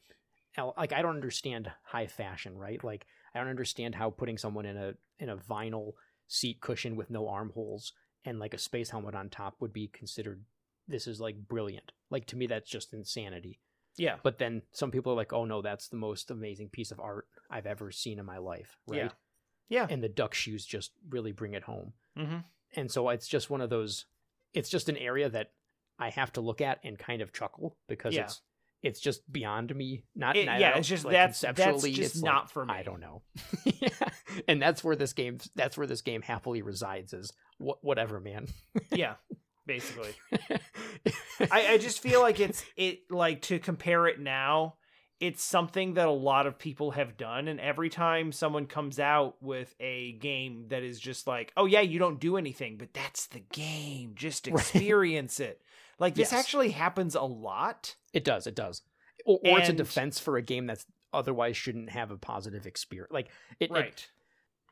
[0.76, 2.82] Like I don't understand high fashion, right?
[2.82, 5.92] Like I don't understand how putting someone in a in a vinyl
[6.28, 7.92] seat cushion with no armholes
[8.24, 10.42] and like a space helmet on top would be considered
[10.88, 11.92] this is like brilliant.
[12.10, 13.60] Like to me that's just insanity.
[13.96, 14.16] Yeah.
[14.22, 17.26] But then some people are like, "Oh no, that's the most amazing piece of art
[17.50, 18.98] I've ever seen in my life." Right?
[18.98, 19.08] Yeah.
[19.68, 19.86] Yeah.
[19.88, 22.38] And the duck shoes just really bring it home Mm-hmm.
[22.76, 24.04] and so it's just one of those
[24.52, 25.50] it's just an area that
[25.98, 28.22] i have to look at and kind of chuckle because Yeah.
[28.24, 28.40] it's
[28.84, 32.22] it's just beyond me not It- yeah, it's just like, that's that's conceptually, just it's
[32.22, 32.74] not like, for me.
[32.74, 33.22] i don't know
[33.64, 33.88] yeah.
[34.46, 38.46] and that's where this game that's where this game happily resides is what whatever man
[38.92, 39.14] Yeah.
[39.66, 40.14] Basically.
[41.50, 44.74] I, I just feel like it's it like to compare it now
[45.20, 49.36] it's something that a lot of people have done and every time someone comes out
[49.40, 53.26] with a game that is just like oh yeah you don't do anything but that's
[53.28, 54.54] the game just Right.
[54.60, 55.62] experience it
[55.98, 56.40] like this Yes.
[56.40, 58.82] actually happens a lot it does it does
[59.24, 63.12] or, or it's a defense for a game that's otherwise shouldn't have a positive experience
[63.12, 63.28] like
[63.60, 64.08] it, it right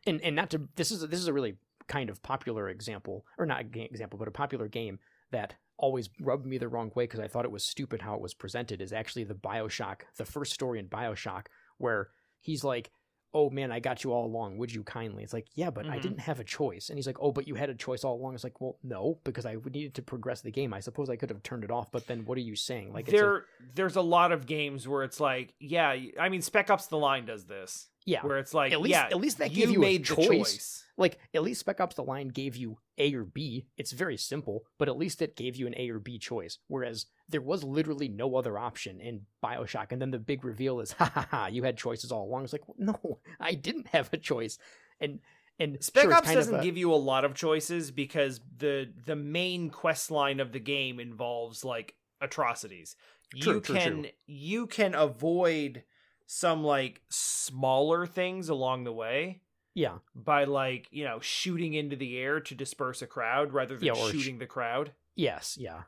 [0.07, 1.57] and and not to this is this is a really
[1.89, 4.99] kind of popular example or not example but a popular game
[5.31, 8.21] that always rubbed me the wrong way because I thought it was stupid how it
[8.21, 11.47] was presented is actually the BioShock the first story in BioShock
[11.79, 12.09] where
[12.41, 12.91] he's like
[13.35, 14.59] oh man I got you all along.
[14.59, 15.23] Would you kindly?
[15.23, 16.03] It's like yeah but I Mhm.
[16.03, 16.91] didn't have a choice.
[16.91, 18.35] And he's like oh but you had a choice all along.
[18.35, 20.75] It's like well no because I needed to progress the game.
[20.75, 22.93] I suppose I could have turned it off but then what are you saying?
[22.93, 23.45] Like it's a- there
[23.75, 27.25] there's a lot of games where it's like, yeah, I mean Spec Ops the Line
[27.25, 27.89] does this.
[28.07, 30.05] Yeah Where it's like, At least- yeah, at least that you gave you a made
[30.05, 30.27] choice.
[30.27, 30.85] choice.
[30.99, 34.65] like at least spec ops the line gave you a or b it's very simple
[34.79, 38.09] but at least it gave you an a or b choice whereas there was literally
[38.09, 41.63] no other option in bioshock and then the big reveal is ha ha ha you
[41.63, 44.59] had choices all along it's like well, no i didn't have a choice
[45.01, 45.21] and
[45.59, 49.15] and Spec sure, Ops doesn't a- give you a lot of choices because the the
[49.15, 52.97] main quest line of the game involves like atrocities.
[53.41, 54.11] True, you true, can true.
[54.27, 55.85] you can avoid
[56.35, 59.43] some like smaller things along the way
[59.75, 63.85] yeah by like, you know, shooting into the air to disperse a crowd rather than
[63.87, 64.93] Yeah, or sh- shooting the crowd.
[65.15, 65.83] yes yeah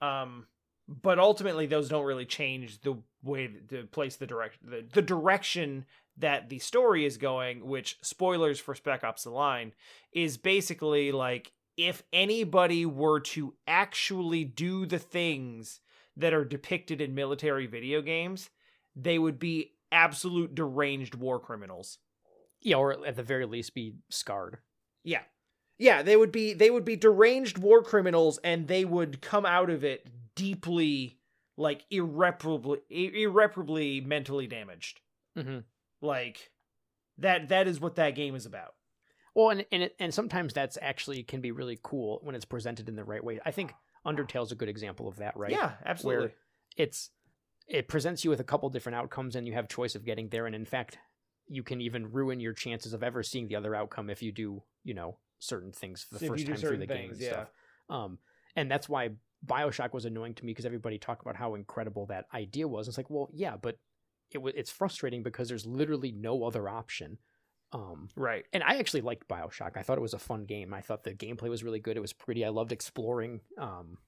[0.00, 0.46] Um
[0.88, 5.84] but ultimately those don't really change the way to place the direct the, the direction
[6.16, 9.72] that the story is going, which spoilers for Spec Ops the Line
[10.12, 15.80] is basically like if anybody were to actually do the things
[16.16, 18.50] that are depicted in military video games,
[18.96, 21.98] they would be absolute deranged war criminals.
[22.62, 24.58] yeah or at the very least be scarred
[25.04, 25.22] Yeah.
[25.78, 29.70] Yeah, they would be they would be deranged war criminals and they would come out
[29.70, 31.18] of it deeply
[31.56, 35.00] like irreparably irreparably mentally damaged.
[35.38, 35.60] mm-hmm.
[36.02, 36.50] Like
[37.18, 38.74] that that is what that game is about.
[39.34, 42.88] Well, and and it, and sometimes that's actually can be really cool when it's presented
[42.88, 43.40] in the right way.
[43.46, 43.72] I think
[44.04, 45.52] Undertale's a good example of that, right?
[45.52, 46.26] Yeah, absolutely.
[46.26, 46.34] Where
[46.76, 47.10] it's
[47.70, 50.46] it presents you with a couple different outcomes, and you have choice of getting there.
[50.46, 50.98] And in fact,
[51.48, 54.62] you can even ruin your chances of ever seeing the other outcome if you do,
[54.84, 57.30] you know, certain things for the you first time through the game and yeah.
[57.30, 57.48] stuff.
[57.88, 58.18] Um,
[58.56, 59.10] and that's why
[59.46, 62.88] Bioshock was annoying to me because everybody talked about how incredible that idea was.
[62.88, 63.78] It's like, well, yeah, but
[64.32, 67.18] it was it's frustrating because there's literally no other option.
[67.72, 68.44] Um, right.
[68.52, 69.76] and I actually liked Bioshock.
[69.76, 70.74] I thought it was a fun game.
[70.74, 71.96] I thought the gameplay was really good.
[71.96, 72.44] It was pretty.
[72.44, 73.40] I loved exploring.
[73.58, 73.98] Um,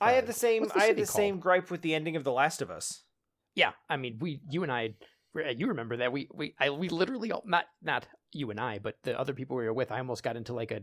[0.00, 2.24] I had Uh, the same the I had the same gripe with the ending of
[2.24, 3.02] The Last of Us.
[3.54, 4.94] yeah, I mean, we, you and I,
[5.56, 9.18] you remember that we, we, I, we literally not not you and I, but the
[9.18, 9.90] other people we were with.
[9.92, 10.80] I almost got into like a,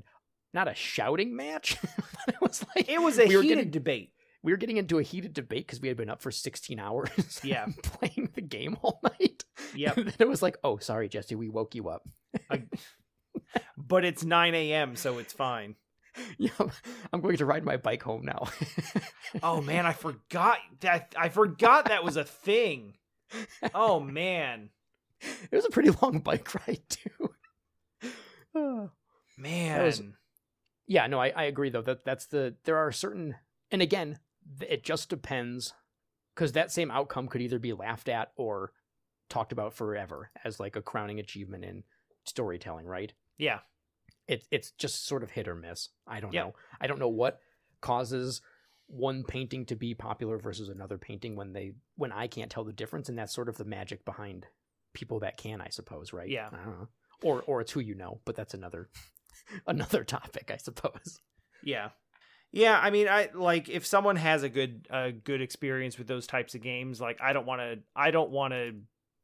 [0.53, 1.77] not a shouting match.
[2.27, 4.11] it was like It was a we heated getting debate.
[4.43, 7.39] we were getting into a heated debate because we had been up for 16 hours.
[7.43, 7.67] Yeah.
[7.83, 9.43] playing the game all night.
[9.75, 12.07] Yeah, And it was like, oh, sorry, Jesse, we woke you up.
[13.77, 15.75] But it's 9 a.m., so it's fine.
[16.37, 16.49] yeah,
[17.11, 18.47] I'm going to ride my bike home now.
[19.41, 22.93] Oh man, I forgot that I forgot that was a thing.
[23.73, 24.69] Oh man.
[25.51, 27.33] It was a pretty long bike ride too.
[28.55, 28.89] Ah.
[29.37, 29.81] Man.
[29.83, 30.03] was-
[30.85, 33.35] yeah, no, I, I agree though that that's the there are certain
[33.71, 34.19] and again
[34.61, 35.73] it just depends
[36.35, 38.73] because that same outcome could either be laughed at or
[39.29, 41.83] talked about forever as like a crowning achievement in
[42.25, 43.13] storytelling, right?
[43.37, 43.59] yeah.
[44.27, 45.89] It it's just sort of hit or miss.
[46.07, 46.45] I don't Yep.
[46.45, 46.53] know.
[46.79, 47.39] I don't know what
[47.81, 48.41] causes
[48.87, 52.73] one painting to be popular versus another painting when they when I can't tell the
[52.73, 54.45] difference, and that's sort of the magic behind
[54.93, 56.29] people that can, I suppose, right?
[56.29, 56.49] Yeah.
[56.51, 56.87] I don't know.
[57.23, 58.89] Or or it's who you know, but that's another
[59.67, 61.19] another topic, I suppose.
[61.63, 61.89] Yeah.
[62.51, 66.27] Yeah, I mean I like if someone has a good a good experience with those
[66.27, 68.75] types of games, like I don't want to I don't want to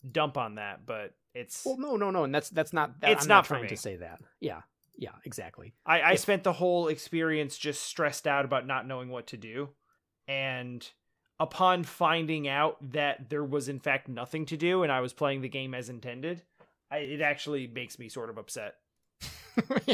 [0.10, 3.00] dump on that, but it's Well, no, no, no, and that's that's not.
[3.02, 3.70] That, It's I'm not not for trying me.
[3.70, 4.20] to say that.
[4.40, 4.62] Yeah,
[5.00, 5.74] yeah, exactly.
[5.86, 9.38] I, I If- spent the whole experience just stressed out about not knowing what to
[9.38, 9.70] do.
[10.28, 10.88] And
[11.40, 15.42] upon finding out that there was in fact nothing to do and I was playing
[15.42, 16.44] the game as intended,
[16.92, 18.76] I, it actually makes me sort of upset.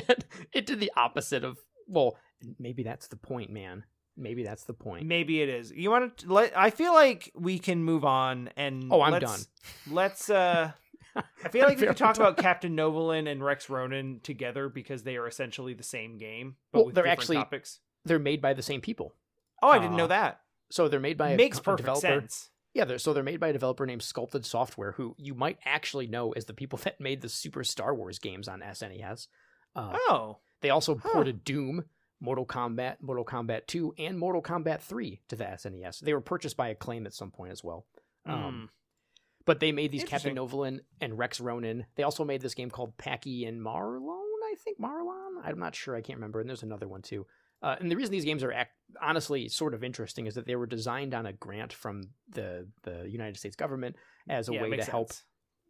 [0.54, 1.58] it did the opposite of.
[1.88, 2.18] Well,
[2.60, 3.84] maybe that's the point, man.
[4.18, 5.06] Maybe that's the point.
[5.06, 5.72] Maybe it is.
[5.72, 9.26] You want to let I feel like we can move on and Oh, I'm let's,
[9.26, 9.46] done.
[9.94, 10.72] Let's uh
[11.16, 15.18] I feel like we could talk about Captain Novolin and Rex Ronan together because they
[15.18, 17.80] are essentially the same game, but Well, with they're different actually- topics.
[18.06, 19.16] They're made by the same people.
[19.64, 20.42] Oh, I didn't know uh, that.
[20.70, 22.22] So they're made by a, Makes a perfect developer.
[22.22, 22.50] sense.
[22.76, 26.06] Yeah, they're, so they're made by a developer named Sculpted Software, who you might actually
[26.08, 29.28] know as the people that made the Super Star Wars games on SNES.
[29.76, 30.40] Uh, Oh.
[30.62, 31.10] They also Huh.
[31.14, 31.86] ported Doom,
[32.20, 36.00] Mortal Kombat, Mortal Kombat 2, and Mortal Kombat 3 to the SNES.
[36.00, 37.86] They were purchased by Acclaim at some point as well.
[38.26, 38.70] Um,
[39.46, 41.86] but they made these Captain Novolin and Rex Ronan.
[41.96, 44.10] They also made this game called Packy and Marlon,
[44.44, 45.42] I think Marlon.
[45.44, 45.96] I'm not sure.
[45.96, 46.40] I can't remember.
[46.40, 47.26] And there's another one too.
[47.62, 50.56] Uh, and the reason these games are act- honestly sort of interesting is that they
[50.56, 53.96] were designed on a grant from the the United States government
[54.30, 55.24] as a Yeah, way to makes help sense.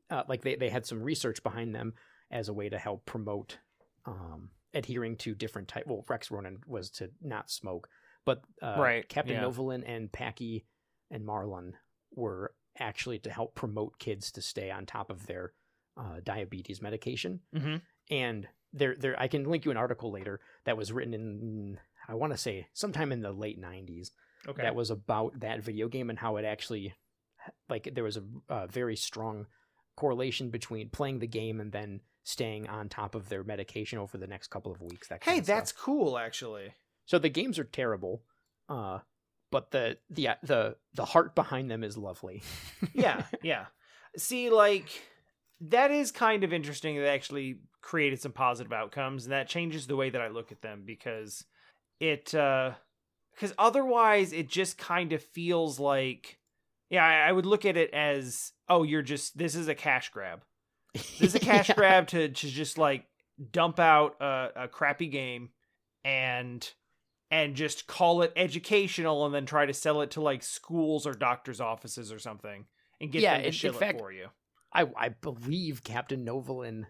[0.09, 1.93] uh, like they, they had some research behind them
[2.31, 3.59] as a way to help promote
[4.05, 5.85] um, adhering to different type.
[5.87, 7.87] Well, Rex Ronan was to not smoke,
[8.25, 9.43] but uh, Right, Captain yeah.
[9.43, 10.65] Novolin and Packy
[11.11, 11.73] and Marlon
[12.13, 15.53] were actually to help promote kids to stay on top of their
[15.97, 17.39] uh, diabetes medication.
[17.55, 17.81] Mhm.
[18.11, 22.15] And there, there, I can link you an article later that was written in, I
[22.15, 24.11] want to say, sometime in the late '90s
[24.47, 24.61] Okay.
[24.61, 26.93] that was about that video game and how it actually
[27.69, 29.47] like there was a, a very strong
[29.95, 34.27] correlation between playing the game and then staying on top of their medication over the
[34.27, 35.57] next couple of weeks that kind hey, of stuff.
[35.57, 36.73] that's cool actually.
[37.05, 38.23] so the games are terrible
[38.69, 38.99] uh
[39.55, 42.43] but the the uh, the the heart behind them is lovely
[42.93, 43.67] yeah, yeah.
[44.17, 44.89] See, like
[45.61, 46.97] that is kind of interesting.
[46.97, 50.61] That actually created some positive outcomes, and that changes the way that I look at
[50.61, 51.45] them because
[52.01, 52.71] it, uh,
[53.33, 56.37] because otherwise it just kind of feels like,
[56.89, 60.09] yeah, I, I would look at it as, oh, you're just this is a cash
[60.09, 60.43] grab.
[60.93, 61.75] This is a cash Yeah.
[61.75, 63.05] grab to to just like
[63.51, 65.51] dump out a, a crappy game
[66.03, 66.69] and
[67.31, 71.13] and just call it educational and then try to sell it to like schools or
[71.13, 72.65] doctors' offices or something
[73.01, 74.27] and get Yeah, them to shill fact- it for you.
[74.73, 76.85] I I believe Captain Novolin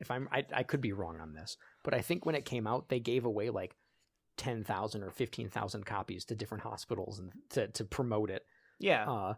[0.00, 2.66] if I'm I, I could be wrong on this but I think when it came
[2.66, 3.76] out they gave away like
[4.36, 8.44] 10,000 or 15,000 copies to different hospitals and to to promote it
[8.78, 9.08] Yeah.
[9.10, 9.34] uh,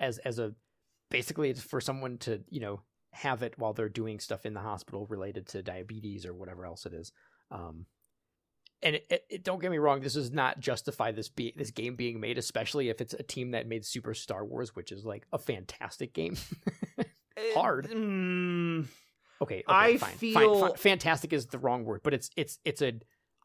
[0.00, 0.54] as as a
[1.10, 4.60] basically it's for someone to you know have it while they're doing stuff in the
[4.60, 7.12] hospital related to diabetes or whatever else it is.
[7.50, 7.84] Um,
[8.82, 11.70] and it, it, it- don't get me wrong, this does not justify this be this
[11.70, 15.04] game being made, especially if it's a team that made Super Star Wars, which is
[15.04, 16.36] like a fantastic game.
[17.54, 17.86] hard.
[17.86, 18.84] Uh, mm,
[19.40, 20.74] okay, okay, I fine, fine, feel- fine.
[20.76, 22.92] fantastic is the wrong word, but it's it's it's a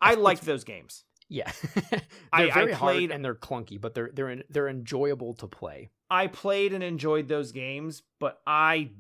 [0.02, 1.04] I like those games.
[1.30, 1.52] yeah.
[1.92, 2.02] They're
[2.32, 5.90] I very played- hard and they're clunky, but they're they're they're enjoyable to play.
[6.10, 8.92] I played and enjoyed those games, but I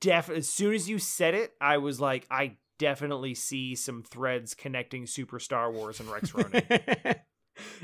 [0.00, 4.54] def as soon as you said it, I was like, I definitely see some threads
[4.54, 6.62] connecting Super Star Wars and Rex Ronan.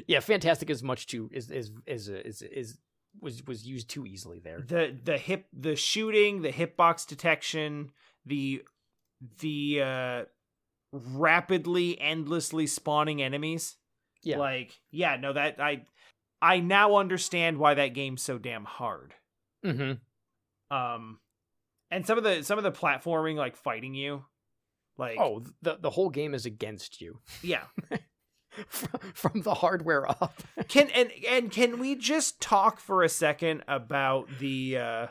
[0.06, 2.78] yeah, fantastic is much too is is is is, is
[3.20, 4.60] was was used too easily there.
[4.66, 7.90] the the hip the shooting, the hitbox detection,
[8.26, 8.62] the
[9.40, 10.24] the uh
[10.92, 13.76] rapidly endlessly spawning enemies.
[14.22, 14.38] Yeah.
[14.38, 15.86] Like, yeah, no that I
[16.40, 19.14] I now understand why that game's so damn hard.
[19.64, 20.76] Mm-hmm.
[20.76, 21.18] Um
[21.90, 24.24] and some of the some of the platforming like fighting you
[24.98, 27.64] like Oh, the the whole game is against you yeah.
[28.68, 30.42] from, the hardware up.
[30.68, 35.06] Can and and can we just talk for a second about the uh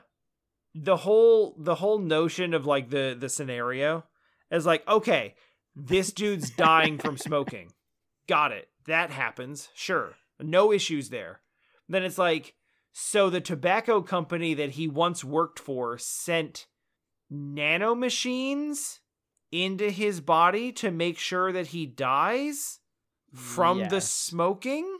[0.75, 4.03] the whole the whole notion of like the the scenario
[4.51, 5.35] as like okay,
[5.75, 7.71] this dude's dying from smoking.
[8.27, 8.69] Got it.
[8.85, 9.69] That happens.
[9.73, 10.13] Sure.
[10.39, 11.41] No issues there.
[11.89, 12.53] Then it's like
[12.93, 16.67] so the tobacco company that he once worked for sent
[17.31, 18.99] nanomachines
[19.51, 22.79] into his body to make sure that he dies
[23.33, 24.99] from the smoking?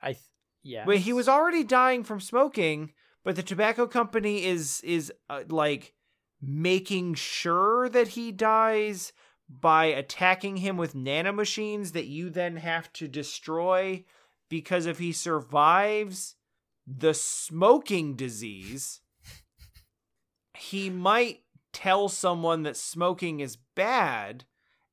[0.00, 0.24] I th-
[0.62, 0.84] yeah.
[0.84, 2.92] But he was already dying from smoking,
[3.24, 5.94] but the tobacco company is is uh, like
[6.40, 9.12] making sure that he dies
[9.48, 14.04] by attacking him with nanomachines that you then have to destroy
[14.48, 16.36] because if he survives
[16.86, 19.00] the smoking disease,
[20.56, 21.41] he might
[21.72, 24.44] tell someone that smoking is bad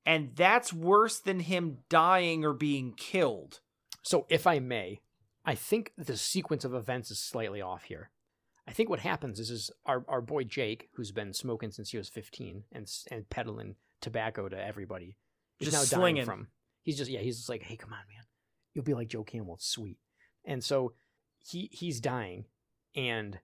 [0.06, 3.60] and that's worse than him dying or being killed.
[4.02, 5.02] So, if I may,
[5.46, 8.10] I think the sequence of events is slightly off here.
[8.68, 11.98] I think what happens is, is our, our boy Jake, who's been smoking since he
[11.98, 15.18] was 15 and and peddling tobacco to everybody,
[15.60, 16.16] is now slinging.
[16.18, 16.48] dying from.
[16.84, 18.24] He's just yeah, he's just like, hey, come on, man,
[18.74, 19.98] you'll be like Joe Campbell, it's sweet.
[20.46, 20.94] And so
[21.38, 22.46] he he's dying,
[22.96, 23.40] and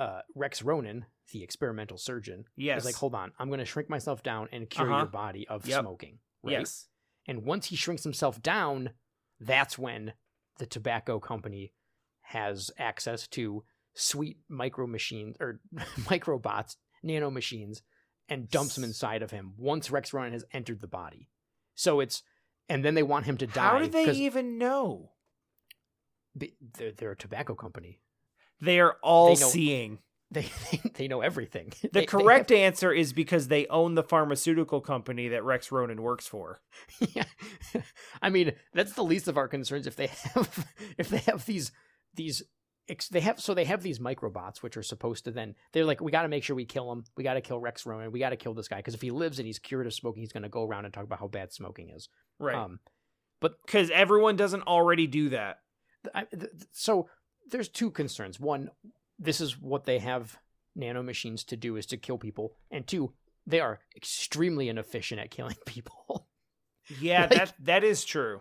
[0.00, 2.80] uh, Rex Ronan, the experimental surgeon, Yes.
[2.80, 4.98] is like, hold on, I'm going to shrink myself down and cure Uh-huh.
[5.00, 5.80] your body of Yep.
[5.82, 6.18] smoking.
[6.42, 6.52] Right?
[6.60, 6.88] Yes.
[7.26, 8.94] And once he shrinks himself down,
[9.38, 10.14] that's when
[10.58, 11.72] the tobacco company
[12.22, 13.64] has access to
[13.94, 15.60] sweet micro machines or
[16.00, 17.82] microbots, nano machines,
[18.28, 21.28] and dumps them inside of him once Rex Ronan has entered the body.
[21.74, 22.22] So it's
[22.68, 23.60] and then they want him to die.
[23.68, 25.12] How do they even know?
[26.34, 28.00] they're, they're a tobacco company.
[28.60, 29.98] They are all They know- seeing.
[30.32, 30.46] They
[30.94, 31.72] they know everything.
[31.82, 36.02] The They- they correct answer is because they own the pharmaceutical company that Rex Ronan
[36.02, 36.60] works for.
[37.00, 37.24] yeah.
[38.22, 40.66] I mean, that's the least of our concerns if they have
[40.98, 41.72] if they have these
[42.14, 42.42] these
[43.12, 46.10] they have so they have these microbots which are supposed to then they're like we
[46.10, 47.04] got to make sure we kill him.
[47.16, 48.12] We got to kill Rex Ronan.
[48.12, 50.22] We got to kill this guy because if he lives and he's cured of smoking,
[50.22, 52.08] he's going to go around and talk about how bad smoking is.
[52.38, 52.54] Right.
[52.56, 52.78] Um,
[53.40, 55.58] but Because everyone doesn't already do that.
[56.14, 57.08] I, th- so
[57.50, 58.38] there's two concerns.
[58.40, 58.70] One,
[59.18, 60.38] this is what they have
[60.78, 63.12] nanomachines to do is to kill people, and two,
[63.46, 66.28] they are extremely inefficient at killing people.
[67.00, 68.40] Yeah, Like- that that is true.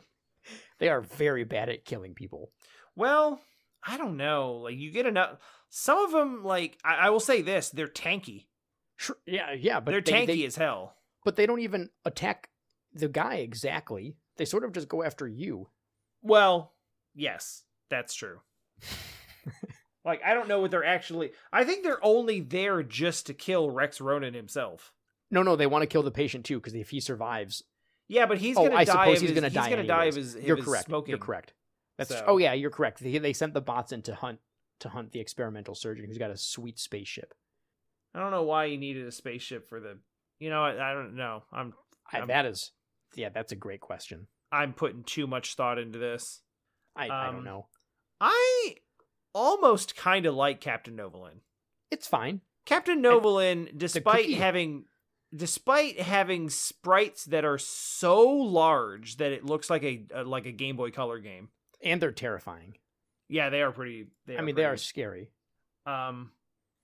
[0.80, 2.52] they are very bad at killing people.
[2.96, 3.40] Well,
[3.86, 4.54] I don't know.
[4.64, 5.38] Like you get enough.
[5.70, 8.46] Some of them, like I, I will say this, they're tanky.
[8.98, 10.96] Sure, yeah, yeah, but they're they, tanky they- as hell.
[11.24, 12.50] but they don't even attack
[12.94, 14.16] the guy exactly.
[14.38, 15.68] They sort of just go after you.
[16.22, 16.74] Well,
[17.14, 18.40] yes, that's true.
[20.06, 21.32] like I don't know what they're actually.
[21.52, 24.94] I think they're only there just to kill Rex Ronan himself.
[25.32, 27.64] No, no, they want to kill the patient too because if he survives,
[28.08, 28.92] Yeah, but he's oh, gonna I die.
[28.94, 29.68] suppose he's his- gonna die.
[29.68, 30.36] He's gonna die of his.
[30.36, 30.86] You're his correct.
[30.86, 31.10] Smoking.
[31.12, 31.54] You're correct.
[31.98, 33.00] That's So- oh yeah, you're correct.
[33.00, 34.40] They, they sent the bots in to hunt
[34.80, 37.34] to hunt the experimental surgeon who's got a sweet spaceship.
[38.16, 40.00] I don't know why you needed a spaceship for the.
[40.40, 41.44] You know, I, I don't know.
[41.52, 41.74] I'm
[42.12, 42.72] I, Um, that is,
[43.14, 44.28] yeah, that's a great question.
[44.52, 46.42] I'm putting too much thought into this.
[46.96, 47.68] I, I Um, don't know.
[48.20, 48.76] I
[49.34, 51.40] almost kind of like Captain Novolin.
[51.92, 52.42] It's fine.
[52.66, 54.86] Captain Novolin, despite having
[55.36, 60.52] despite having sprites that are so large that it looks like a, a like a
[60.52, 61.50] Game Boy Color game.
[61.82, 62.76] And they're terrifying.
[63.30, 64.08] Yeah, they are pretty.
[64.26, 65.32] They I are mean, they are scary.
[65.86, 66.32] Um,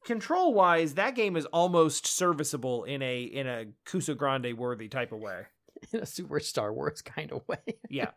[0.05, 5.11] control wise, that game is almost serviceable in a in a Cusa Grande worthy type
[5.11, 5.43] of way.
[5.93, 7.57] in a super Star Wars kind of way.
[7.89, 8.11] Yeah.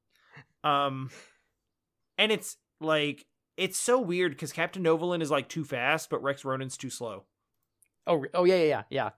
[0.64, 1.10] um,
[2.18, 3.26] and it's like
[3.56, 7.24] it's so weird because Captain Novolin is like too fast, but Rex Ronan's too slow.
[8.06, 9.10] oh, oh yeah, yeah, yeah, yeah.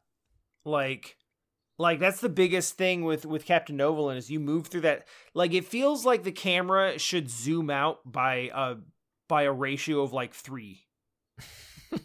[0.64, 1.16] like
[1.78, 5.54] like that's the biggest thing with with captain novolin is you move through that like
[5.54, 8.74] it feels like the camera should zoom out by a
[9.28, 10.86] by a ratio of like three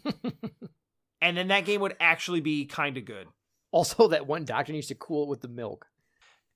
[1.20, 3.26] and then that game would actually be kind of good
[3.74, 5.88] also, that one doctor needs to cool it with the milk.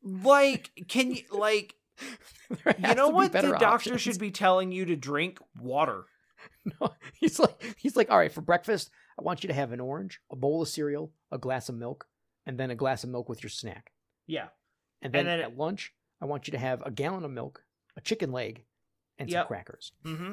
[0.04, 1.74] like can you like
[2.78, 4.00] you know what the doctor options.
[4.00, 6.04] should be telling you to drink water
[6.80, 9.80] No, he's like, he's like, all right, for breakfast, I want you to have an
[9.80, 12.06] orange, a bowl of cereal, a glass of milk,
[12.46, 13.90] and then a glass of milk with your snack.
[14.26, 14.48] yeah
[15.02, 17.64] And then, And then- at lunch, I want you to have a gallon of milk,
[17.96, 18.64] a chicken leg,
[19.18, 19.90] and some crackers.
[20.04, 20.32] mm-hmm.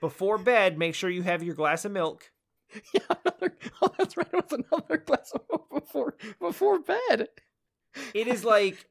[0.00, 2.30] before bed make sure you have your glass of milk
[2.94, 4.26] Yeah, another, oh, that's right.
[4.32, 7.28] It was another glass of milk before before bed.
[8.14, 8.86] it is like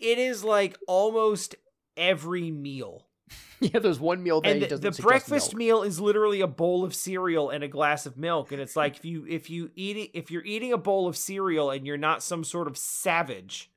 [0.00, 1.54] it is like almost
[1.96, 3.06] every meal
[3.60, 5.58] Yeah, there's one meal that and he the, the breakfast milk.
[5.58, 8.96] meal is literally a bowl of cereal and a glass of milk and it's like
[8.96, 11.98] if you if you eat it if you're eating a bowl of cereal and you're
[11.98, 13.70] not some sort of savage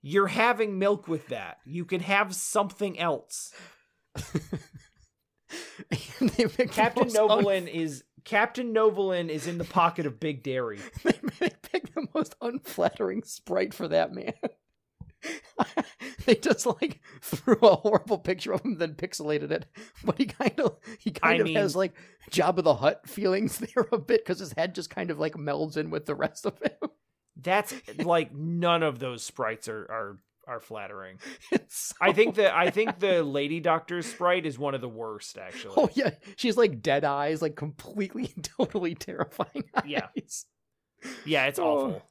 [0.00, 3.52] you're having milk with that you can have something else
[6.20, 10.18] And they picked the captain Novolin un- is captain Novolin is in the pocket of
[10.18, 14.32] big dairy they, they picked the most unflattering sprite for that man.
[16.26, 19.66] they just like threw a horrible picture of him, then pixelated it.
[20.04, 21.94] But he kind of he kind I of mean- has like
[22.30, 25.76] Jabba the Hutt feelings there a bit because his head just kind of like melds
[25.76, 26.90] in with the rest of him.
[27.36, 31.18] that's like none of those sprites are are are flattering
[31.52, 35.38] It's i think that i think the lady doctor's sprite is one of the worst
[35.38, 39.64] actually Oh yeah, she's like dead eyes, like completely, totally terrifying.
[39.86, 40.08] Yeah.
[40.16, 40.44] eyes.
[41.24, 41.64] yeah it's Oh.
[41.64, 42.02] awful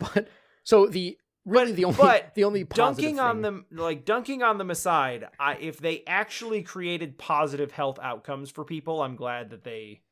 [0.00, 0.28] But
[0.64, 4.42] so the really But- the only but the only positive dunking on them like dunking
[4.42, 9.50] on them aside I, if they actually created positive health outcomes for people i'm glad
[9.50, 10.02] that they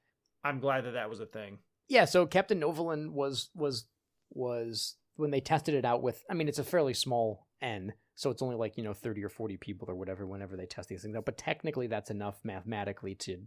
[0.45, 1.59] i'm glad that that was a thing.
[1.89, 3.87] Yeah so captain novolin was was
[4.31, 8.31] was when they tested it out with i mean it's a fairly small n so
[8.31, 11.03] it's only like you know 30 or 40 people or whatever whenever they test these
[11.03, 13.39] things out but technically that's enough mathematically to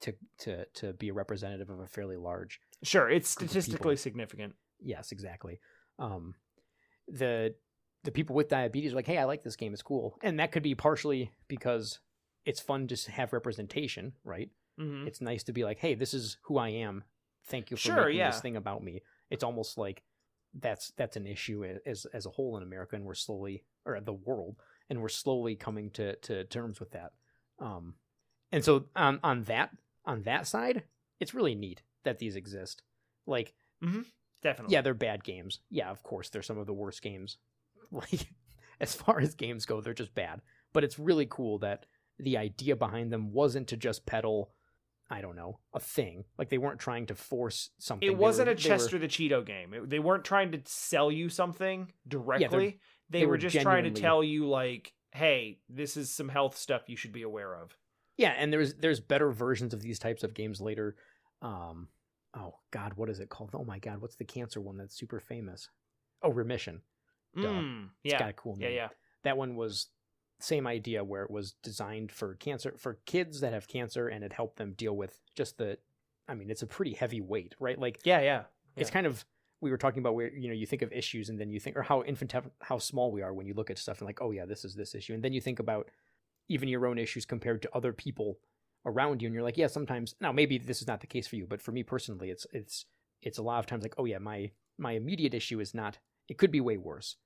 [0.00, 4.54] to to to be a representative of a fairly large sure it's statistically significant.
[4.80, 5.60] Yes exactly.
[5.98, 6.34] Um
[7.08, 7.54] the
[8.04, 10.50] the people with diabetes are like hey i like this game it's cool and that
[10.52, 12.00] could be partially because
[12.44, 14.50] it's fun to have representation right
[14.80, 15.06] Mhm.
[15.06, 17.04] it's nice to be like, hey, this is who I am.
[17.44, 18.30] Thank you for Sure, making yeah.
[18.30, 19.02] this thing about me.
[19.28, 20.02] It's almost like
[20.54, 24.14] that's that's an issue as as a whole in America, and we're slowly or the
[24.14, 24.56] world,
[24.88, 27.12] and we're slowly coming to to terms with that.
[27.58, 27.96] Um,
[28.50, 29.76] and so on on that
[30.06, 30.84] on that side,
[31.20, 32.82] it's really neat that these exist.
[33.26, 33.52] Like,
[34.42, 35.60] definitely yeah, they're bad games.
[35.70, 37.38] Yeah, of course, they're some of the worst games.
[37.90, 38.26] Like,
[38.80, 40.40] as far as games go, they're just bad.
[40.72, 41.84] But it's really cool that
[42.18, 44.50] the idea behind them wasn't to just peddle,
[45.10, 46.24] I don't know, a thing.
[46.38, 48.08] Like they weren't trying to force something.
[48.08, 50.60] it wasn't were- a they were- chester the cheeto game It- they weren't trying to
[50.64, 55.58] sell you something directly they, they were were just trying to tell you like hey
[55.68, 57.76] this is some health stuff you should be aware of
[58.16, 60.96] yeah, and there's there's better versions of these types of games later.
[61.40, 61.88] Um,
[62.34, 63.50] oh God, what is it called?
[63.54, 65.68] Oh my God, what's the cancer one that's super famous?
[66.22, 66.80] Oh, Remission.
[67.36, 68.68] Mm, It's yeah got a cool name.
[68.70, 68.88] yeah yeah.
[69.24, 69.86] that one was
[70.38, 74.32] same idea where it was designed for cancer for kids that have cancer and it
[74.34, 75.78] helped them deal with just the
[76.28, 78.42] i mean it's a pretty heavy weight right like yeah yeah
[78.76, 79.24] it's kind of
[79.62, 81.74] we were talking about where you know you think of issues and then you think
[81.76, 84.30] or how infant how small we are when you look at stuff and like oh
[84.32, 85.88] yeah this is this issue and then you think about
[86.48, 88.38] even your own issues compared to other people
[88.84, 91.36] around you and you're like yeah sometimes now maybe this is not the case for
[91.36, 92.86] you but for me personally it's it's
[93.22, 95.98] it's a lot of times like oh yeah my my immediate issue is not
[96.28, 97.16] it could be way worse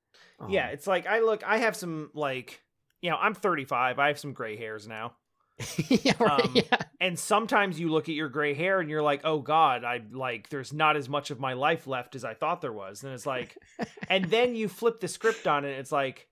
[0.40, 2.62] um, yeah it's like i look i have some like
[3.00, 5.12] you know i'm 35 i have some gray hairs now
[5.88, 6.76] yeah, right, um, yeah.
[7.00, 10.50] And sometimes you look at your gray hair and you're like, "Oh God, I like
[10.50, 13.24] there's not as much of my life left as I thought there was." And it's
[13.24, 13.56] like,
[14.10, 15.78] and then you flip the script on it.
[15.78, 16.28] It's like,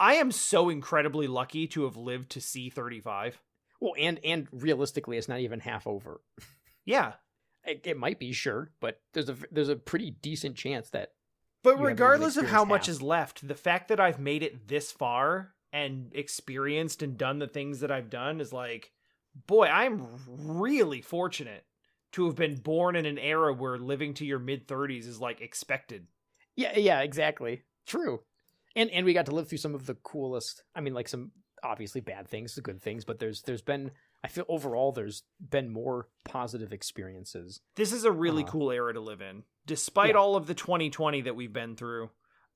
[0.00, 3.40] I am so incredibly lucky to have lived to see 35.
[3.84, 6.22] Well, and and realistically, it's not even half over.
[6.86, 7.12] Yeah,
[7.64, 11.10] it, it might be sure, but there's a there's a pretty decent chance that.
[11.62, 15.52] But regardless of how much is left, the fact that I've made it this far
[15.70, 18.90] and experienced and done the things that I've done is like,
[19.46, 21.66] boy, I'm really fortunate
[22.12, 25.42] to have been born in an era where living to your mid 30s is like
[25.42, 26.06] expected.
[26.56, 27.64] Yeah, yeah, exactly.
[27.86, 28.20] True.
[28.74, 31.32] And and we got to live through some of the coolest, I mean like some
[31.64, 33.90] obviously bad things, good things, but there's there's been
[34.22, 37.60] I feel overall there's been more positive experiences.
[37.76, 40.16] This is a really uh, cool era to live in, despite yeah.
[40.16, 42.10] all of the 2020 that we've been through.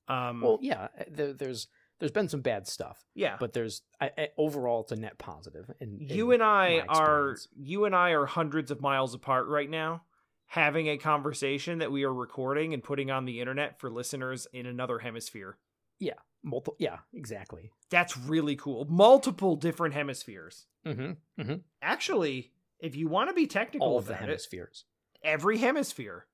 [0.07, 1.67] Um, well, yeah, there, there's
[1.99, 3.05] there's been some bad stuff.
[3.13, 5.69] Yeah, but there's I, I, overall it's a net positive.
[5.79, 10.03] And you and I are you and I are hundreds of miles apart right now,
[10.47, 14.65] having a conversation that we are recording and putting on the internet for listeners in
[14.65, 15.57] another hemisphere.
[15.99, 16.13] Yeah,
[16.43, 16.75] multiple.
[16.79, 17.71] Yeah, exactly.
[17.89, 18.85] That's really cool.
[18.85, 20.65] Multiple different hemispheres.
[20.85, 21.41] Mm-hmm.
[21.41, 21.55] Mm-hmm.
[21.81, 24.85] Actually, if you want to be technical, all of the hemispheres,
[25.21, 26.25] it, every hemisphere.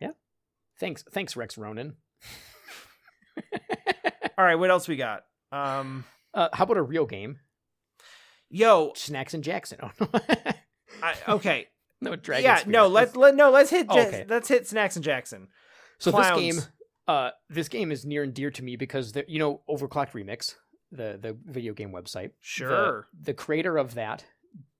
[0.00, 0.12] Yeah.
[0.78, 1.96] Thanks, thanks, Rex Ronan.
[4.36, 5.24] All right, what else we got?
[5.52, 7.38] Um, uh, how about a real game?
[8.50, 9.90] Yo, Snacks'n Jaxson.
[11.02, 11.66] Oh, I, okay.
[12.00, 12.44] No dragon.
[12.44, 12.86] Yeah, no.
[12.86, 13.50] Let's let no.
[13.50, 13.86] Let's hit.
[13.88, 14.26] Oh, okay.
[14.28, 15.46] Let's hit Snacks'n Jaxson.
[15.98, 16.36] So Clowns.
[16.36, 16.72] this game,
[17.06, 20.56] uh, this game is near and dear to me because the, you know Overclocked Remix,
[20.92, 22.30] the the video game website.
[22.40, 23.08] Sure.
[23.12, 24.24] The, the creator of that,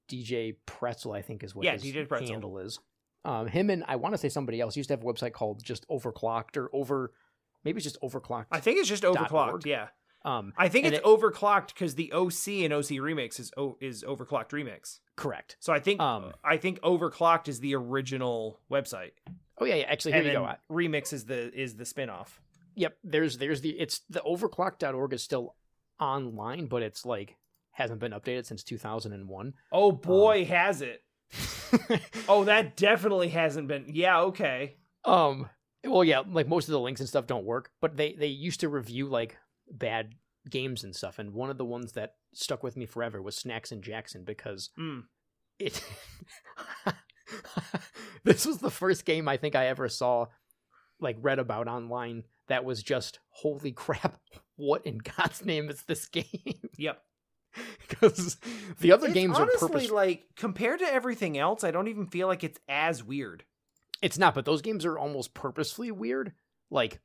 [0.09, 2.29] DJ Pretzel, I think is what yeah, his DJ Pretzel.
[2.29, 2.79] handle is.
[3.25, 5.65] Um, him and I want to say somebody else used to have a website called
[5.65, 7.13] just Overclocked or Over
[7.65, 8.47] Maybe it's just overclocked.
[8.53, 9.65] I think it's just overclocked.
[9.65, 9.89] Yeah.
[10.25, 14.05] Um, I think it's it, overclocked because the OC and OC remix is o, is
[14.05, 15.01] overclocked remix.
[15.17, 15.57] Correct.
[15.61, 19.13] So I think um, I think overclocked is the original website.
[19.59, 19.87] Oh yeah, yeah.
[19.89, 20.53] Actually, here and you go.
[20.71, 22.29] Remix is the is the spinoff.
[22.77, 22.97] Yep.
[23.05, 25.55] There's there's the it's the overclocked.org is still
[26.01, 27.37] online, but it's like
[27.73, 29.55] hasn't been updated since 2001.
[29.73, 31.03] Oh boy, um, has it.
[32.29, 33.87] oh, that definitely hasn't been.
[33.89, 34.77] Yeah, okay.
[35.05, 35.49] Um
[35.85, 38.61] well, yeah, like most of the links and stuff don't work, but they they used
[38.61, 39.37] to review like
[39.71, 40.15] bad
[40.51, 43.83] games and stuff, and one of the ones that stuck with me forever was Snacks'n
[43.83, 45.05] Jaxson because mm.
[45.59, 45.83] it.
[48.25, 50.27] this was the first game I think I ever saw,
[51.01, 54.21] like read about online that was just holy crap!
[54.57, 56.25] What in God's name is this game?
[56.77, 57.01] Yep.
[57.89, 58.37] Because
[58.81, 62.09] the other it's games honestly, are purpose- like compared to everything else, I don't even
[62.09, 63.45] feel like it's as weird.
[64.03, 66.33] It's not, but those games are almost purposefully weird.
[66.69, 67.01] Like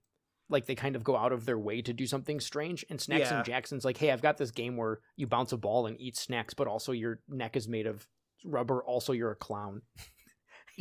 [0.49, 2.83] like they kind of go out of their way to do something strange.
[2.89, 3.37] And Snacks yeah.
[3.37, 6.17] and Jackson's like, hey, I've got this game where you bounce a ball and eat
[6.17, 8.07] snacks, but also your neck is made of
[8.43, 8.83] rubber.
[8.83, 9.83] Also, you're a clown.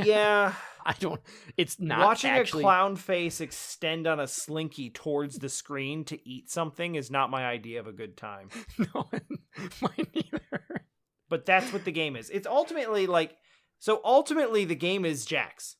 [0.06, 0.54] Yeah,
[0.86, 1.20] I don't.
[1.56, 2.62] It's not watching actually...
[2.62, 7.30] a clown face extend on a slinky towards the screen to eat something is not
[7.30, 8.48] my idea of a good time.
[8.78, 9.08] no,
[9.80, 10.84] mine neither.
[11.28, 12.30] But that's what the game is.
[12.30, 13.36] It's ultimately like
[13.78, 14.00] so.
[14.04, 15.76] Ultimately, the game is Jacks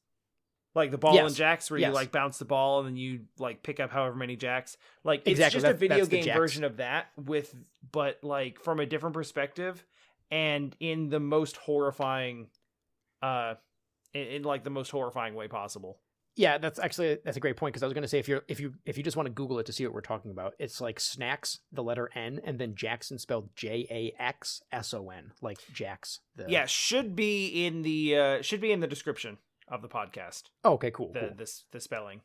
[0.75, 1.27] like the ball yes.
[1.27, 1.89] and jacks where yes.
[1.89, 5.21] you like bounce the ball and then you like pick up however many jacks like
[5.21, 5.61] it's exactly.
[5.61, 7.55] just a video game version of that with
[7.91, 9.85] but like from a different perspective
[10.31, 12.49] and in the most horrifying
[13.23, 13.55] uh
[14.15, 16.01] in, in like the most horrifying way possible
[16.37, 18.43] yeah that's actually that's a great point because i was going to say if you're
[18.49, 20.55] if you if you just want to google it to see what we're talking about
[20.59, 26.45] it's like snacks the letter n and then jackson spelled j-a-x-s-o-n like jacks the...
[26.49, 29.39] yeah should be in the uh should be in the description
[29.71, 30.45] of the podcast.
[30.65, 31.13] Oh, okay, cool.
[31.13, 31.31] The cool.
[31.37, 32.21] this the spelling.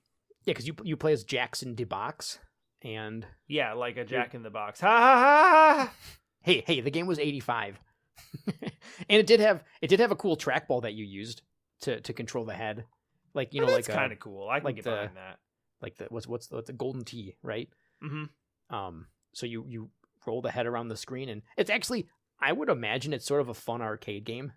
[0.46, 2.40] Yeah, because you you play as Jackson DeBox,
[2.82, 4.80] and yeah, like a Jack in the Box.
[4.82, 5.94] Ha ha ha!
[6.42, 7.80] Hey, hey, the game was eighty five,
[8.48, 8.72] and
[9.10, 11.42] it did have it did have a cool trackball that you used
[11.84, 12.86] to to control the head,
[13.34, 14.50] like you know, like kind of cool.
[14.50, 15.40] I can like get the, behind that.
[15.82, 17.70] Like the what's what's the, what's the golden tee, right?
[18.04, 18.76] Mm-hmm.
[18.76, 19.90] Um, so you you
[20.26, 22.08] roll the head around the screen, and it's actually
[22.40, 24.52] I would imagine it's sort of a fun arcade game.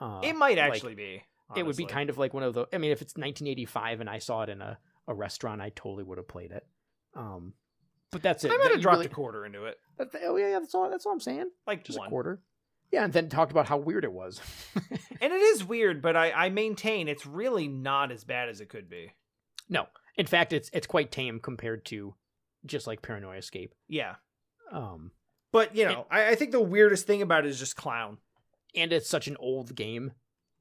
[0.00, 1.22] Uh, it might actually like, be.
[1.48, 1.60] Honestly.
[1.60, 2.66] It would be kind of like one of the.
[2.72, 6.04] I mean, if it's 1985 and I saw it in a, a restaurant, I totally
[6.04, 6.66] would have played it.
[7.14, 7.54] Um,
[8.10, 8.50] but that's it.
[8.52, 9.78] I might have dropped really, a quarter into it.
[9.98, 10.88] That, oh yeah, yeah, that's all.
[10.88, 11.50] That's all I'm saying.
[11.66, 12.06] Like just one.
[12.06, 12.40] a quarter.
[12.92, 14.40] Yeah, and then talked about how weird it was.
[15.20, 18.68] and it is weird, but I, I maintain it's really not as bad as it
[18.68, 19.12] could be.
[19.68, 19.86] No,
[20.16, 22.14] In fact, it's it's quite tame compared to
[22.66, 23.70] just like Paranoiascape.
[23.88, 24.16] Yeah.
[24.70, 25.10] Um,
[25.52, 28.18] But you know, I, I think the weirdest thing about it is just clown.
[28.76, 30.12] and it's such an old game,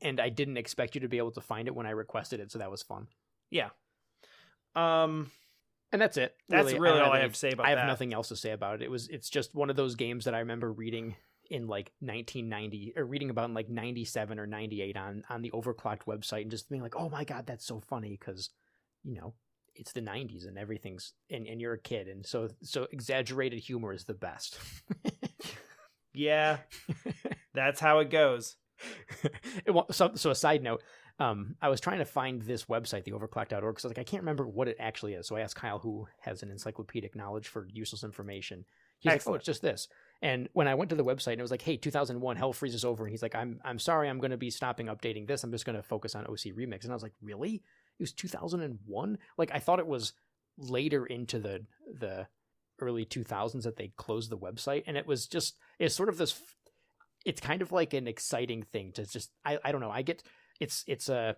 [0.01, 2.51] and I didn't expect you to be able to find it when I requested it,
[2.51, 3.07] so that was fun.
[3.49, 3.69] Yeah.
[4.75, 5.31] Um
[5.91, 6.35] And that's it.
[6.47, 7.67] That's really, don't all I have to say about it.
[7.67, 7.87] I have that.
[7.87, 8.81] nothing else to say about it.
[8.85, 11.15] It was it's just one of those games that I remember reading
[11.51, 16.05] in like 1990 or reading about in like 97 or 98 on on the overclocked
[16.07, 18.49] website and just being like, "Oh my god, that's so funny cuz
[19.03, 19.33] you know,
[19.75, 23.93] it's the 90s and everything's and, and you're a kid and so so exaggerated humor
[23.93, 24.59] is the best."
[26.13, 26.57] Yeah.
[27.53, 28.55] That's how it goes.
[29.91, 30.81] So, so a side note,
[31.19, 34.03] um, I was trying to find this website, the overclock.org, because I was like I
[34.03, 35.27] can't remember what it actually is.
[35.27, 38.65] So I asked Kyle, who has an encyclopedic knowledge for useless information.
[38.99, 39.87] He's like, "Oh, it's just this."
[40.21, 42.85] And when I went to the website and it was like, "Hey, 2001, Hell freezes
[42.85, 45.43] over," and he's like, "I'm I'm sorry, I'm going to be stopping updating this.
[45.43, 47.55] I'm just going to focus on OC Remix." And I was like, "Really?
[47.55, 49.17] It was 2001?
[49.37, 50.13] Like I thought it was
[50.57, 51.65] later into the
[51.99, 52.27] the
[52.79, 56.39] early 2000s that they closed the website, and it was just it's sort of this
[57.25, 60.23] it's kind of like an exciting thing to just I, I don't know i get
[60.59, 61.35] it's it's a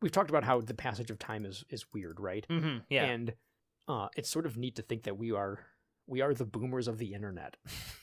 [0.00, 2.78] we've talked about how the passage of time is is weird right Mm-hmm.
[2.88, 3.04] Yeah.
[3.06, 3.34] and
[3.88, 5.58] uh it's sort of neat to think that we are
[6.06, 7.56] we are the boomers of the internet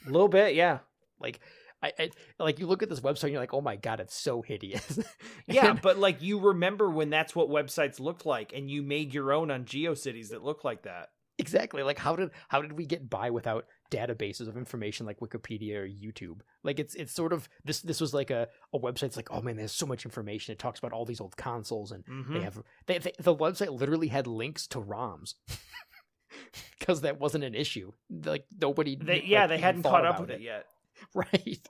[0.05, 0.79] a little bit, yeah.
[1.19, 1.39] like
[1.83, 2.09] I, I
[2.39, 4.99] like you look at this website and you're like oh my god it's so hideous
[5.47, 9.33] Yeah, but like you remember when that's what websites looked like and you made your
[9.33, 11.09] own on GeoCities that look like that.
[11.39, 15.75] exactly like how did how did we get by without databases of information like wikipedia
[15.77, 19.17] or youtube like it's it's sort of this this was like a, a website it's
[19.17, 22.05] like oh man there's so much information it talks about all these old consoles and
[22.05, 22.33] Mhm.
[22.33, 25.33] They have they, they the website literally had links to ROMs
[26.79, 27.91] because that wasn't an issue.
[28.09, 30.65] Like nobody, They, like, yeah, they hadn't caught up with it yet.
[31.13, 31.67] right?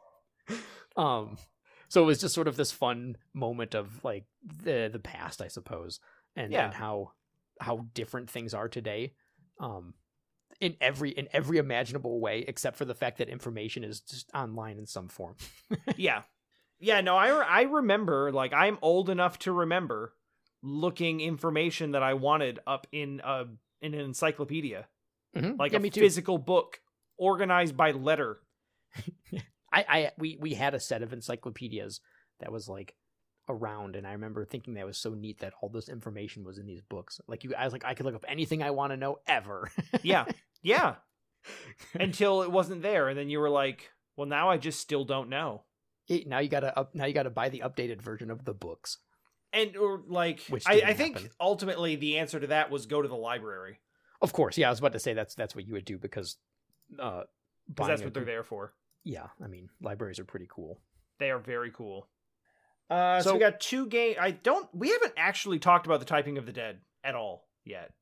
[0.96, 1.38] Um,
[1.88, 4.26] so it was just sort of this fun moment of like
[4.64, 6.00] the the past, I suppose,
[6.36, 6.66] and Yeah.
[6.66, 7.12] and how
[7.60, 9.14] how different things are today.
[9.60, 9.94] Um,
[10.60, 14.78] in every in every imaginable way, except for the fact that information is just online
[14.78, 15.36] in some form.
[15.98, 16.22] yeah.
[16.80, 20.14] Yeah, no, I I remember like I'm old enough to remember
[20.64, 23.46] looking information that I wanted up in a
[23.82, 24.88] in an encyclopedia,
[25.36, 25.58] Mhm.
[25.58, 26.80] like yeah, a physical book
[27.18, 28.40] organized by letter.
[29.74, 32.02] I, I we we had a set of encyclopedias
[32.40, 32.96] that was like
[33.50, 36.66] around and I remember thinking that was so neat that all this information was in
[36.66, 37.20] these books.
[37.28, 39.72] Like you I was like I could look up anything I want to know ever.
[40.04, 40.26] Yeah.
[40.64, 40.98] Yeah.
[41.96, 45.28] Until it wasn't there and then you were like, "Well, now I just still don't
[45.28, 45.64] know."
[46.08, 48.46] It- now you got to up now you got to buy the updated version of
[48.46, 49.00] the books.
[49.54, 51.32] And or like Which I, I think happen.
[51.40, 53.80] ultimately the answer to that was go to the library
[54.22, 56.38] Of course, yeah, I was about to say that's that's what you would do because
[57.00, 57.24] uh
[57.68, 58.74] because buying that's a what they're there for.
[59.04, 60.80] Yeah, I mean, libraries are pretty cool.
[61.20, 62.08] They are very cool.
[62.90, 64.16] Uh, so, So- we got two game.
[64.20, 64.68] I don't.
[64.74, 67.94] We haven't actually talked about the typing of the dead at all yet.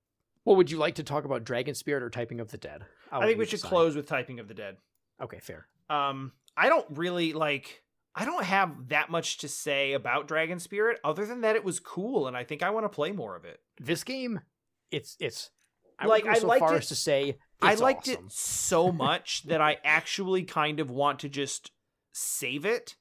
[0.46, 2.86] Well, would you like to talk about Dragon Spirit or Typing of the Dead?
[3.12, 3.70] I'll I think we should decide.
[3.70, 4.78] close with typing of the dead.
[5.22, 5.68] Okay, fair.
[5.90, 7.84] Um, I don't really like.
[8.16, 11.80] I don't have that much to say about Dragon Spirit other than that it was
[11.80, 13.60] cool and I think I want to play more of it.
[13.80, 14.42] This game,
[14.92, 15.52] it's it's.
[16.00, 18.26] I Like, I so liked far it- as to say I liked awesome.
[18.28, 21.72] it so much that I actually kind of want to just
[22.14, 22.96] save it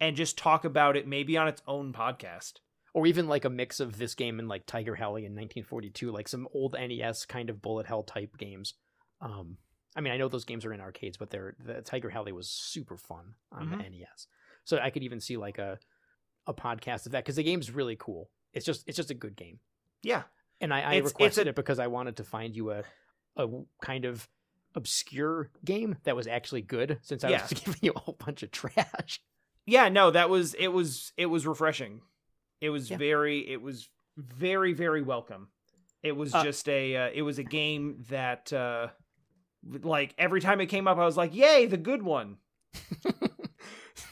[0.00, 2.54] and just talk about it maybe on its own podcast.
[2.94, 6.28] or even like a mix of this game and like Tiger Heli in 1942, like
[6.28, 8.74] some old NES kind of bullet hell type games.
[9.22, 9.56] Um,
[9.96, 12.48] I mean, I know those games are in arcades, but they're the Tiger Heli was
[12.50, 14.26] super fun on the NES.
[14.64, 15.78] So I could even see like a
[16.46, 18.30] a podcast of that because the game's really cool.
[18.52, 19.58] It's just it's just a good game,
[20.02, 20.22] Yeah.
[20.60, 22.82] and I, I It's- it's requested a- it because I wanted to find you a
[23.36, 23.48] a
[23.80, 24.28] kind of
[24.74, 27.42] obscure game that was actually good since I Yeah.
[27.42, 29.20] was giving you a whole bunch of trash.
[29.66, 32.00] yeah no that was it was it was refreshing
[32.60, 32.96] it was Yeah.
[32.96, 35.48] very it was very very welcome
[36.02, 38.88] it was Uh, just a uh, it was a game that uh
[39.82, 42.38] like every time it came up i was like yay the good one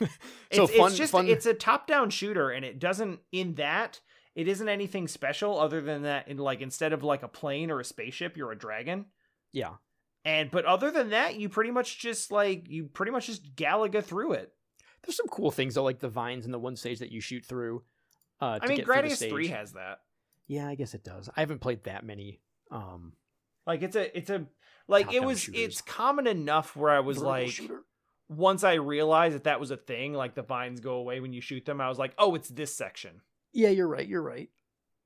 [0.53, 1.29] so it's, fun, it's just fun.
[1.29, 4.01] it's a top down shooter and it doesn't in that
[4.35, 7.81] it isn't anything special other than that in like instead of like a plane or
[7.81, 9.07] a spaceship you're a dragon
[9.53, 9.75] yeah.
[10.25, 14.03] and but other than that you pretty much just like you pretty much just galaga
[14.03, 14.53] through it
[15.05, 17.45] There's some cool things though, like the vines in the one stage that you shoot
[17.45, 17.83] through.
[18.41, 20.01] Uh, to i mean get through the gradius 3 has that
[20.47, 21.29] Yeah, I guess it does.
[21.37, 22.41] I haven't played that many.
[22.71, 23.13] Um,
[23.67, 24.47] Like it's a it's a
[24.89, 25.61] like it was shooters.
[25.61, 27.85] it's common enough where I was like shooter.
[28.31, 31.41] Once I realized that that was a thing like the vines go away when you
[31.41, 33.21] shoot them I was like oh it's this section.
[33.53, 34.07] Yeah, you're right.
[34.07, 34.49] You're right.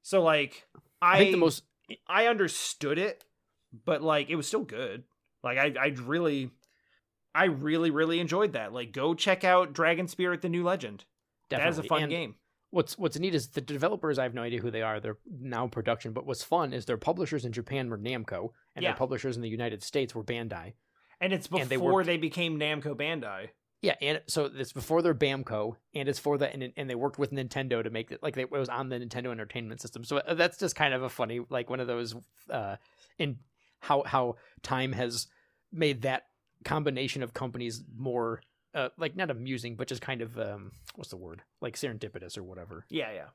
[0.02, 0.66] So like
[1.02, 1.62] I I, think the most.
[2.06, 3.24] I understood it
[3.84, 5.04] but like it was still good.
[5.42, 6.50] Like I I really
[7.34, 8.72] I really really enjoyed that.
[8.72, 11.04] Like go check out Dragon Spirit the New Legend.
[11.48, 11.72] Definitely.
[11.72, 12.34] That is a fun And game.
[12.70, 14.18] what's what's neat is the developers.
[14.18, 15.00] I have no idea who they are.
[15.00, 16.12] They're now production.
[16.12, 18.90] But what's fun is their publishers in Japan were Namco, and Yeah.
[18.90, 20.74] their publishers in the United States were Bandai.
[21.24, 23.48] And it's before And they they, became Namco Bandai.
[23.80, 27.18] Yeah, and so it's before their Bamco, and it's for the and, and they worked
[27.18, 30.04] with Nintendo to make it like they, it was on the Nintendo Entertainment System.
[30.04, 32.14] So uh, that's just kind of a funny like one of those
[32.50, 32.76] uh
[33.18, 33.38] in
[33.80, 35.28] how how time has
[35.72, 36.24] made that
[36.62, 38.42] combination of companies more
[38.74, 42.42] uh like not amusing but just kind of um what's the word like serendipitous or
[42.42, 42.84] whatever.
[42.90, 43.26] Yeah, yeah.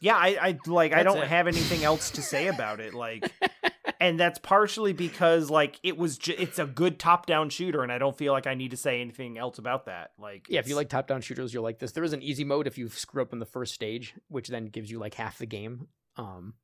[0.00, 1.28] Yeah, I, I like I don't it.
[1.28, 2.94] have anything else to say about it.
[2.94, 3.30] Like
[4.00, 7.98] and that's partially because like it was ju- it's a good top-down shooter and I
[7.98, 10.12] don't feel like I need to say anything else about that.
[10.18, 11.92] Like Yeah, if you like top-down shooters, you'll like this.
[11.92, 14.66] There is an easy mode if you screw up in the first stage, which then
[14.66, 15.88] gives you like half the game.
[16.16, 16.54] Um,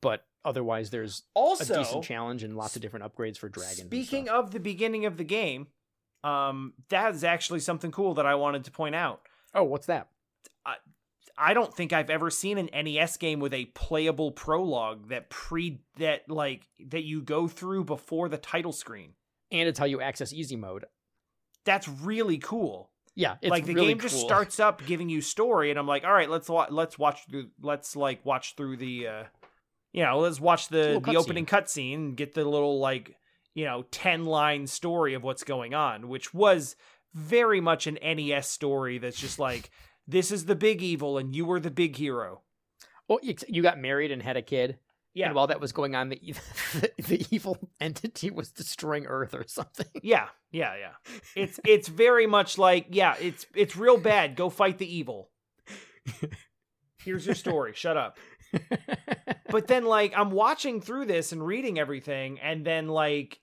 [0.00, 3.86] but otherwise, there's also a decent challenge and lots of different upgrades for dragons.
[3.86, 5.68] Speaking of the beginning of the game,
[6.24, 9.22] um, that is actually something cool that I wanted to point out.
[9.54, 10.08] oh, what's that?
[11.36, 15.80] I don't think I've ever seen an NES game with a playable prologue that pre
[15.98, 19.14] that like that you go through before the title screen.
[19.50, 20.86] And it's how you access easy mode.
[21.64, 22.90] That's really cool.
[23.14, 24.24] Yeah, it's like the really game just cool.
[24.24, 27.48] starts up giving you story, and I'm like, all right, let's wa- let's watch through
[27.60, 29.24] let's like watch through the, uh,
[29.92, 33.16] you know, let's watch the the opening cutscene and get the little like
[33.54, 36.74] you know ten line story of what's going on, which was
[37.12, 38.96] very much an NES story.
[38.96, 39.70] That's just like
[40.06, 42.42] this is the big evil, and you were the big hero.
[43.08, 44.78] Oh, you got married and had a kid.
[45.14, 46.18] Yeah, And while that was going on, the,
[46.72, 49.86] the the evil entity was destroying Earth or something.
[50.02, 51.12] yeah, yeah, yeah.
[51.36, 54.36] It's it's very much like yeah, it's it's real bad.
[54.36, 55.28] Go fight the evil.
[57.04, 57.72] Here's your story.
[57.74, 58.18] Shut up.
[59.50, 63.38] but then like I'm watching through this and reading everything, and then like,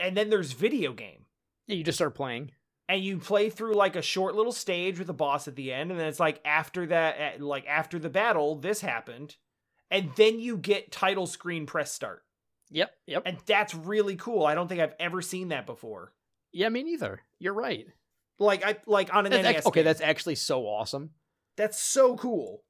[0.00, 1.24] and then there's video game,
[1.66, 2.50] yeah, you just start playing.
[2.88, 5.90] And you play through like a short little stage with a boss at the end,
[5.90, 9.36] and then it's like after that, eh, like after the battle, this happened,
[9.90, 12.22] and then you get title screen press start,
[12.70, 13.22] Yep, yep.
[13.26, 14.44] and that's really cool.
[14.46, 16.12] I don't think I've ever seen that before.
[16.52, 17.22] yeah, me neither.
[17.38, 17.86] You're right.
[18.38, 19.56] Like I like on an That's NES.
[19.58, 21.10] act- okay, that's actually so awesome.
[21.56, 22.62] That's so cool.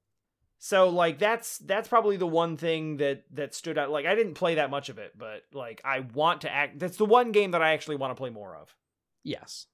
[0.61, 3.91] So like that's that's probably the one thing that that stood out.
[3.91, 6.79] Like I didn't play that much of it, but like I want to act.
[6.81, 8.75] That's the one game that I actually want to play more of.
[9.23, 9.67] Yes.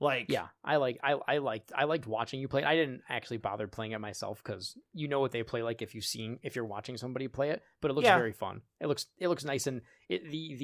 [0.00, 2.64] Like Yeah, I like I I liked I liked watching you play.
[2.64, 5.94] I didn't actually bother playing it myself because you know what they play like if
[5.94, 7.62] you seen if you're watching somebody play it.
[7.82, 8.16] But it looks Yeah.
[8.16, 8.62] very fun.
[8.80, 10.54] It looks it looks nice and it the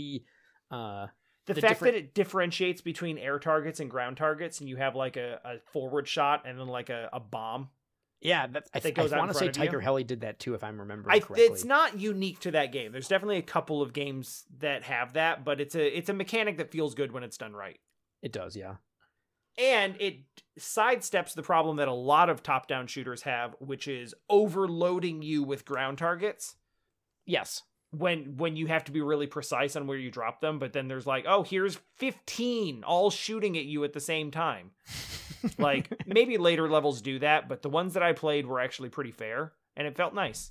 [0.71, 1.07] the uh
[1.45, 4.77] the, the fact different- that it differentiates between air targets and ground targets, and you
[4.77, 7.69] have like a, a forward shot and then like a, a bomb.
[8.21, 9.69] yeah that, I, That th- goes I in want to say front of you?
[9.69, 11.45] Tiger Heli did that too if I'm remembering I, correctly.
[11.47, 12.91] it's not unique to that game.
[12.91, 16.57] There's definitely a couple of games that have that, but it's a it's a mechanic
[16.57, 17.79] that feels good when it's done right.
[18.23, 18.77] It does, yeah.
[19.59, 20.21] And it
[20.59, 25.65] sidesteps the problem that a lot of top-down shooters have which is overloading you with
[25.65, 26.57] ground targets.
[27.27, 27.63] Yes.
[27.91, 30.89] when when you have to be really precise on where you drop them but then
[30.89, 34.71] there's like oh here's 15 all shooting at you at the same time.
[35.59, 39.13] Like maybe later levels do that but the ones that i played were actually pretty
[39.13, 40.51] fair and it felt nice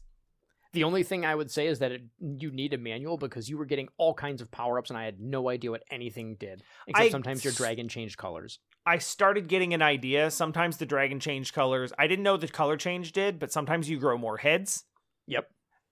[0.76, 3.58] The only thing I would say is that it, you need a manual because you
[3.58, 6.64] were getting all kinds of power ups and I had no idea what anything did.
[6.88, 8.60] Except I- sometimes your dragon changed colors.
[8.86, 10.30] I started getting an idea.
[10.30, 11.92] Sometimes the dragon changed colors.
[11.98, 14.84] I didn't know the color change did, but sometimes you grow more heads.
[15.26, 15.50] Yep.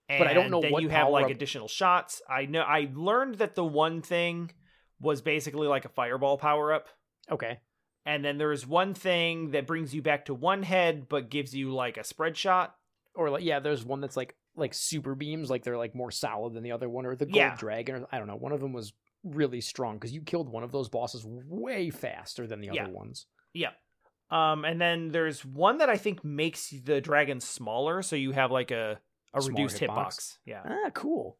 [0.08, 2.22] But I don't know then what you have like power-up- additional shots.
[2.28, 4.52] I know I learned that the one thing
[5.00, 6.88] was basically like a fireball power up.
[7.30, 7.58] Okay.
[8.06, 11.72] And then there's one thing that brings you back to one head but gives you
[11.72, 12.76] like a spread shot.
[13.14, 16.54] Or like yeah, there's one that's like like super beams, like they're like more solid
[16.54, 17.56] than the other one, or the gold Yeah.
[17.56, 17.96] dragon.
[17.96, 18.36] Or, I don't know.
[18.36, 18.92] One of them was
[19.24, 22.84] really strong because you killed one of those bosses way faster than the Yeah.
[22.84, 23.26] other ones.
[23.52, 23.70] Yeah.
[24.30, 28.50] Um and then there's one that I think makes the dragon smaller so you have
[28.50, 28.98] like a
[29.32, 29.88] a Smaller reduced hitbox.
[30.06, 30.38] hitbox.
[30.44, 30.62] Yeah.
[30.64, 31.38] Ah, cool.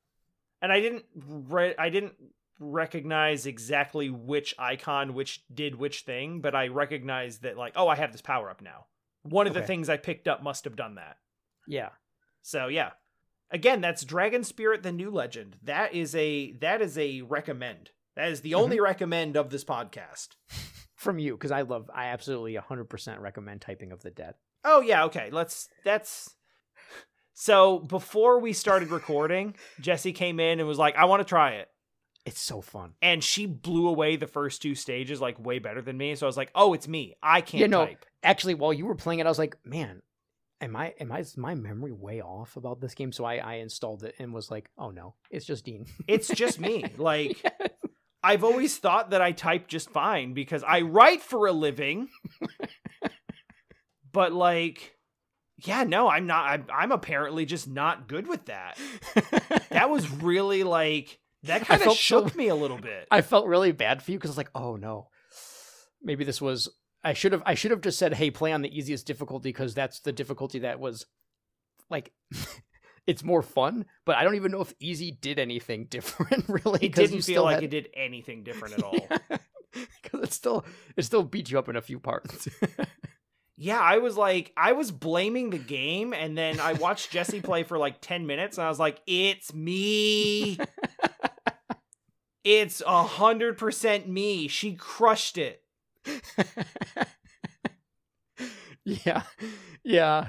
[0.63, 2.15] and I didn't re- I didn't
[2.59, 7.97] recognize exactly which icon which did which thing, but I recognized that like oh I
[7.97, 8.87] have this power up now.
[9.23, 11.17] One of the things I picked up must have done that.
[11.67, 11.91] Yeah.
[12.43, 12.91] So yeah.
[13.55, 15.57] Again, that's Dragon Spirit the New Legend.
[15.63, 17.91] That is a that is a recommend.
[18.17, 18.61] That is the Mm-hmm.
[18.63, 20.29] only recommend of this podcast.
[20.97, 24.35] From you, because I love, I absolutely 100% recommend Typing of the Dead.
[24.65, 25.29] Oh yeah, okay.
[25.31, 26.35] Let's that's
[27.35, 31.53] so before we started recording, Jesse came in and was like, I want to try
[31.53, 31.69] it.
[32.27, 32.95] It's so fun.
[33.03, 36.15] and she blew away the first two stages like way better than me.
[36.15, 37.15] So I was like, "Oh, it's me.
[37.23, 37.85] I can't Yeah, no.
[37.85, 40.01] type." Actually, while you were playing it, I was like, man,
[40.65, 43.13] am I, am I, is my memory way off about this game?
[43.13, 45.87] So I, I installed it and was like, oh no, it's just Dean.
[46.09, 46.85] It's just me.
[46.97, 47.45] Like
[48.23, 52.09] I've always thought that I type just fine because I write for a living.
[54.13, 54.95] but like
[55.59, 58.79] yeah, no, I'm not I'm, I'm apparently just not good with that.
[59.71, 63.07] that was really like that kind of shook so, me a little bit.
[63.11, 65.09] I felt really bad for you because I was like, oh no,
[66.03, 66.69] maybe this was.
[67.05, 67.43] I should have.
[67.45, 70.61] I should have just said, "Hey, play on the easiest difficulty" because that's the difficulty
[70.61, 71.07] that was
[71.91, 72.13] like.
[73.07, 76.49] it's more fun, but I don't even know if easy did anything different.
[76.49, 77.65] Really, it didn't feel like had...
[77.65, 79.09] it did anything different at all.
[80.03, 80.65] Because it still
[80.97, 82.49] it still beat you up in a few parts.
[83.57, 87.65] yeah, I was like, I was blaming the game, and then I watched Jesse play
[87.65, 90.59] for like 10 minutes, and I was like, it's me.
[92.45, 94.49] it's a hundred percent me.
[94.49, 95.64] She crushed it.
[98.85, 99.23] yeah.
[99.83, 100.29] Yeah.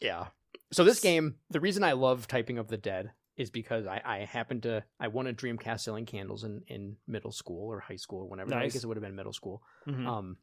[0.00, 0.26] Yeah.
[0.72, 4.18] So this game, the reason I love typing of the dead is because I, I
[4.18, 8.20] happened to I won a Dreamcast selling candles in, in middle school or high school
[8.20, 8.50] or whenever.
[8.50, 8.62] Nice.
[8.62, 9.62] I guess it would have been middle school.
[9.88, 10.06] Mm-hmm.
[10.06, 10.36] Um,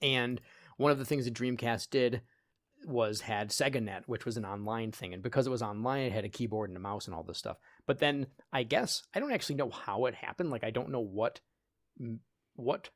[0.00, 0.40] and
[0.76, 2.22] one of the things that Dreamcast did
[2.86, 6.24] was had SegaNet, which was an online thing, and because it was online, it had
[6.24, 7.56] a keyboard and a mouse and all this stuff.
[7.86, 10.50] But then I guess I don't actually know how it happened.
[10.50, 11.40] Like I don't know what
[12.54, 12.90] what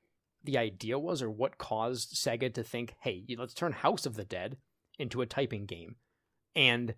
[0.47, 4.24] the idea was or what caused Sega to think, "Hey, let's turn House of the
[4.24, 4.56] Dead
[4.98, 5.97] into a typing game."
[6.55, 6.94] And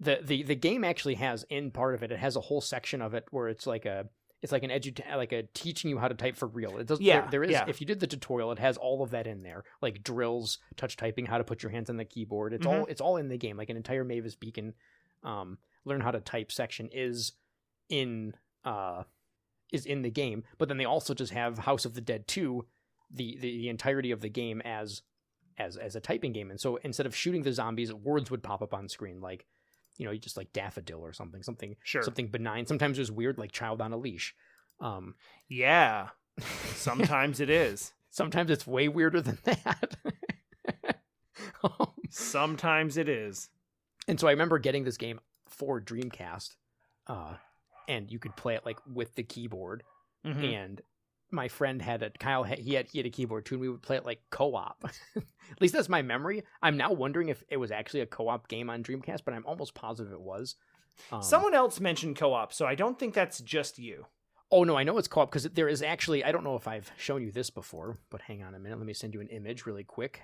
[0.00, 3.02] the the the game actually has in part of it, it has a whole section
[3.02, 4.08] of it where it's like a
[4.42, 6.78] it's like an edu like a teaching you how to type for real.
[6.78, 7.64] It does yeah, there, there is yeah.
[7.68, 9.62] if you did the tutorial, it has all of that in there.
[9.80, 12.52] Like drills, touch typing, how to put your hands on the keyboard.
[12.52, 12.80] It's mm-hmm.
[12.80, 13.56] all it's all in the game.
[13.56, 14.74] Like an entire Mavis Beacon
[15.22, 17.32] um, learn how to type section is
[17.88, 18.34] in
[18.64, 19.04] uh
[19.72, 20.42] is in the game.
[20.58, 22.64] But then they also just have House of the Dead 2,
[23.12, 25.02] the, the, the entirety of the game as
[25.58, 26.50] as as a typing game.
[26.50, 29.46] And so instead of shooting the zombies, words would pop up on screen like
[29.98, 32.02] you know, just like daffodil or something, something sure.
[32.02, 32.66] something benign.
[32.66, 34.34] Sometimes it was weird, like child on a leash.
[34.80, 35.14] Um,
[35.48, 36.08] yeah,
[36.74, 37.92] sometimes it is.
[38.10, 39.96] Sometimes it's way weirder than that.
[42.10, 43.48] sometimes it is.
[44.08, 46.56] And so I remember getting this game for Dreamcast,
[47.06, 47.34] uh,
[47.88, 49.82] and you could play it like with the keyboard.
[50.26, 50.44] Mm-hmm.
[50.44, 50.82] And
[51.32, 52.42] my friend had a Kyle.
[52.44, 54.84] He had he had a keyboard too, and we would play it like co-op.
[55.16, 56.44] At least that's my memory.
[56.62, 59.74] I'm now wondering if it was actually a co-op game on Dreamcast, but I'm almost
[59.74, 60.56] positive it was.
[61.10, 64.06] Um, Someone else mentioned co-op, so I don't think that's just you.
[64.50, 66.24] Oh no, I know it's co-op because there is actually.
[66.24, 68.78] I don't know if I've shown you this before, but hang on a minute.
[68.78, 70.20] Let me send you an image really quick.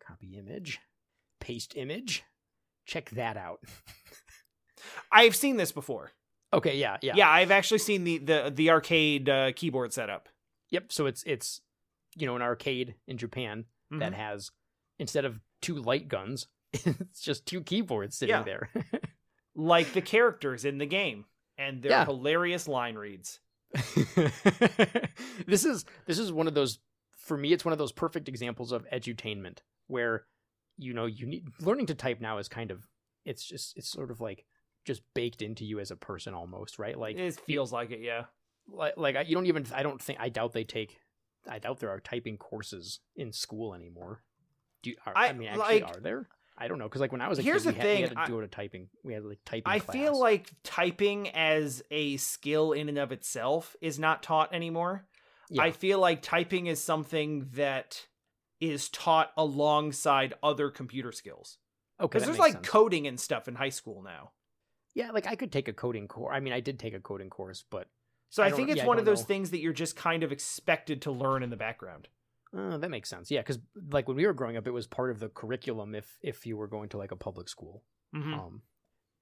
[0.00, 0.80] Copy image,
[1.40, 2.24] paste image.
[2.86, 3.60] Check that out.
[5.12, 6.12] I've seen this before.
[6.52, 7.28] Okay, yeah, yeah, yeah.
[7.28, 10.28] I've actually seen the the the arcade uh, keyboard setup.
[10.70, 10.92] Yep.
[10.92, 11.60] So it's it's
[12.16, 14.00] you know an arcade in Japan mm-hmm.
[14.00, 14.50] that has
[14.98, 18.42] instead of two light guns, it's just two keyboards sitting yeah.
[18.42, 18.70] there,
[19.54, 21.24] like the characters in the game
[21.58, 22.04] and their yeah.
[22.04, 23.40] hilarious line reads.
[25.46, 26.78] this is this is one of those
[27.16, 27.52] for me.
[27.52, 30.24] It's one of those perfect examples of edutainment where
[30.78, 32.88] you know you need learning to type now is kind of
[33.24, 34.44] it's just it's sort of like
[34.84, 38.24] just baked into you as a person almost right like it feels like it yeah
[38.68, 40.98] like like you don't even I don't think I doubt they take
[41.48, 44.22] I doubt there are typing courses in school anymore.
[44.82, 46.28] Do you, are, I, I, mean actually like, are there?
[46.58, 48.10] I don't know because like when I was a here's kid, the we, thing, had,
[48.10, 48.88] we had to do it a typing.
[49.04, 49.72] We had like typing.
[49.72, 49.94] I class.
[49.94, 55.06] feel like typing as a skill in and of itself is not taught anymore.
[55.50, 55.62] Yeah.
[55.62, 58.06] I feel like typing is something that
[58.60, 61.58] is taught alongside other computer skills.
[62.00, 62.68] Okay, because there's like sense.
[62.68, 64.32] coding and stuff in high school now.
[64.94, 66.34] Yeah, like I could take a coding course.
[66.34, 67.88] I mean, I did take a coding course, but
[68.28, 69.26] so I, I think it's yeah, one of those know.
[69.26, 72.08] things that you're just kind of expected to learn in the background.
[72.56, 73.30] Uh, that makes sense.
[73.30, 73.58] Yeah, because
[73.90, 76.56] like when we were growing up, it was part of the curriculum if if you
[76.56, 77.82] were going to like a public school.
[78.14, 78.34] Mm-hmm.
[78.34, 78.62] Um,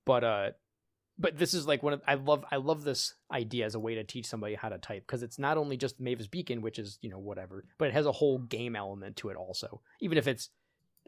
[0.05, 0.51] but uh,
[1.19, 3.95] but this is like one of I love I love this idea as a way
[3.95, 6.99] to teach somebody how to type because it's not only just Mavis Beacon, which is
[7.03, 9.81] you know whatever, but it has a whole game element to it also.
[10.01, 10.51] Even if it's,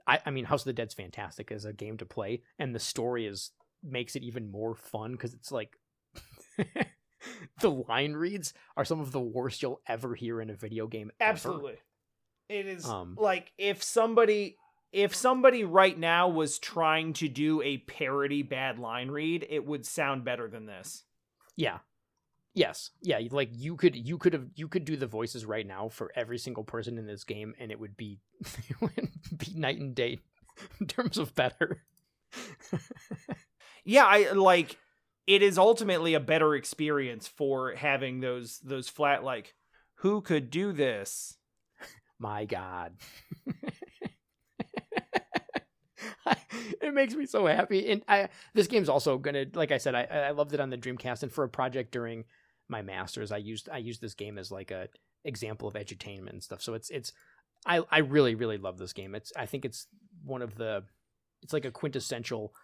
[0.06, 2.80] I, I mean, House of the Dead's fantastic as a game to play, and the
[2.80, 3.50] story is
[3.82, 5.78] makes it even more fun because it's like
[7.60, 11.10] the line reads are some of the worst you'll ever hear in a video game.
[11.20, 11.30] Ever.
[11.30, 11.76] Absolutely.
[12.48, 14.56] It is um, like if somebody
[14.92, 19.84] if somebody right now was trying to do a parody bad line read, it would
[19.84, 21.02] sound better than this.
[21.56, 21.78] Yeah.
[22.54, 22.90] Yes.
[23.02, 26.10] Yeah, like you could you could have you could do the voices right now for
[26.16, 29.94] every single person in this game and it would be it would be night and
[29.94, 30.20] day
[30.80, 31.84] in terms of better.
[33.84, 34.78] yeah, I like
[35.26, 39.54] it is ultimately a better experience for having those those flat like
[40.00, 41.36] who could do this?
[42.18, 42.94] My god.
[46.80, 50.02] It makes me so happy and i this game's also gonna like i said i
[50.04, 52.24] i loved it on the dreamcast and for a project during
[52.68, 54.88] my masters i used i used this game as like a
[55.24, 57.12] example of edutainment and stuff so it's it's
[57.66, 59.14] i i really really love this game.
[59.14, 59.86] It's i think it's
[60.24, 60.84] one of the
[61.42, 62.54] it's like a quintessential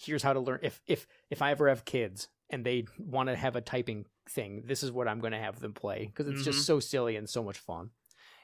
[0.00, 3.36] here's how to learn if if if I ever have kids and they want to
[3.36, 6.42] have a typing thing, this is what I'm going to have them play because it's
[6.42, 6.44] Mhm.
[6.44, 7.90] just so silly and so much fun.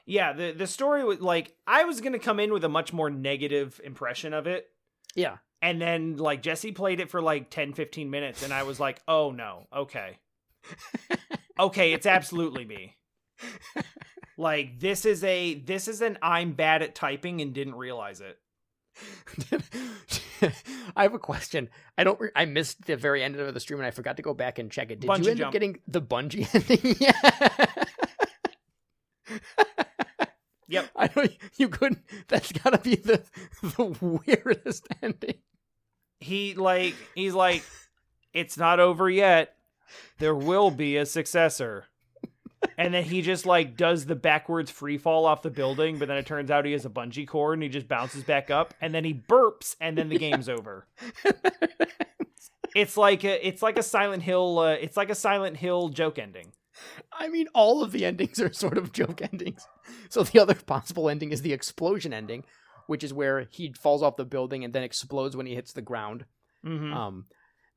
[0.05, 3.09] Yeah, the the story was like I was gonna come in with a much more
[3.09, 4.69] negative impression of it.
[5.15, 5.37] Yeah.
[5.61, 9.01] And then like Jesse played it for like 10, 15 minutes, and I was like,
[9.07, 10.19] oh no, okay.
[11.59, 12.95] okay, it's absolutely me.
[14.37, 18.37] Like this is a this is an I'm bad at typing and didn't realize it.
[20.95, 21.69] I have a question.
[21.97, 22.19] I don't.
[22.19, 24.59] Re- I missed the very end of the stream and I forgot to go back
[24.59, 24.99] and check it.
[24.99, 25.47] Did Bungee you end jump.
[25.47, 26.95] up getting the bungee ending?
[26.99, 27.75] yeah.
[30.69, 30.89] Yep.
[30.95, 31.31] I don't.
[31.57, 32.03] You couldn't.
[32.27, 33.23] That's got to be the
[33.61, 35.35] the weirdest ending.
[36.19, 37.63] He like he's like,
[38.33, 39.55] it's not over yet.
[40.19, 41.85] There will be a successor.
[42.77, 46.17] And then he just like does the backwards free fall off the building, but then
[46.17, 48.93] it turns out he has a bungee cord and he just bounces back up and
[48.93, 50.87] then he burps and then the game's over.
[52.75, 56.19] It's like a it's like a Silent Hill uh, it's like a Silent Hill joke
[56.19, 56.51] ending.
[57.11, 59.67] I mean, all of the endings are sort of joke endings.
[60.09, 62.43] So the other possible ending is the explosion ending,
[62.85, 65.81] which is where he falls off the building and then explodes when he hits the
[65.81, 66.25] ground.
[66.63, 66.93] Mhm.
[66.93, 67.25] Um,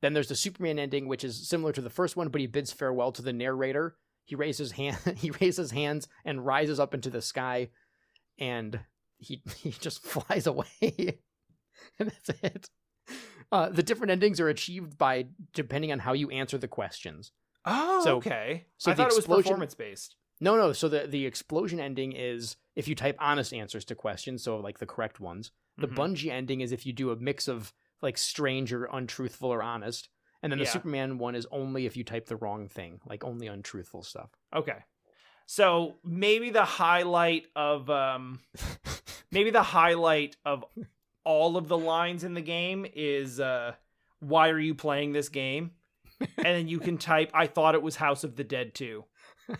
[0.01, 2.71] then there's the Superman ending, which is similar to the first one, but he bids
[2.71, 3.95] farewell to the narrator.
[4.25, 7.69] He raises hand, he raises hands and rises up into the sky,
[8.39, 8.79] and
[9.17, 11.19] he he just flies away,
[11.99, 12.69] and that's it.
[13.51, 17.31] Uh, the different endings are achieved by depending on how you answer the questions.
[17.65, 18.67] Oh, So- okay.
[18.77, 20.15] so I thought it was explosion- performance based.
[20.39, 20.73] No, no.
[20.73, 24.79] So the the explosion ending is if you type honest answers to questions, so like
[24.79, 25.51] the correct ones.
[25.77, 25.95] The Mhm.
[25.95, 30.09] bungee ending is if you do a mix of like strange or untruthful or honest.
[30.43, 30.71] And then the Yeah.
[30.71, 34.31] Superman one is only if you type the wrong thing, like only untruthful stuff.
[34.55, 34.77] Okay.
[35.45, 38.39] So maybe the highlight of um
[39.31, 40.63] maybe the highlight of
[41.23, 43.73] all of the lines in the game is uh
[44.19, 45.71] why are you playing this game?
[46.19, 49.03] And then you can type I thought it was House of the Dead 2.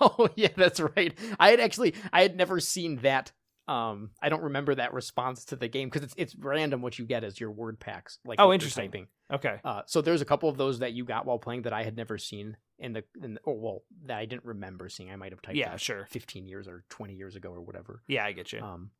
[0.00, 1.16] oh yeah, that's right.
[1.38, 3.32] I had actually I had never seen that.
[3.72, 7.06] Um, I don't remember that response to the game because it's it's random what you
[7.06, 8.18] get as your word packs.
[8.24, 8.86] Like Oh, interesting.
[8.88, 9.06] Typing.
[9.32, 9.60] Okay.
[9.64, 11.96] Uh, so there's a couple of those that you got while playing that I had
[11.96, 15.10] never seen in the, in the oh well that I didn't remember seeing.
[15.10, 16.06] I might have typed Yeah, sure.
[16.10, 18.02] 15 years or 20 years ago or whatever.
[18.08, 18.60] Yeah, I get you.
[18.60, 18.90] Um,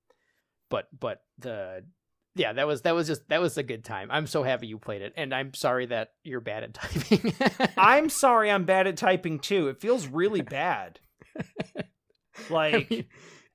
[0.71, 1.85] but but the
[2.35, 4.09] yeah that was that was just that was a good time.
[4.11, 7.35] I'm so happy you played it, and I'm sorry that you're bad at typing.
[7.77, 9.69] I'm sorry I'm bad at typing too.
[9.69, 10.99] It feels really bad.
[12.49, 13.05] Like I mean,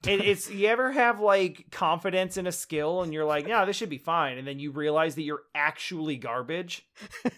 [0.05, 3.75] it, it's you ever have like confidence in a skill and you're like, yeah, this
[3.75, 6.87] should be fine, and then you realize that you're actually garbage.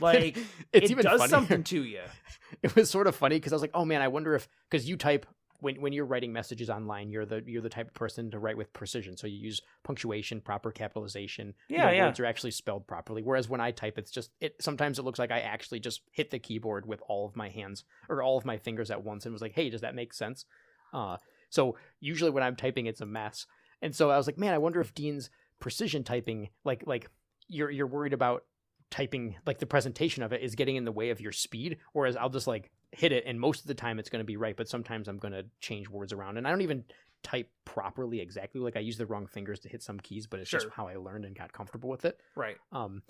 [0.00, 0.36] Like
[0.72, 1.28] it's it even does funnier.
[1.30, 2.00] something to you.
[2.62, 4.88] it was sort of funny because I was like, oh man, I wonder if because
[4.88, 5.26] you type
[5.60, 8.56] when when you're writing messages online, you're the you're the type of person to write
[8.56, 9.16] with precision.
[9.16, 11.54] So you use punctuation, proper capitalization.
[11.68, 12.06] you Yeah, know, yeah.
[12.06, 13.22] Words are actually spelled properly.
[13.22, 14.54] Whereas when I type, it's just it.
[14.60, 17.84] Sometimes it looks like I actually just hit the keyboard with all of my hands
[18.08, 20.44] or all of my fingers at once, and was like, hey, does that make sense?
[20.92, 21.16] Uh,
[21.50, 23.46] so usually when I'm typing, it's a mess.
[23.82, 25.28] And so I was like, man, I wonder if Dean's
[25.58, 27.08] precision typing, like like
[27.48, 28.44] you're you're worried about
[28.90, 32.16] typing like the presentation of it is getting in the way of your speed whereas
[32.16, 34.56] i'll just like hit it and most of the time it's going to be right
[34.56, 36.82] but sometimes i'm going to change words around and i don't even
[37.22, 40.48] type properly exactly like i use the wrong fingers to hit some keys but it's
[40.50, 40.58] Sure.
[40.58, 42.56] just how i learned and got comfortable with it Right.
[42.72, 43.02] um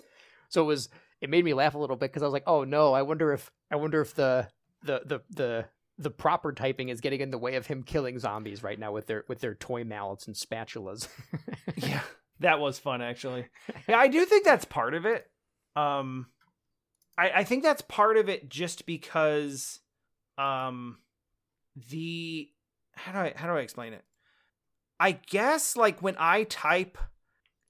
[0.49, 0.89] so it was
[1.19, 3.33] it made me laugh a little bit because i was like oh no i wonder
[3.33, 4.47] if i wonder if the
[4.83, 5.65] the the the
[6.01, 9.07] the proper typing is getting in the way of him killing zombies right now with
[9.07, 11.07] their with their toy mallets and spatulas
[11.75, 12.01] Yeah.
[12.39, 13.45] That was fun actually.
[13.87, 15.25] Yeah, I do think that's part of it.
[15.75, 16.27] Um
[17.17, 19.79] I, I think that's part of it just because
[20.37, 20.97] um
[21.89, 22.49] the
[22.93, 24.03] how do I how do I explain it?
[24.99, 26.97] I guess like when I type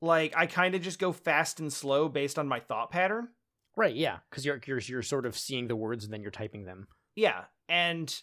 [0.02, 3.30] like I kind of just go fast and slow based on my thought pattern.
[3.78, 6.66] right yeah because you're, you're you're sort of seeing the words and then you're typing
[6.66, 8.22] them Yeah, and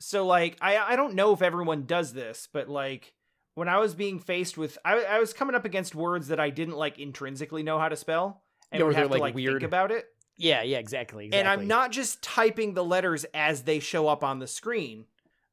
[0.00, 3.12] so like I I don't know if everyone does this, but like
[3.54, 6.50] when I was being faced with I I was coming up against words that I
[6.50, 8.42] didn't like intrinsically know how to spell
[8.72, 9.54] and Yeah, would have to like, like weird.
[9.60, 10.06] think about it.
[10.38, 11.38] Yeah, yeah, exactly, exactly.
[11.38, 15.06] And I'm not just typing the letters as they show up on the screen.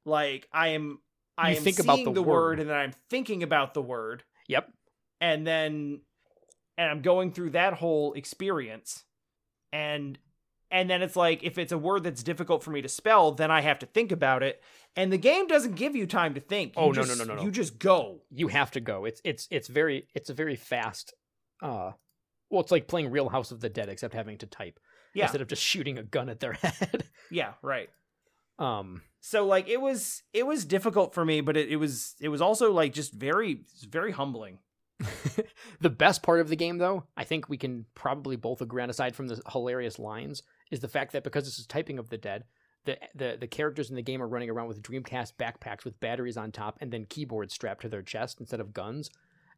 [0.06, 1.00] Like I am
[1.38, 2.34] I You am think seeing about the the, word.
[2.34, 4.70] word and then I'm thinking about the word Yep.
[5.22, 6.02] and then
[6.78, 9.04] and I'm going through that whole experience
[9.72, 10.18] and
[10.74, 13.50] and then it's like if it's a word that's difficult for me to spell then
[13.52, 14.62] I have to think about it
[14.96, 17.36] and the game doesn't give you time to think Oh, You no, no, no, no,
[17.36, 17.42] no.
[17.44, 19.06] you just go You have to go.
[19.06, 21.14] It's it's it's very it's a very fast.
[21.62, 21.92] uh
[22.50, 24.80] Well, it's like playing Real House of the Dead, except having to type
[25.16, 27.06] yeah instead of just shooting a gun at their head.
[27.32, 27.90] yeah right
[28.60, 32.30] um, so like it was it was difficult for me, but it, it was it
[32.30, 34.60] was also like just very very humbling.
[35.82, 38.90] the best part of the game, though, I think we can probably both agree on,
[38.90, 40.44] aside from the hilarious lines,
[40.74, 42.44] is the fact that because this is typing of the dead,
[42.86, 46.36] the, the the characters in the game are running around with Dreamcast backpacks with batteries
[46.38, 49.10] on top and then keyboards strapped to their chest instead of guns.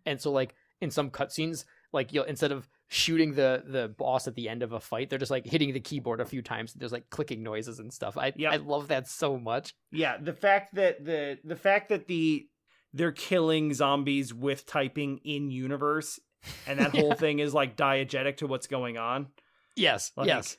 [0.06, 4.36] And so, like in some cutscenes, like you'll instead of shooting the the boss at
[4.36, 6.74] the end of a fight, they're just like hitting the keyboard a few times.
[6.74, 8.18] There's like clicking noises and stuff.
[8.18, 8.54] I Yep.
[8.54, 9.74] I love that so much.
[9.92, 12.48] Yeah, the fact that the the fact that the
[12.94, 16.20] they're killing zombies with typing in universe
[16.68, 17.16] and that whole Yeah.
[17.16, 19.28] thing is like diegetic to what's going on.
[19.76, 20.56] Yes, Like, yes.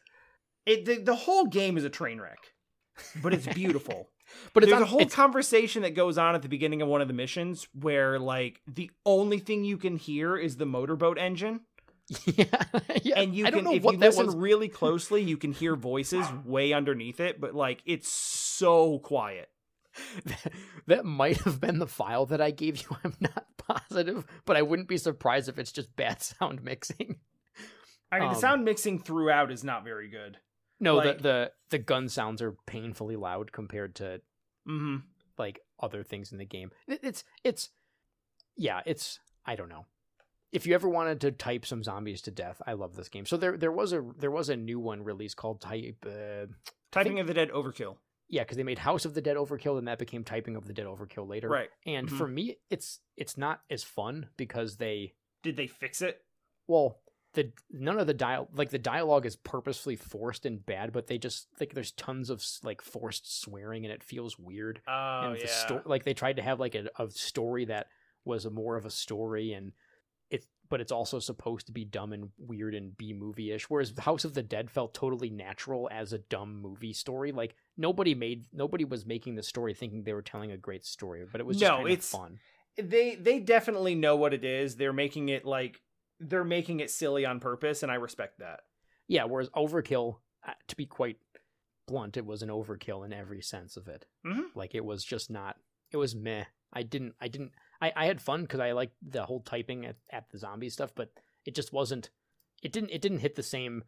[0.66, 2.38] It the, the whole game is a train wreck.
[3.22, 4.08] But it's beautiful.
[4.52, 6.88] But it's There's on, a whole it's- conversation that goes on at the beginning of
[6.88, 11.16] one of the missions where like the only thing you can hear is the motorboat
[11.16, 11.60] engine.
[12.24, 12.44] yeah,
[13.04, 13.20] yeah.
[13.20, 14.34] and you I can if you listen was.
[14.34, 19.48] really closely you can hear voices way underneath it but like it's so quiet
[20.88, 22.96] that might have been the file that I gave you.
[23.04, 27.16] I'm not positive, but I wouldn't be surprised if it's just bad sound mixing.
[28.10, 30.38] i mean Um, the sound mixing throughout is not very good
[30.80, 34.20] No, Like- the, the the gun sounds are painfully loud compared to
[34.68, 34.96] mm-hmm
[35.38, 36.70] like other things in the game.
[36.88, 37.70] It, it's it's
[38.56, 39.84] yeah, it's I don't know.
[40.52, 43.26] If you ever wanted to type some zombies to death, I love this game.
[43.26, 46.46] So there there was a there was a new one released called Type uh,
[46.92, 47.96] typing think- of the dead overkill
[48.28, 50.72] yeah, because they made House of the Dead Overkill and that became Typing of the
[50.72, 51.48] Dead Overkill later.
[51.48, 52.18] right And Mhm.
[52.18, 55.12] for me, it's it's not as fun because they
[55.44, 56.22] did they fix it
[56.66, 56.98] well
[57.36, 61.18] the none of the dial like the dialogue is purposefully forced and bad, but they
[61.18, 64.80] just like there's tons of like forced swearing and it feels weird.
[64.88, 67.86] oh and yeah the sto- like they tried to have like a, a story that
[68.24, 69.70] was a more of a story and
[70.30, 73.70] it's but it's also supposed to be dumb and weird and B movie ish.
[73.70, 77.30] Whereas House of the Dead felt totally natural as a dumb movie story.
[77.30, 81.24] Like nobody made nobody was making the story thinking they were telling a great story,
[81.30, 82.40] but it was just No, it's- fun.
[82.76, 85.80] they they definitely know what it is they're making it like
[86.20, 88.60] they're making it silly on purpose and i respect that
[89.08, 90.16] Yeah, whereas Overkill,
[90.46, 91.18] uh, to be quite
[91.86, 94.06] blunt, it was an overkill in every sense of it.
[94.24, 94.46] Mhm.
[94.56, 95.56] Like it was just not.
[95.92, 96.44] It was meh.
[96.72, 97.14] I didn't.
[97.20, 97.52] I didn't.
[97.80, 100.92] I, I had fun because I liked the whole typing at, at the zombie stuff,
[100.96, 101.10] but
[101.44, 102.10] it just wasn't.
[102.62, 102.90] It didn't.
[102.90, 103.84] It didn't hit the same.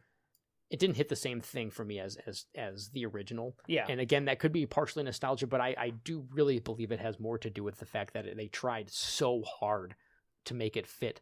[0.69, 3.57] It didn't hit the same thing for me as as as the original.
[3.67, 7.01] yeah And again, that could be partially nostalgia, but I I do really believe it
[7.01, 9.95] has more to do with the fact that they tried so hard
[10.45, 11.19] to make it fit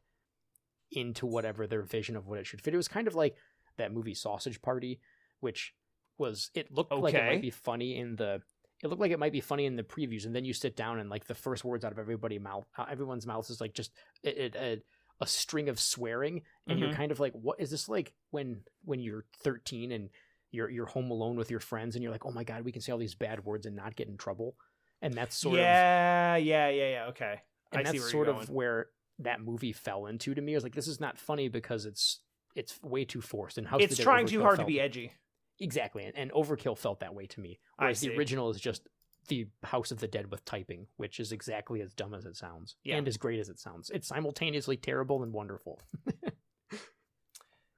[0.92, 2.74] into whatever their vision of what it should fit.
[2.74, 3.36] It was kind of like
[3.78, 5.00] that movie Sausage Party,
[5.40, 5.74] which
[6.18, 8.42] was it looked like it might be funny in the
[8.84, 11.00] it looked like it might be funny in the previews, and then you sit down
[11.00, 13.92] and like the first words out of everybody mouth, uh, everyone's mouth is like just
[14.24, 14.82] it, it, a,
[15.20, 16.94] a string of swearing, and you're Mhm.
[16.96, 20.10] kind of like, what is this like when when you're 13 and
[20.52, 22.82] you're you're home alone with your friends, and you're like, oh my god, we can
[22.82, 24.56] say all these bad words and not get in trouble,
[25.02, 27.42] and that's sort of yeah yeah yeah yeah okay
[27.72, 28.88] and i that's see where sort you're of going where
[29.20, 30.54] that movie fell into to me.
[30.54, 32.22] I was like, this is not funny because it's
[32.56, 33.58] it's way too forced.
[33.58, 35.12] And House it's trying too hard to be edgy
[35.60, 37.60] exactly, and, and Overkill felt that way to me.
[37.78, 38.88] Whereas the original is just
[39.28, 42.76] the House of the Dead with typing, which is exactly as dumb as it sounds
[42.84, 42.96] Yeah.
[42.96, 43.90] and as great as it sounds.
[43.90, 45.80] It's simultaneously terrible and wonderful.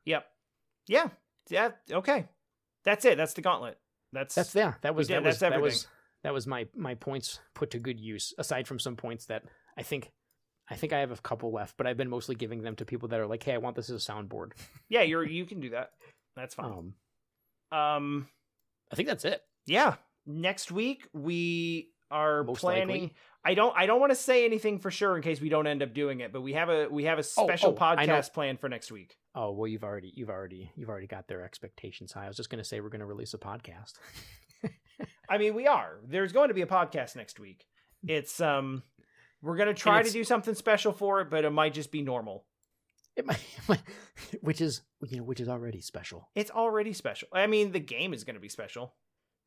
[0.06, 0.26] Yep.
[0.88, 1.10] Yeah.
[1.50, 1.70] Yeah.
[1.92, 2.26] Okay.
[2.84, 3.18] That's it.
[3.18, 3.78] That's the gauntlet.
[4.12, 4.74] That's That's yeah.
[4.82, 5.74] That was did- that was that's that everything.
[5.76, 5.88] was
[6.24, 8.34] that was my my points put to good use.
[8.38, 9.44] Aside from some points that
[9.78, 10.12] I think.
[10.70, 13.10] I think I have a couple left, but I've been mostly giving them to people
[13.10, 14.52] that are like, "Hey, I want this as a soundboard."
[14.90, 15.02] yeah.
[15.02, 15.92] You're you can do that.
[16.36, 16.94] That's fine.
[17.72, 18.28] Um, Um.
[18.92, 19.42] I think that's it.
[19.66, 19.96] Yeah.
[20.26, 22.88] Next week we are Most planning.
[22.88, 23.16] likely.
[23.46, 23.74] I don't.
[23.78, 26.20] I don't want to say anything for sure in case we don't end up doing
[26.20, 26.34] it.
[26.34, 27.78] But we have a we have a Oh, special oh, know.
[27.80, 29.16] podcast planned for next week.
[29.36, 32.26] Oh well, you've already you've already you've already got their expectations high.
[32.26, 33.94] I was just gonna say we're gonna release a podcast.
[35.30, 36.00] I mean, we are.
[36.06, 37.66] There's going to be a podcast next week.
[38.08, 38.84] It's um.
[39.42, 42.46] We're gonna try to do something special for it, but it might just be normal.
[43.16, 43.84] It might, it might-
[44.42, 46.30] which is you know which is already special.
[46.36, 47.28] It's already special.
[47.34, 48.96] I mean, the game is gonna be special.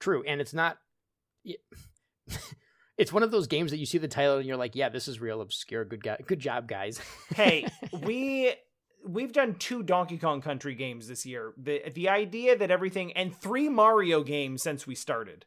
[0.01, 0.79] True, and it's not.
[2.99, 5.09] It's one of those games that you see the title and you're like, yeah, this
[5.09, 5.85] is real obscure.
[5.85, 7.01] Good guy, good job, guys.
[7.35, 7.67] hey
[8.03, 8.53] we
[9.05, 13.35] we've done two donkey kong country games this year the the idea that everything and
[13.35, 15.45] three mario games since we started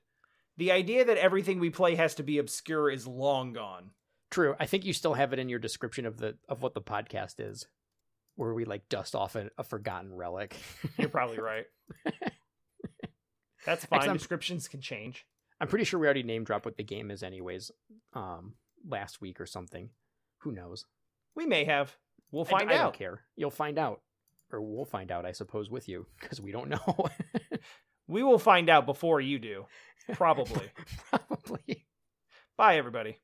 [0.58, 3.92] the idea that everything we play has to be obscure is long gone
[4.36, 6.82] True, I think you still have it in your description of the of what the
[6.82, 7.66] podcast is,
[8.36, 10.58] where we like dust off a, a forgotten relic.
[10.98, 11.66] you're probably right
[13.66, 15.26] that's fine descriptions can change
[15.62, 17.72] I'm pretty sure we already name dropped what the game is, anyways.
[18.14, 18.56] Um,
[18.86, 19.90] last week or something.
[20.40, 20.86] Who knows?
[21.34, 21.96] we may have
[22.30, 23.22] we'll find I, out don't care.
[23.38, 24.02] You'll find out,
[24.52, 27.08] or we'll find out, I suppose, with you because we don't know.
[28.08, 29.66] We will find out before you do.
[30.14, 30.72] Probably.
[31.10, 31.86] Probably.
[32.58, 33.18] Bye, everybody.